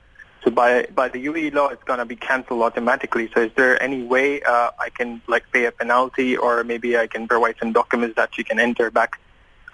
So 0.44 0.52
by 0.52 0.88
by 0.94 1.08
the 1.10 1.26
UAE 1.26 1.54
law, 1.54 1.70
it's 1.70 1.84
going 1.84 2.00
to 2.00 2.06
be 2.06 2.16
cancelled 2.16 2.62
automatically. 2.62 3.30
So 3.34 3.42
is 3.42 3.52
there 3.56 3.82
any 3.82 4.04
way 4.04 4.42
uh, 4.42 4.72
I 4.80 4.90
can 4.90 5.22
like 5.28 5.46
pay 5.52 5.66
a 5.66 5.72
penalty, 5.72 6.38
or 6.38 6.64
maybe 6.64 6.98
I 6.98 7.08
can 7.08 7.28
provide 7.28 7.56
some 7.60 7.74
documents 7.74 8.16
that 8.16 8.36
she 8.36 8.44
can 8.44 8.60
enter 8.60 8.92
back 8.92 9.20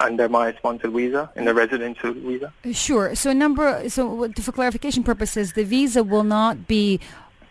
under 0.00 0.28
my 0.28 0.52
sponsored 0.54 0.92
visa 0.92 1.30
in 1.36 1.44
the 1.44 1.54
residential 1.54 2.12
visa? 2.12 2.52
Sure. 2.72 3.14
So 3.14 3.32
number 3.32 3.88
so 3.88 4.30
for 4.40 4.52
clarification 4.52 5.02
purposes, 5.04 5.52
the 5.52 5.64
visa 5.64 6.02
will 6.02 6.24
not 6.24 6.66
be 6.66 7.00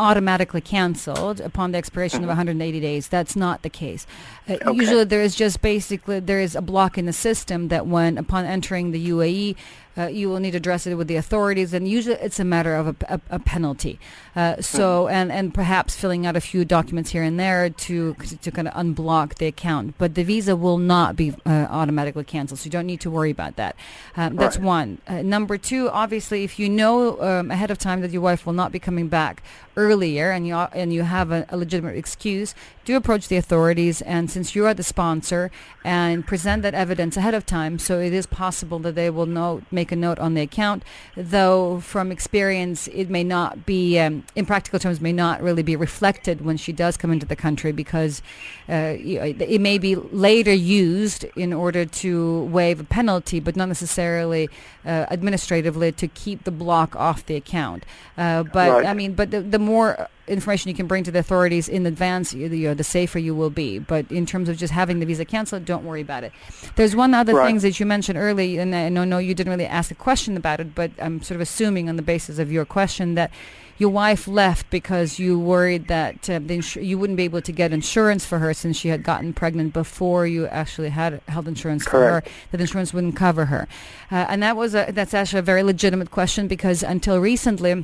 automatically 0.01 0.61
canceled 0.61 1.39
upon 1.39 1.71
the 1.71 1.77
expiration 1.77 2.21
of 2.23 2.27
180 2.27 2.79
days. 2.79 3.07
That's 3.07 3.35
not 3.35 3.61
the 3.61 3.69
case. 3.69 4.07
Uh, 4.49 4.57
Okay. 4.61 4.77
Usually 4.81 5.03
there 5.05 5.21
is 5.21 5.35
just 5.35 5.61
basically 5.61 6.19
there 6.19 6.39
is 6.39 6.55
a 6.55 6.61
block 6.61 6.97
in 6.97 7.05
the 7.05 7.13
system 7.13 7.67
that 7.69 7.85
when 7.85 8.17
upon 8.17 8.45
entering 8.45 8.91
the 8.91 9.09
UAE 9.09 9.55
uh, 9.97 10.07
you 10.07 10.29
will 10.29 10.39
need 10.39 10.51
to 10.51 10.57
address 10.57 10.87
it 10.87 10.95
with 10.95 11.07
the 11.07 11.15
authorities 11.15 11.73
and 11.73 11.87
usually 11.87 12.15
it's 12.15 12.39
a 12.39 12.43
matter 12.45 12.75
of 12.75 12.87
a, 12.87 12.95
a, 13.09 13.21
a 13.31 13.39
penalty. 13.39 13.99
Uh, 14.35 14.61
so 14.61 15.07
and, 15.09 15.31
and 15.31 15.53
perhaps 15.53 15.95
filling 15.95 16.25
out 16.25 16.35
a 16.35 16.41
few 16.41 16.63
documents 16.63 17.11
here 17.11 17.23
and 17.23 17.39
there 17.39 17.69
to 17.69 18.13
to 18.41 18.51
kind 18.51 18.67
of 18.67 18.73
unblock 18.73 19.35
the 19.35 19.47
account. 19.47 19.95
But 19.97 20.15
the 20.15 20.23
visa 20.23 20.55
will 20.55 20.77
not 20.77 21.15
be 21.15 21.33
uh, 21.45 21.67
automatically 21.69 22.23
canceled, 22.23 22.59
so 22.59 22.65
you 22.65 22.71
don't 22.71 22.85
need 22.85 23.01
to 23.01 23.11
worry 23.11 23.31
about 23.31 23.55
that. 23.57 23.75
Um, 24.15 24.35
that's 24.35 24.57
Right. 24.57 24.65
one. 24.65 24.97
Uh, 25.07 25.21
number 25.21 25.57
two, 25.57 25.89
obviously, 25.89 26.43
if 26.43 26.57
you 26.59 26.69
know 26.69 27.21
um, 27.21 27.51
ahead 27.51 27.71
of 27.71 27.77
time 27.77 28.01
that 28.01 28.11
your 28.11 28.21
wife 28.21 28.45
will 28.45 28.53
not 28.53 28.71
be 28.71 28.79
coming 28.79 29.07
back 29.09 29.43
earlier, 29.77 30.31
and 30.31 30.45
you 30.47 30.53
are, 30.55 30.69
and 30.73 30.93
you 30.93 31.03
have 31.03 31.31
a, 31.31 31.45
a 31.49 31.57
legitimate 31.57 31.95
excuse, 31.97 32.53
do 32.85 32.95
approach 32.95 33.27
the 33.27 33.37
authorities. 33.37 34.01
And 34.01 34.29
since 34.29 34.55
you 34.55 34.65
are 34.65 34.73
the 34.73 34.83
sponsor, 34.83 35.51
and 35.83 36.25
present 36.25 36.61
that 36.61 36.73
evidence 36.73 37.17
ahead 37.17 37.33
of 37.33 37.45
time, 37.45 37.79
so 37.79 37.99
it 37.99 38.13
is 38.13 38.25
possible 38.25 38.79
that 38.79 38.95
they 38.95 39.09
will 39.09 39.25
note, 39.25 39.63
make 39.71 39.91
a 39.91 39.95
note 39.95 40.19
on 40.19 40.33
the 40.33 40.41
account. 40.41 40.83
Though 41.15 41.79
from 41.79 42.11
experience, 42.11 42.87
it 42.87 43.09
may 43.09 43.23
not 43.23 43.65
be, 43.65 43.99
um, 43.99 44.23
in 44.35 44.45
practical 44.45 44.79
terms, 44.79 45.01
may 45.01 45.13
not 45.13 45.41
really 45.41 45.63
be 45.63 45.75
reflected 45.75 46.45
when 46.45 46.57
she 46.57 46.71
does 46.71 46.97
come 46.97 47.11
into 47.11 47.25
the 47.25 47.35
country 47.35 47.71
because 47.71 48.21
uh, 48.69 48.95
it 48.99 49.61
may 49.61 49.77
be 49.77 49.95
later 49.95 50.53
used 50.53 51.23
in 51.35 51.51
order 51.53 51.85
to 51.85 52.43
waive 52.45 52.79
a 52.79 52.83
penalty, 52.83 53.39
but 53.39 53.55
not 53.55 53.67
necessarily 53.67 54.49
uh, 54.85 55.07
administratively 55.09 55.91
to 55.91 56.07
keep 56.07 56.43
the 56.43 56.51
block 56.51 56.95
off 56.95 57.25
the 57.25 57.35
account. 57.35 57.85
Uh, 58.17 58.43
but 58.43 58.71
Right. 58.71 58.85
I 58.85 58.93
mean, 58.93 59.13
but 59.13 59.31
the, 59.31 59.41
the 59.41 59.59
more 59.59 60.07
information 60.27 60.69
you 60.69 60.75
can 60.75 60.87
bring 60.87 61.03
to 61.03 61.11
the 61.11 61.19
authorities 61.19 61.67
in 61.67 61.85
advance, 61.85 62.33
you 62.33 62.47
you 62.47 62.67
know, 62.69 62.73
the 62.73 62.83
safer 62.83 63.19
you 63.19 63.33
will 63.35 63.49
be. 63.49 63.79
But 63.79 64.11
in 64.11 64.25
terms 64.25 64.49
of 64.49 64.57
just 64.57 64.71
having 64.73 64.99
the 64.99 65.05
visa 65.05 65.25
canceled, 65.25 65.65
don't 65.65 65.83
worry 65.83 66.01
about 66.01 66.23
it. 66.23 66.31
There's 66.75 66.95
one 66.95 67.13
other 67.13 67.33
Right. 67.35 67.47
thing 67.47 67.59
that 67.59 67.79
you 67.79 67.85
mentioned 67.85 68.17
early, 68.17 68.57
and 68.57 68.75
I 68.75 68.89
know, 68.89 69.03
no, 69.03 69.17
you 69.17 69.33
didn't 69.33 69.51
really 69.51 69.65
ask 69.65 69.91
a 69.91 69.95
question 69.95 70.37
about 70.37 70.59
it, 70.59 70.73
but 70.75 70.91
I'm 71.01 71.21
sort 71.21 71.35
of 71.35 71.41
assuming 71.41 71.89
on 71.89 71.95
the 71.95 72.01
basis 72.01 72.39
of 72.39 72.51
your 72.51 72.65
question 72.65 73.15
that 73.15 73.31
your 73.77 73.89
wife 73.89 74.27
left 74.27 74.69
because 74.69 75.17
you 75.17 75.39
worried 75.39 75.87
that 75.87 76.29
uh, 76.29 76.33
the 76.37 76.59
insu- 76.59 76.85
you 76.85 76.99
wouldn't 76.99 77.17
be 77.17 77.23
able 77.23 77.41
to 77.41 77.51
get 77.51 77.73
insurance 77.73 78.23
for 78.23 78.37
her 78.37 78.53
since 78.53 78.77
she 78.77 78.89
had 78.89 79.01
gotten 79.01 79.33
pregnant 79.33 79.73
before 79.73 80.27
you 80.27 80.45
actually 80.47 80.89
had 80.89 81.19
health 81.27 81.47
insurance 81.47 81.83
for 81.83 81.99
her. 81.99 82.23
That 82.51 82.61
insurance 82.61 82.93
wouldn't 82.93 83.15
cover 83.15 83.45
her, 83.45 83.67
uh, 84.11 84.25
and 84.29 84.43
that 84.43 84.55
was 84.55 84.75
a, 84.75 84.91
that's 84.93 85.15
actually 85.15 85.39
a 85.39 85.43
very 85.43 85.63
legitimate 85.63 86.11
question 86.11 86.47
because 86.47 86.83
until 86.83 87.19
recently. 87.19 87.83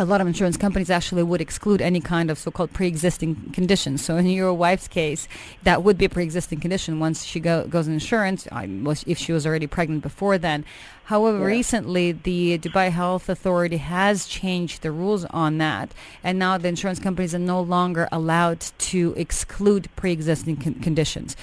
A 0.00 0.06
lot 0.06 0.22
of 0.22 0.26
insurance 0.26 0.56
companies 0.56 0.88
actually 0.88 1.22
would 1.22 1.42
exclude 1.42 1.82
any 1.82 2.00
kind 2.00 2.30
of 2.30 2.38
so-called 2.38 2.72
pre-existing 2.72 3.50
conditions. 3.52 4.02
So 4.02 4.16
in 4.16 4.24
your 4.24 4.54
wife's 4.54 4.88
case, 4.88 5.28
that 5.62 5.82
would 5.82 5.98
be 5.98 6.06
a 6.06 6.08
pre-existing 6.08 6.58
condition 6.60 7.00
once 7.00 7.22
she 7.22 7.38
go, 7.38 7.66
goes 7.66 7.86
in 7.86 7.92
insurance, 7.92 8.48
if 9.06 9.18
she 9.18 9.32
was 9.34 9.46
already 9.46 9.66
pregnant 9.66 10.02
before 10.02 10.38
then. 10.38 10.64
However, 11.04 11.40
Yeah. 11.40 11.44
recently 11.58 12.12
the 12.12 12.56
Dubai 12.58 12.90
Health 12.90 13.28
Authority 13.28 13.76
has 13.76 14.24
changed 14.24 14.80
the 14.80 14.90
rules 14.90 15.26
on 15.26 15.58
that, 15.58 15.90
and 16.24 16.38
now 16.38 16.56
the 16.56 16.68
insurance 16.68 16.98
companies 16.98 17.34
are 17.34 17.38
no 17.38 17.60
longer 17.60 18.08
allowed 18.10 18.60
to 18.92 19.12
exclude 19.18 19.90
pre-existing 19.96 20.56
con- 20.56 20.74
conditions. 20.74 21.36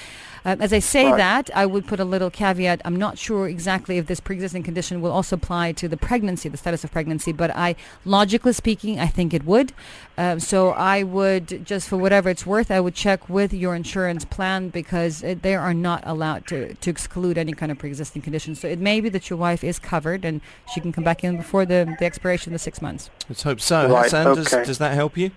Uh, 0.46 0.56
as 0.60 0.72
I 0.74 0.80
say 0.80 1.06
Right. 1.06 1.18
that, 1.18 1.50
I 1.56 1.66
would 1.66 1.88
put 1.88 2.00
a 2.00 2.06
little 2.06 2.30
caveat. 2.30 2.82
I'm 2.86 2.96
not 2.96 3.18
sure 3.18 3.48
exactly 3.48 3.98
if 3.98 4.08
this 4.08 4.20
pre-existing 4.20 4.64
condition 4.64 5.02
will 5.02 5.12
also 5.12 5.36
apply 5.36 5.72
to 5.74 5.88
the 5.88 5.98
pregnancy, 5.98 6.50
the 6.50 6.58
status 6.58 6.84
of 6.84 6.92
pregnancy, 6.92 7.32
but 7.32 7.56
I, 7.56 7.76
logically 8.06 8.54
speaking, 8.54 9.00
I 9.00 9.08
think 9.08 9.34
it 9.34 9.46
would. 9.46 9.74
Um, 10.18 10.40
so 10.40 10.70
I 10.70 11.04
would, 11.04 11.66
just 11.66 11.88
for 11.90 11.98
whatever 11.98 12.30
it's 12.30 12.46
worth, 12.46 12.72
I 12.72 12.80
would 12.80 12.96
check 12.96 13.30
with 13.30 13.54
your 13.54 13.76
insurance 13.76 14.26
plan 14.26 14.70
because 14.70 15.24
uh, 15.24 15.36
they 15.42 15.56
are 15.56 15.74
not 15.74 16.04
allowed 16.06 16.48
to, 16.48 16.74
to 16.74 16.90
exclude 16.90 17.38
any 17.38 17.54
kind 17.54 17.72
of 17.72 17.78
pre-existing 17.78 18.22
condition. 18.22 18.56
So 18.56 18.68
it 18.68 18.80
may 18.80 19.02
be 19.02 19.10
that 19.10 19.30
your 19.30 19.38
wife 19.38 19.64
is 19.64 19.80
covered 19.80 20.26
and 20.26 20.42
she 20.74 20.82
can 20.82 20.92
come 20.92 21.04
back 21.04 21.24
in 21.24 21.38
before 21.38 21.66
the, 21.66 21.96
the 22.00 22.06
expiration 22.06 22.52
of 22.52 22.56
the 22.56 22.60
six 22.60 22.82
months. 22.82 23.10
Let's 23.30 23.44
hope 23.44 23.62
so. 23.62 23.90
Right, 23.90 24.04
Hassan, 24.04 24.36
does, 24.36 24.50
does 24.50 24.78
that 24.80 24.94
help 24.94 25.18
you? 25.18 25.32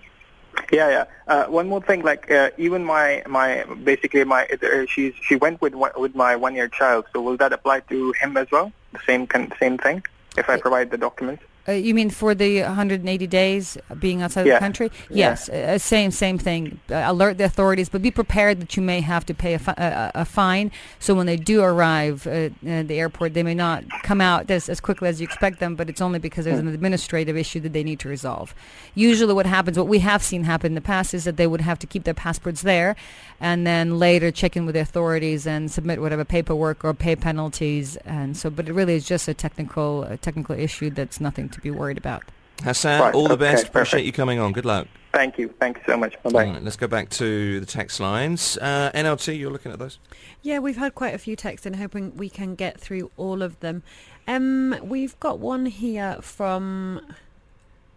Yeah, 0.71 0.89
yeah. 0.89 1.05
Uh, 1.27 1.45
one 1.45 1.67
more 1.67 1.81
thing, 1.81 2.01
like 2.01 2.29
uh, 2.31 2.51
even 2.57 2.83
my 2.83 3.23
my 3.27 3.63
basically 3.83 4.23
my 4.23 4.47
uh, 4.47 4.85
she's 4.87 5.13
she 5.21 5.35
went 5.35 5.61
with 5.61 5.75
one, 5.75 5.91
with 5.97 6.15
my 6.15 6.35
one 6.35 6.55
year 6.55 6.67
child. 6.67 7.05
So 7.13 7.21
will 7.21 7.37
that 7.37 7.53
apply 7.53 7.81
to 7.91 8.11
him 8.13 8.37
as 8.37 8.49
well? 8.51 8.71
The 8.93 8.99
same 9.05 9.27
con- 9.27 9.51
same 9.59 9.77
thing 9.77 10.03
if 10.37 10.49
I 10.49 10.57
provide 10.57 10.91
the 10.91 10.97
documents. 10.97 11.43
Uh, 11.67 11.73
you 11.73 11.93
mean 11.93 12.09
for 12.09 12.33
the 12.33 12.61
180 12.61 13.27
days 13.27 13.77
being 13.99 14.21
outside 14.21 14.47
Yeah. 14.47 14.55
the 14.55 14.59
country? 14.59 14.91
Yeah. 15.09 15.29
Yes, 15.29 15.49
uh, 15.49 15.77
same 15.77 16.11
same 16.11 16.37
thing. 16.37 16.79
Uh, 16.89 17.03
alert 17.05 17.37
the 17.37 17.43
authorities, 17.45 17.87
but 17.89 18.01
be 18.01 18.11
prepared 18.11 18.59
that 18.61 18.75
you 18.75 18.81
may 18.81 19.01
have 19.01 19.25
to 19.27 19.33
pay 19.33 19.53
a, 19.53 19.59
fi- 19.59 19.75
a, 19.77 19.91
a 19.91 20.11
a 20.21 20.25
fine. 20.25 20.71
So 20.99 21.13
when 21.13 21.27
they 21.27 21.37
do 21.37 21.61
arrive 21.61 22.25
uh, 22.27 22.49
at 22.65 22.87
the 22.87 22.99
airport, 22.99 23.33
they 23.35 23.43
may 23.43 23.53
not 23.53 23.83
come 24.03 24.21
out 24.21 24.49
as, 24.49 24.69
as 24.69 24.79
quickly 24.79 25.07
as 25.09 25.21
you 25.21 25.25
expect 25.25 25.59
them, 25.59 25.75
but 25.75 25.89
it's 25.89 26.01
only 26.01 26.19
because 26.19 26.45
there's 26.45 26.59
an 26.59 26.67
administrative 26.67 27.37
issue 27.37 27.59
that 27.61 27.73
they 27.73 27.83
need 27.83 27.99
to 27.99 28.09
resolve. 28.09 28.55
Usually 28.95 29.33
what 29.33 29.45
happens, 29.45 29.77
what 29.77 29.87
we 29.87 29.99
have 29.99 30.23
seen 30.23 30.43
happen 30.45 30.71
in 30.71 30.75
the 30.75 30.81
past 30.81 31.13
is 31.13 31.23
that 31.25 31.37
they 31.37 31.47
would 31.47 31.61
have 31.61 31.77
to 31.79 31.87
keep 31.87 32.03
their 32.05 32.13
passports 32.15 32.61
there 32.63 32.95
and 33.41 33.65
then 33.67 33.97
later 33.99 34.31
check 34.31 34.55
in 34.55 34.65
with 34.65 34.75
the 34.75 34.81
authorities 34.81 35.45
and 35.47 35.69
submit 35.69 35.99
whatever 35.99 36.23
paperwork 36.23 36.85
or 36.85 36.93
pay 36.93 37.15
penalties. 37.15 37.97
And 37.97 38.37
so, 38.37 38.49
but 38.49 38.69
it 38.69 38.73
really 38.73 38.95
is 38.95 39.05
just 39.05 39.27
a 39.27 39.33
technical, 39.33 40.03
a 40.03 40.15
technical 40.15 40.57
issue 40.57 40.91
that's 40.91 41.19
nothing 41.19 41.49
to 41.49 41.59
be 41.59 41.71
worried 41.71 41.97
about. 41.97 42.23
Hassan, 42.63 43.01
Right, 43.01 43.13
all 43.15 43.27
the 43.27 43.33
okay, 43.33 43.53
best. 43.53 43.67
Appreciate 43.67 44.05
you 44.05 44.11
coming 44.11 44.39
on. 44.39 44.51
Good 44.53 44.65
luck. 44.65 44.87
Thank 45.13 45.37
you, 45.37 45.53
Thanks 45.59 45.81
so 45.85 45.97
much. 45.97 46.13
Bye 46.23 46.29
bye. 46.29 46.45
All 46.45 46.53
right, 46.53 46.63
let's 46.63 46.77
go 46.77 46.87
back 46.87 47.09
to 47.09 47.59
the 47.59 47.65
text 47.65 47.99
lines. 47.99 48.57
Uh, 48.61 48.91
NLT, 48.93 49.37
you're 49.37 49.51
looking 49.51 49.71
at 49.71 49.79
those? 49.79 49.97
Yeah, 50.41 50.59
we've 50.59 50.77
had 50.77 50.95
quite 50.95 51.13
a 51.13 51.17
few 51.17 51.35
texts 51.35 51.65
and 51.65 51.75
hoping 51.75 52.15
we 52.15 52.29
can 52.29 52.55
get 52.55 52.79
through 52.79 53.11
all 53.17 53.41
of 53.41 53.59
them. 53.59 53.83
Um, 54.27 54.77
we've 54.81 55.19
got 55.19 55.39
one 55.39 55.65
here 55.65 56.17
from 56.21 57.01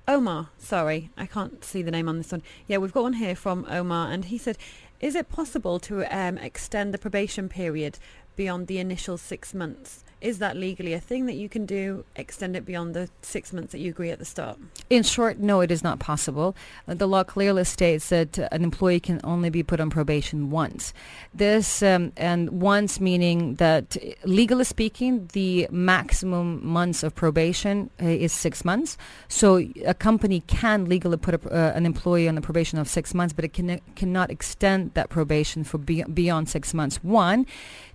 Omar. 0.09 0.49
Sorry, 0.59 1.11
I 1.17 1.27
can't 1.27 1.65
see 1.65 1.83
the 1.83 1.91
name 1.91 2.09
on 2.09 2.19
this 2.19 2.33
one. 2.33 2.43
Yeah, 2.67 2.79
we've 2.79 2.93
got 2.93 3.05
one 3.05 3.13
here 3.15 3.37
from 3.37 3.65
Omar, 3.71 4.11
and 4.11 4.25
he 4.25 4.37
said, 4.37 4.59
"Is 5.05 5.15
it 5.15 5.29
possible 5.29 5.79
to 5.81 6.05
um, 6.07 6.39
extend 6.39 6.95
the 6.95 6.99
probation 6.99 7.49
period 7.49 7.99
beyond 8.37 8.67
the 8.67 8.79
initial 8.79 9.17
six 9.17 9.55
months. 9.55 10.04
Is 10.25 10.39
that 10.39 10.57
legally 10.57 10.95
a 10.95 11.01
thing 11.01 11.27
that 11.27 11.35
you 11.35 11.51
can 11.51 11.67
do? 11.67 12.07
Extend 12.17 12.57
it 12.57 12.65
beyond 12.65 12.95
the 12.95 13.11
six 13.21 13.53
months 13.53 13.73
that 13.73 13.81
you 13.81 13.91
agree 13.91 14.09
at 14.09 14.19
the 14.19 14.25
start? 14.25 14.59
In 14.89 15.03
short, 15.03 15.39
no, 15.39 15.61
it 15.61 15.71
is 15.71 15.85
not 15.85 15.99
possible. 15.99 16.57
Uh, 16.89 16.95
the 16.95 17.07
law 17.07 17.25
clearly 17.25 17.65
states 17.65 18.09
that 18.09 18.39
uh, 18.39 18.49
an 18.51 18.65
employee 18.65 19.01
can 19.01 19.21
only 19.23 19.51
be 19.51 19.63
put 19.63 19.81
on 19.81 19.91
probation 19.91 20.51
once. 20.51 20.95
This 21.35 21.83
um, 21.83 22.11
and 22.17 22.63
once 22.63 23.01
meaning 23.01 23.57
that, 23.57 23.99
uh, 23.99 24.13
legally 24.25 24.65
speaking, 24.65 25.29
the 25.35 25.69
maximum 25.71 26.67
months 26.67 27.03
of 27.03 27.15
probation 27.15 27.91
uh, 28.03 28.07
is 28.07 28.33
six 28.33 28.65
months. 28.65 28.97
So 29.29 29.57
a 29.85 29.93
company 29.93 30.41
can 30.47 30.87
legally 30.87 31.19
put 31.19 31.35
a, 31.35 31.55
uh, 31.55 31.73
an 31.77 31.85
employee 31.85 32.31
on 32.31 32.39
a 32.39 32.41
probation 32.41 32.79
of 32.79 32.89
six 32.89 33.13
months, 33.13 33.35
but 33.35 33.45
it 33.45 33.53
can, 33.53 33.79
cannot 33.95 34.31
extend 34.31 34.95
that 34.95 35.11
probation 35.11 35.65
for 35.65 35.77
be- 35.77 36.05
beyond 36.05 36.49
six 36.49 36.73
months. 36.73 37.05
One. 37.05 37.45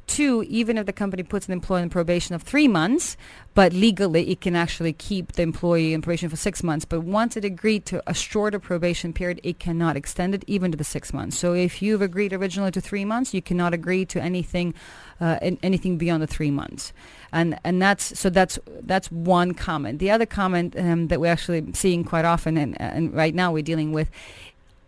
Two, 0.10 0.44
even 0.50 0.80
if 0.80 0.88
the 0.88 0.92
company 0.92 1.22
puts 1.22 1.46
an 1.46 1.54
employee 1.54 1.84
on 1.84 1.90
probation 1.92 2.34
of 2.34 2.42
three 2.42 2.68
months, 2.68 3.16
but 3.54 3.74
legally 3.74 4.32
it 4.32 4.42
can 4.42 4.56
actually 4.56 4.92
keep 4.92 5.34
the 5.34 5.44
employee 5.44 5.94
in 5.94 6.02
probation 6.02 6.30
for 6.30 6.36
six 6.36 6.64
months. 6.64 6.84
But 6.84 7.02
once 7.02 7.38
it 7.38 7.46
agreed 7.46 7.86
to 7.86 8.02
a 8.08 8.16
shorter 8.16 8.58
probation 8.58 9.14
period, 9.14 9.40
it 9.44 9.60
cannot 9.60 9.96
extend 9.96 10.34
it 10.34 10.44
even 10.48 10.72
to 10.72 10.78
the 10.78 10.84
six 10.84 11.14
months. 11.14 11.38
So 11.38 11.54
if 11.54 11.84
you've 11.84 12.02
agreed 12.02 12.34
originally 12.34 12.72
to 12.72 12.82
three 12.82 13.06
months, 13.06 13.36
you 13.36 13.44
cannot 13.44 13.76
agree 13.76 14.04
to 14.06 14.20
anything, 14.20 14.74
uh, 15.22 15.38
anything 15.62 16.00
beyond 16.00 16.24
the 16.24 16.28
three 16.28 16.52
months. 16.52 16.92
And 17.32 17.60
and 17.64 17.80
that's 17.80 18.20
so 18.20 18.32
that's 18.32 18.58
that's 18.82 19.12
one 19.12 19.54
comment. 19.54 20.00
The 20.00 20.10
other 20.10 20.26
comment 20.26 20.76
um, 20.76 21.08
that 21.10 21.20
we're 21.22 21.32
actually 21.32 21.72
seeing 21.74 22.04
quite 22.04 22.26
often, 22.26 22.58
and, 22.58 22.82
and 22.82 23.14
right 23.14 23.36
now 23.36 23.52
we're 23.52 23.62
dealing 23.62 23.94
with, 23.94 24.10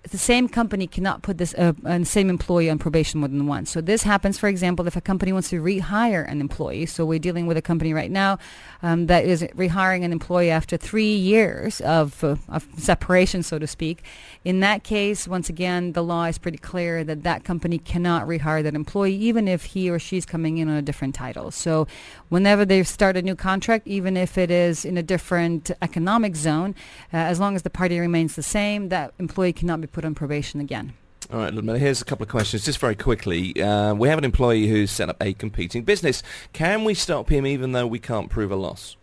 the 0.10 0.18
same 0.18 0.50
company 0.50 0.88
cannot 0.88 1.22
put 1.22 1.38
this 1.38 1.54
uh, 1.54 1.74
uh, 1.86 2.04
same 2.04 2.32
employee 2.32 2.72
on 2.72 2.80
probation 2.80 3.20
more 3.20 3.30
than 3.30 3.46
once. 3.46 3.70
So 3.70 3.82
this 3.82 4.02
happens, 4.02 4.40
for 4.40 4.50
example, 4.50 4.88
if 4.88 4.96
a 4.96 5.02
company 5.02 5.32
wants 5.32 5.50
to 5.52 5.62
rehire 5.62 6.28
an 6.28 6.42
employee. 6.42 6.88
So 6.88 7.06
we're 7.06 7.20
dealing 7.20 7.46
with 7.46 7.56
a 7.56 7.62
company 7.62 7.94
right 7.94 8.10
now 8.10 8.40
um, 8.82 9.06
that 9.08 9.26
is 9.26 9.44
rehiring 9.56 10.04
an 10.04 10.12
employee 10.12 10.50
after 10.50 10.76
three 10.76 11.14
years 11.14 11.82
of, 11.82 12.24
uh, 12.24 12.38
of 12.50 12.68
separation, 12.78 13.44
so 13.44 13.60
to 13.60 13.68
speak. 13.68 14.04
In 14.44 14.60
that 14.62 14.84
case, 14.84 15.28
once 15.28 15.50
again, 15.50 15.92
the 15.92 16.04
law 16.04 16.26
is 16.26 16.40
pretty 16.40 16.58
clear 16.58 17.04
that 17.04 17.22
that 17.22 17.44
company 17.44 17.78
cannot 17.78 18.28
rehire 18.28 18.64
that 18.64 18.74
employee, 18.74 19.16
even 19.16 19.48
if 19.48 19.66
he 19.66 19.88
or 19.88 20.00
she's 20.00 20.26
coming 20.26 20.58
in 20.58 20.68
on 20.68 20.78
a 20.78 20.82
different 20.82 21.14
title. 21.14 21.52
So 21.52 21.86
whenever 22.30 22.66
they 22.66 22.82
start 22.84 23.18
a 23.18 23.22
new 23.22 23.36
contract, 23.36 23.88
even 23.88 24.18
if 24.18 24.36
it 24.36 24.50
is 24.50 24.84
in 24.84 24.98
a 24.98 25.04
different 25.04 25.70
economic 25.80 26.36
zone, 26.36 26.74
uh, 27.14 27.18
as 27.18 27.40
long 27.40 27.56
as 27.56 27.62
the 27.62 27.70
party 27.70 28.00
remains 28.00 28.36
the 28.36 28.42
same, 28.42 28.90
that 28.90 29.14
employee 29.20 29.54
cannot 29.54 29.80
be 29.80 29.91
put 29.92 30.06
on 30.06 30.16
probation 30.16 30.60
again. 30.60 30.94
All 31.32 31.40
right, 31.40 31.54
Ludmila, 31.54 31.80
here's 31.80 32.02
a 32.02 32.06
couple 32.06 32.24
of 32.24 32.30
questions, 32.30 32.66
just 32.66 32.80
very 32.80 32.96
quickly. 32.96 33.62
Uh, 33.62 33.94
we 33.94 34.10
have 34.10 34.18
an 34.18 34.26
employee 34.26 34.68
who's 34.68 34.92
set 34.92 35.08
up 35.08 35.18
a 35.22 35.34
competing 35.34 35.84
business. 35.84 36.24
Can 36.52 36.84
we 36.84 36.94
stop 36.94 37.30
him 37.30 37.46
even 37.46 37.72
though 37.72 37.88
we 37.88 38.00
can't 38.00 38.30
prove 38.30 38.52
a 38.52 38.56
loss? 38.56 38.98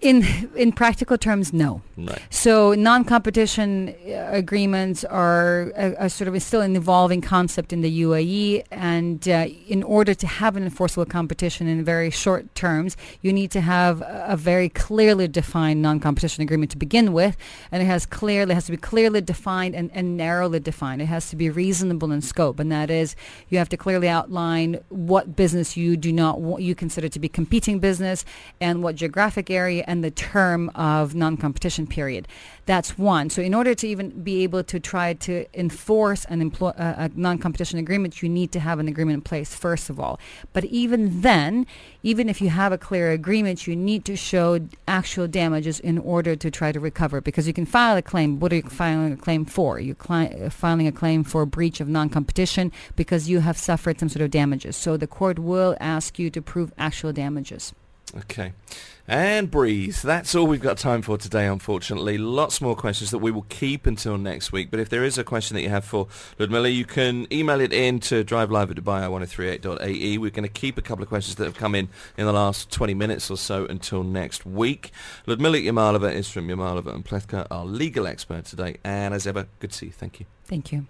In 0.00 0.50
in 0.56 0.72
practical 0.72 1.18
terms, 1.18 1.52
no. 1.52 1.82
Right. 1.96 2.20
So 2.30 2.74
non-competition 2.74 3.94
uh, 4.08 4.28
agreements 4.32 5.04
are, 5.04 5.72
a, 5.76 6.06
a 6.06 6.10
sort 6.10 6.26
of 6.28 6.42
still 6.42 6.60
an 6.60 6.74
evolving 6.74 7.20
concept 7.20 7.72
in 7.72 7.82
the 7.82 8.02
UAE, 8.02 8.64
and 8.70 9.28
uh, 9.28 9.46
in 9.68 9.82
order 9.82 10.12
to 10.14 10.26
have 10.26 10.56
an 10.56 10.64
enforceable 10.64 11.04
competition 11.04 11.68
in 11.68 11.84
very 11.84 12.10
short 12.10 12.52
terms, 12.54 12.96
you 13.22 13.32
need 13.32 13.50
to 13.52 13.60
have 13.60 14.00
a, 14.02 14.26
a 14.30 14.36
very 14.36 14.68
clearly 14.68 15.28
defined 15.28 15.82
non-competition 15.82 16.42
agreement 16.42 16.72
to 16.72 16.78
begin 16.78 17.12
with, 17.12 17.36
and 17.70 17.82
it 17.82 17.86
has 17.86 18.06
clearly 18.06 18.54
has 18.54 18.66
to 18.66 18.72
be 18.72 18.76
clearly 18.76 19.20
defined 19.20 19.74
and, 19.76 19.90
and 19.94 20.16
narrowly 20.16 20.58
defined. 20.58 21.00
It 21.00 21.06
has 21.06 21.30
to 21.30 21.36
be 21.36 21.48
reasonable 21.48 22.10
in 22.10 22.22
scope, 22.22 22.58
and 22.58 22.72
that 22.72 22.90
is 22.90 23.14
you 23.50 23.58
have 23.58 23.68
to 23.68 23.76
clearly 23.76 24.08
outline 24.08 24.80
what 24.88 25.36
business 25.36 25.76
you 25.76 25.96
do 25.96 26.12
not 26.12 26.40
want, 26.40 26.62
you 26.62 26.74
consider 26.74 27.08
to 27.08 27.20
be 27.20 27.28
competing 27.28 27.78
business, 27.78 28.24
and 28.60 28.82
what 28.82 28.96
geographic 28.96 29.48
area 29.48 29.83
and 29.84 30.02
the 30.02 30.10
term 30.10 30.70
of 30.74 31.14
non-competition 31.14 31.86
period. 31.86 32.28
That's 32.66 32.96
one. 32.98 33.28
So 33.30 33.42
in 33.42 33.54
order 33.54 33.74
to 33.74 33.86
even 33.86 34.22
be 34.22 34.42
able 34.42 34.64
to 34.64 34.80
try 34.80 35.12
to 35.14 35.46
enforce 35.52 36.24
an 36.26 36.40
employ- 36.40 36.68
uh, 36.70 37.08
a 37.08 37.10
non-competition 37.14 37.78
agreement, 37.78 38.22
you 38.22 38.28
need 38.28 38.52
to 38.52 38.60
have 38.60 38.78
an 38.78 38.88
agreement 38.88 39.16
in 39.16 39.20
place 39.20 39.54
first 39.54 39.90
of 39.90 40.00
all. 40.00 40.18
But 40.52 40.64
even 40.64 41.20
then, 41.20 41.66
even 42.02 42.28
if 42.28 42.40
you 42.40 42.48
have 42.48 42.72
a 42.72 42.78
clear 42.78 43.12
agreement, 43.12 43.66
you 43.66 43.76
need 43.76 44.04
to 44.06 44.16
show 44.16 44.60
actual 44.88 45.28
damages 45.28 45.78
in 45.80 45.98
order 45.98 46.36
to 46.36 46.50
try 46.50 46.72
to 46.72 46.80
recover 46.80 47.20
because 47.20 47.46
you 47.46 47.52
can 47.52 47.66
file 47.66 47.96
a 47.96 48.02
claim. 48.02 48.40
What 48.40 48.52
are 48.52 48.56
you 48.56 48.62
filing 48.62 49.12
a 49.12 49.16
claim 49.16 49.44
for? 49.44 49.78
You're 49.78 49.94
cli- 49.94 50.48
filing 50.50 50.86
a 50.86 50.92
claim 50.92 51.22
for 51.22 51.44
breach 51.44 51.80
of 51.80 51.88
non-competition 51.88 52.72
because 52.96 53.28
you 53.28 53.40
have 53.40 53.58
suffered 53.58 54.00
some 54.00 54.08
sort 54.08 54.22
of 54.22 54.30
damages. 54.30 54.76
So 54.76 54.96
the 54.96 55.06
court 55.06 55.38
will 55.38 55.76
ask 55.80 56.18
you 56.18 56.30
to 56.30 56.40
prove 56.40 56.72
actual 56.78 57.12
damages. 57.12 57.74
Okay. 58.16 58.52
And 59.06 59.50
breathe. 59.50 59.96
That's 59.96 60.34
all 60.34 60.46
we've 60.46 60.62
got 60.62 60.78
time 60.78 61.02
for 61.02 61.18
today, 61.18 61.46
unfortunately. 61.46 62.16
Lots 62.16 62.62
more 62.62 62.74
questions 62.74 63.10
that 63.10 63.18
we 63.18 63.30
will 63.30 63.44
keep 63.50 63.86
until 63.86 64.16
next 64.16 64.50
week. 64.50 64.70
But 64.70 64.80
if 64.80 64.88
there 64.88 65.04
is 65.04 65.18
a 65.18 65.24
question 65.24 65.54
that 65.56 65.62
you 65.62 65.68
have 65.68 65.84
for 65.84 66.08
Ludmila, 66.38 66.68
you 66.70 66.86
can 66.86 67.26
email 67.30 67.60
it 67.60 67.72
in 67.74 68.00
to 68.00 68.24
drivelive 68.24 68.70
at 68.70 68.76
dubai1038.ae. 68.76 70.16
We're 70.16 70.30
going 70.30 70.48
to 70.48 70.48
keep 70.48 70.78
a 70.78 70.82
couple 70.82 71.02
of 71.02 71.10
questions 71.10 71.36
that 71.36 71.44
have 71.44 71.56
come 71.56 71.74
in 71.74 71.90
in 72.16 72.24
the 72.24 72.32
last 72.32 72.70
20 72.70 72.94
minutes 72.94 73.30
or 73.30 73.36
so 73.36 73.66
until 73.66 74.02
next 74.02 74.46
week. 74.46 74.90
Ludmila 75.26 75.58
Yamalova 75.58 76.10
is 76.10 76.30
from 76.30 76.48
Yamalova 76.48 76.94
and 76.94 77.04
Plewka, 77.04 77.46
our 77.50 77.66
legal 77.66 78.06
expert 78.06 78.46
today. 78.46 78.78
And 78.84 79.12
as 79.12 79.26
ever, 79.26 79.48
good 79.60 79.72
to 79.72 79.76
see 79.76 79.86
you. 79.86 79.92
Thank 79.92 80.18
you. 80.18 80.26
Thank 80.44 80.72
you. 80.72 80.82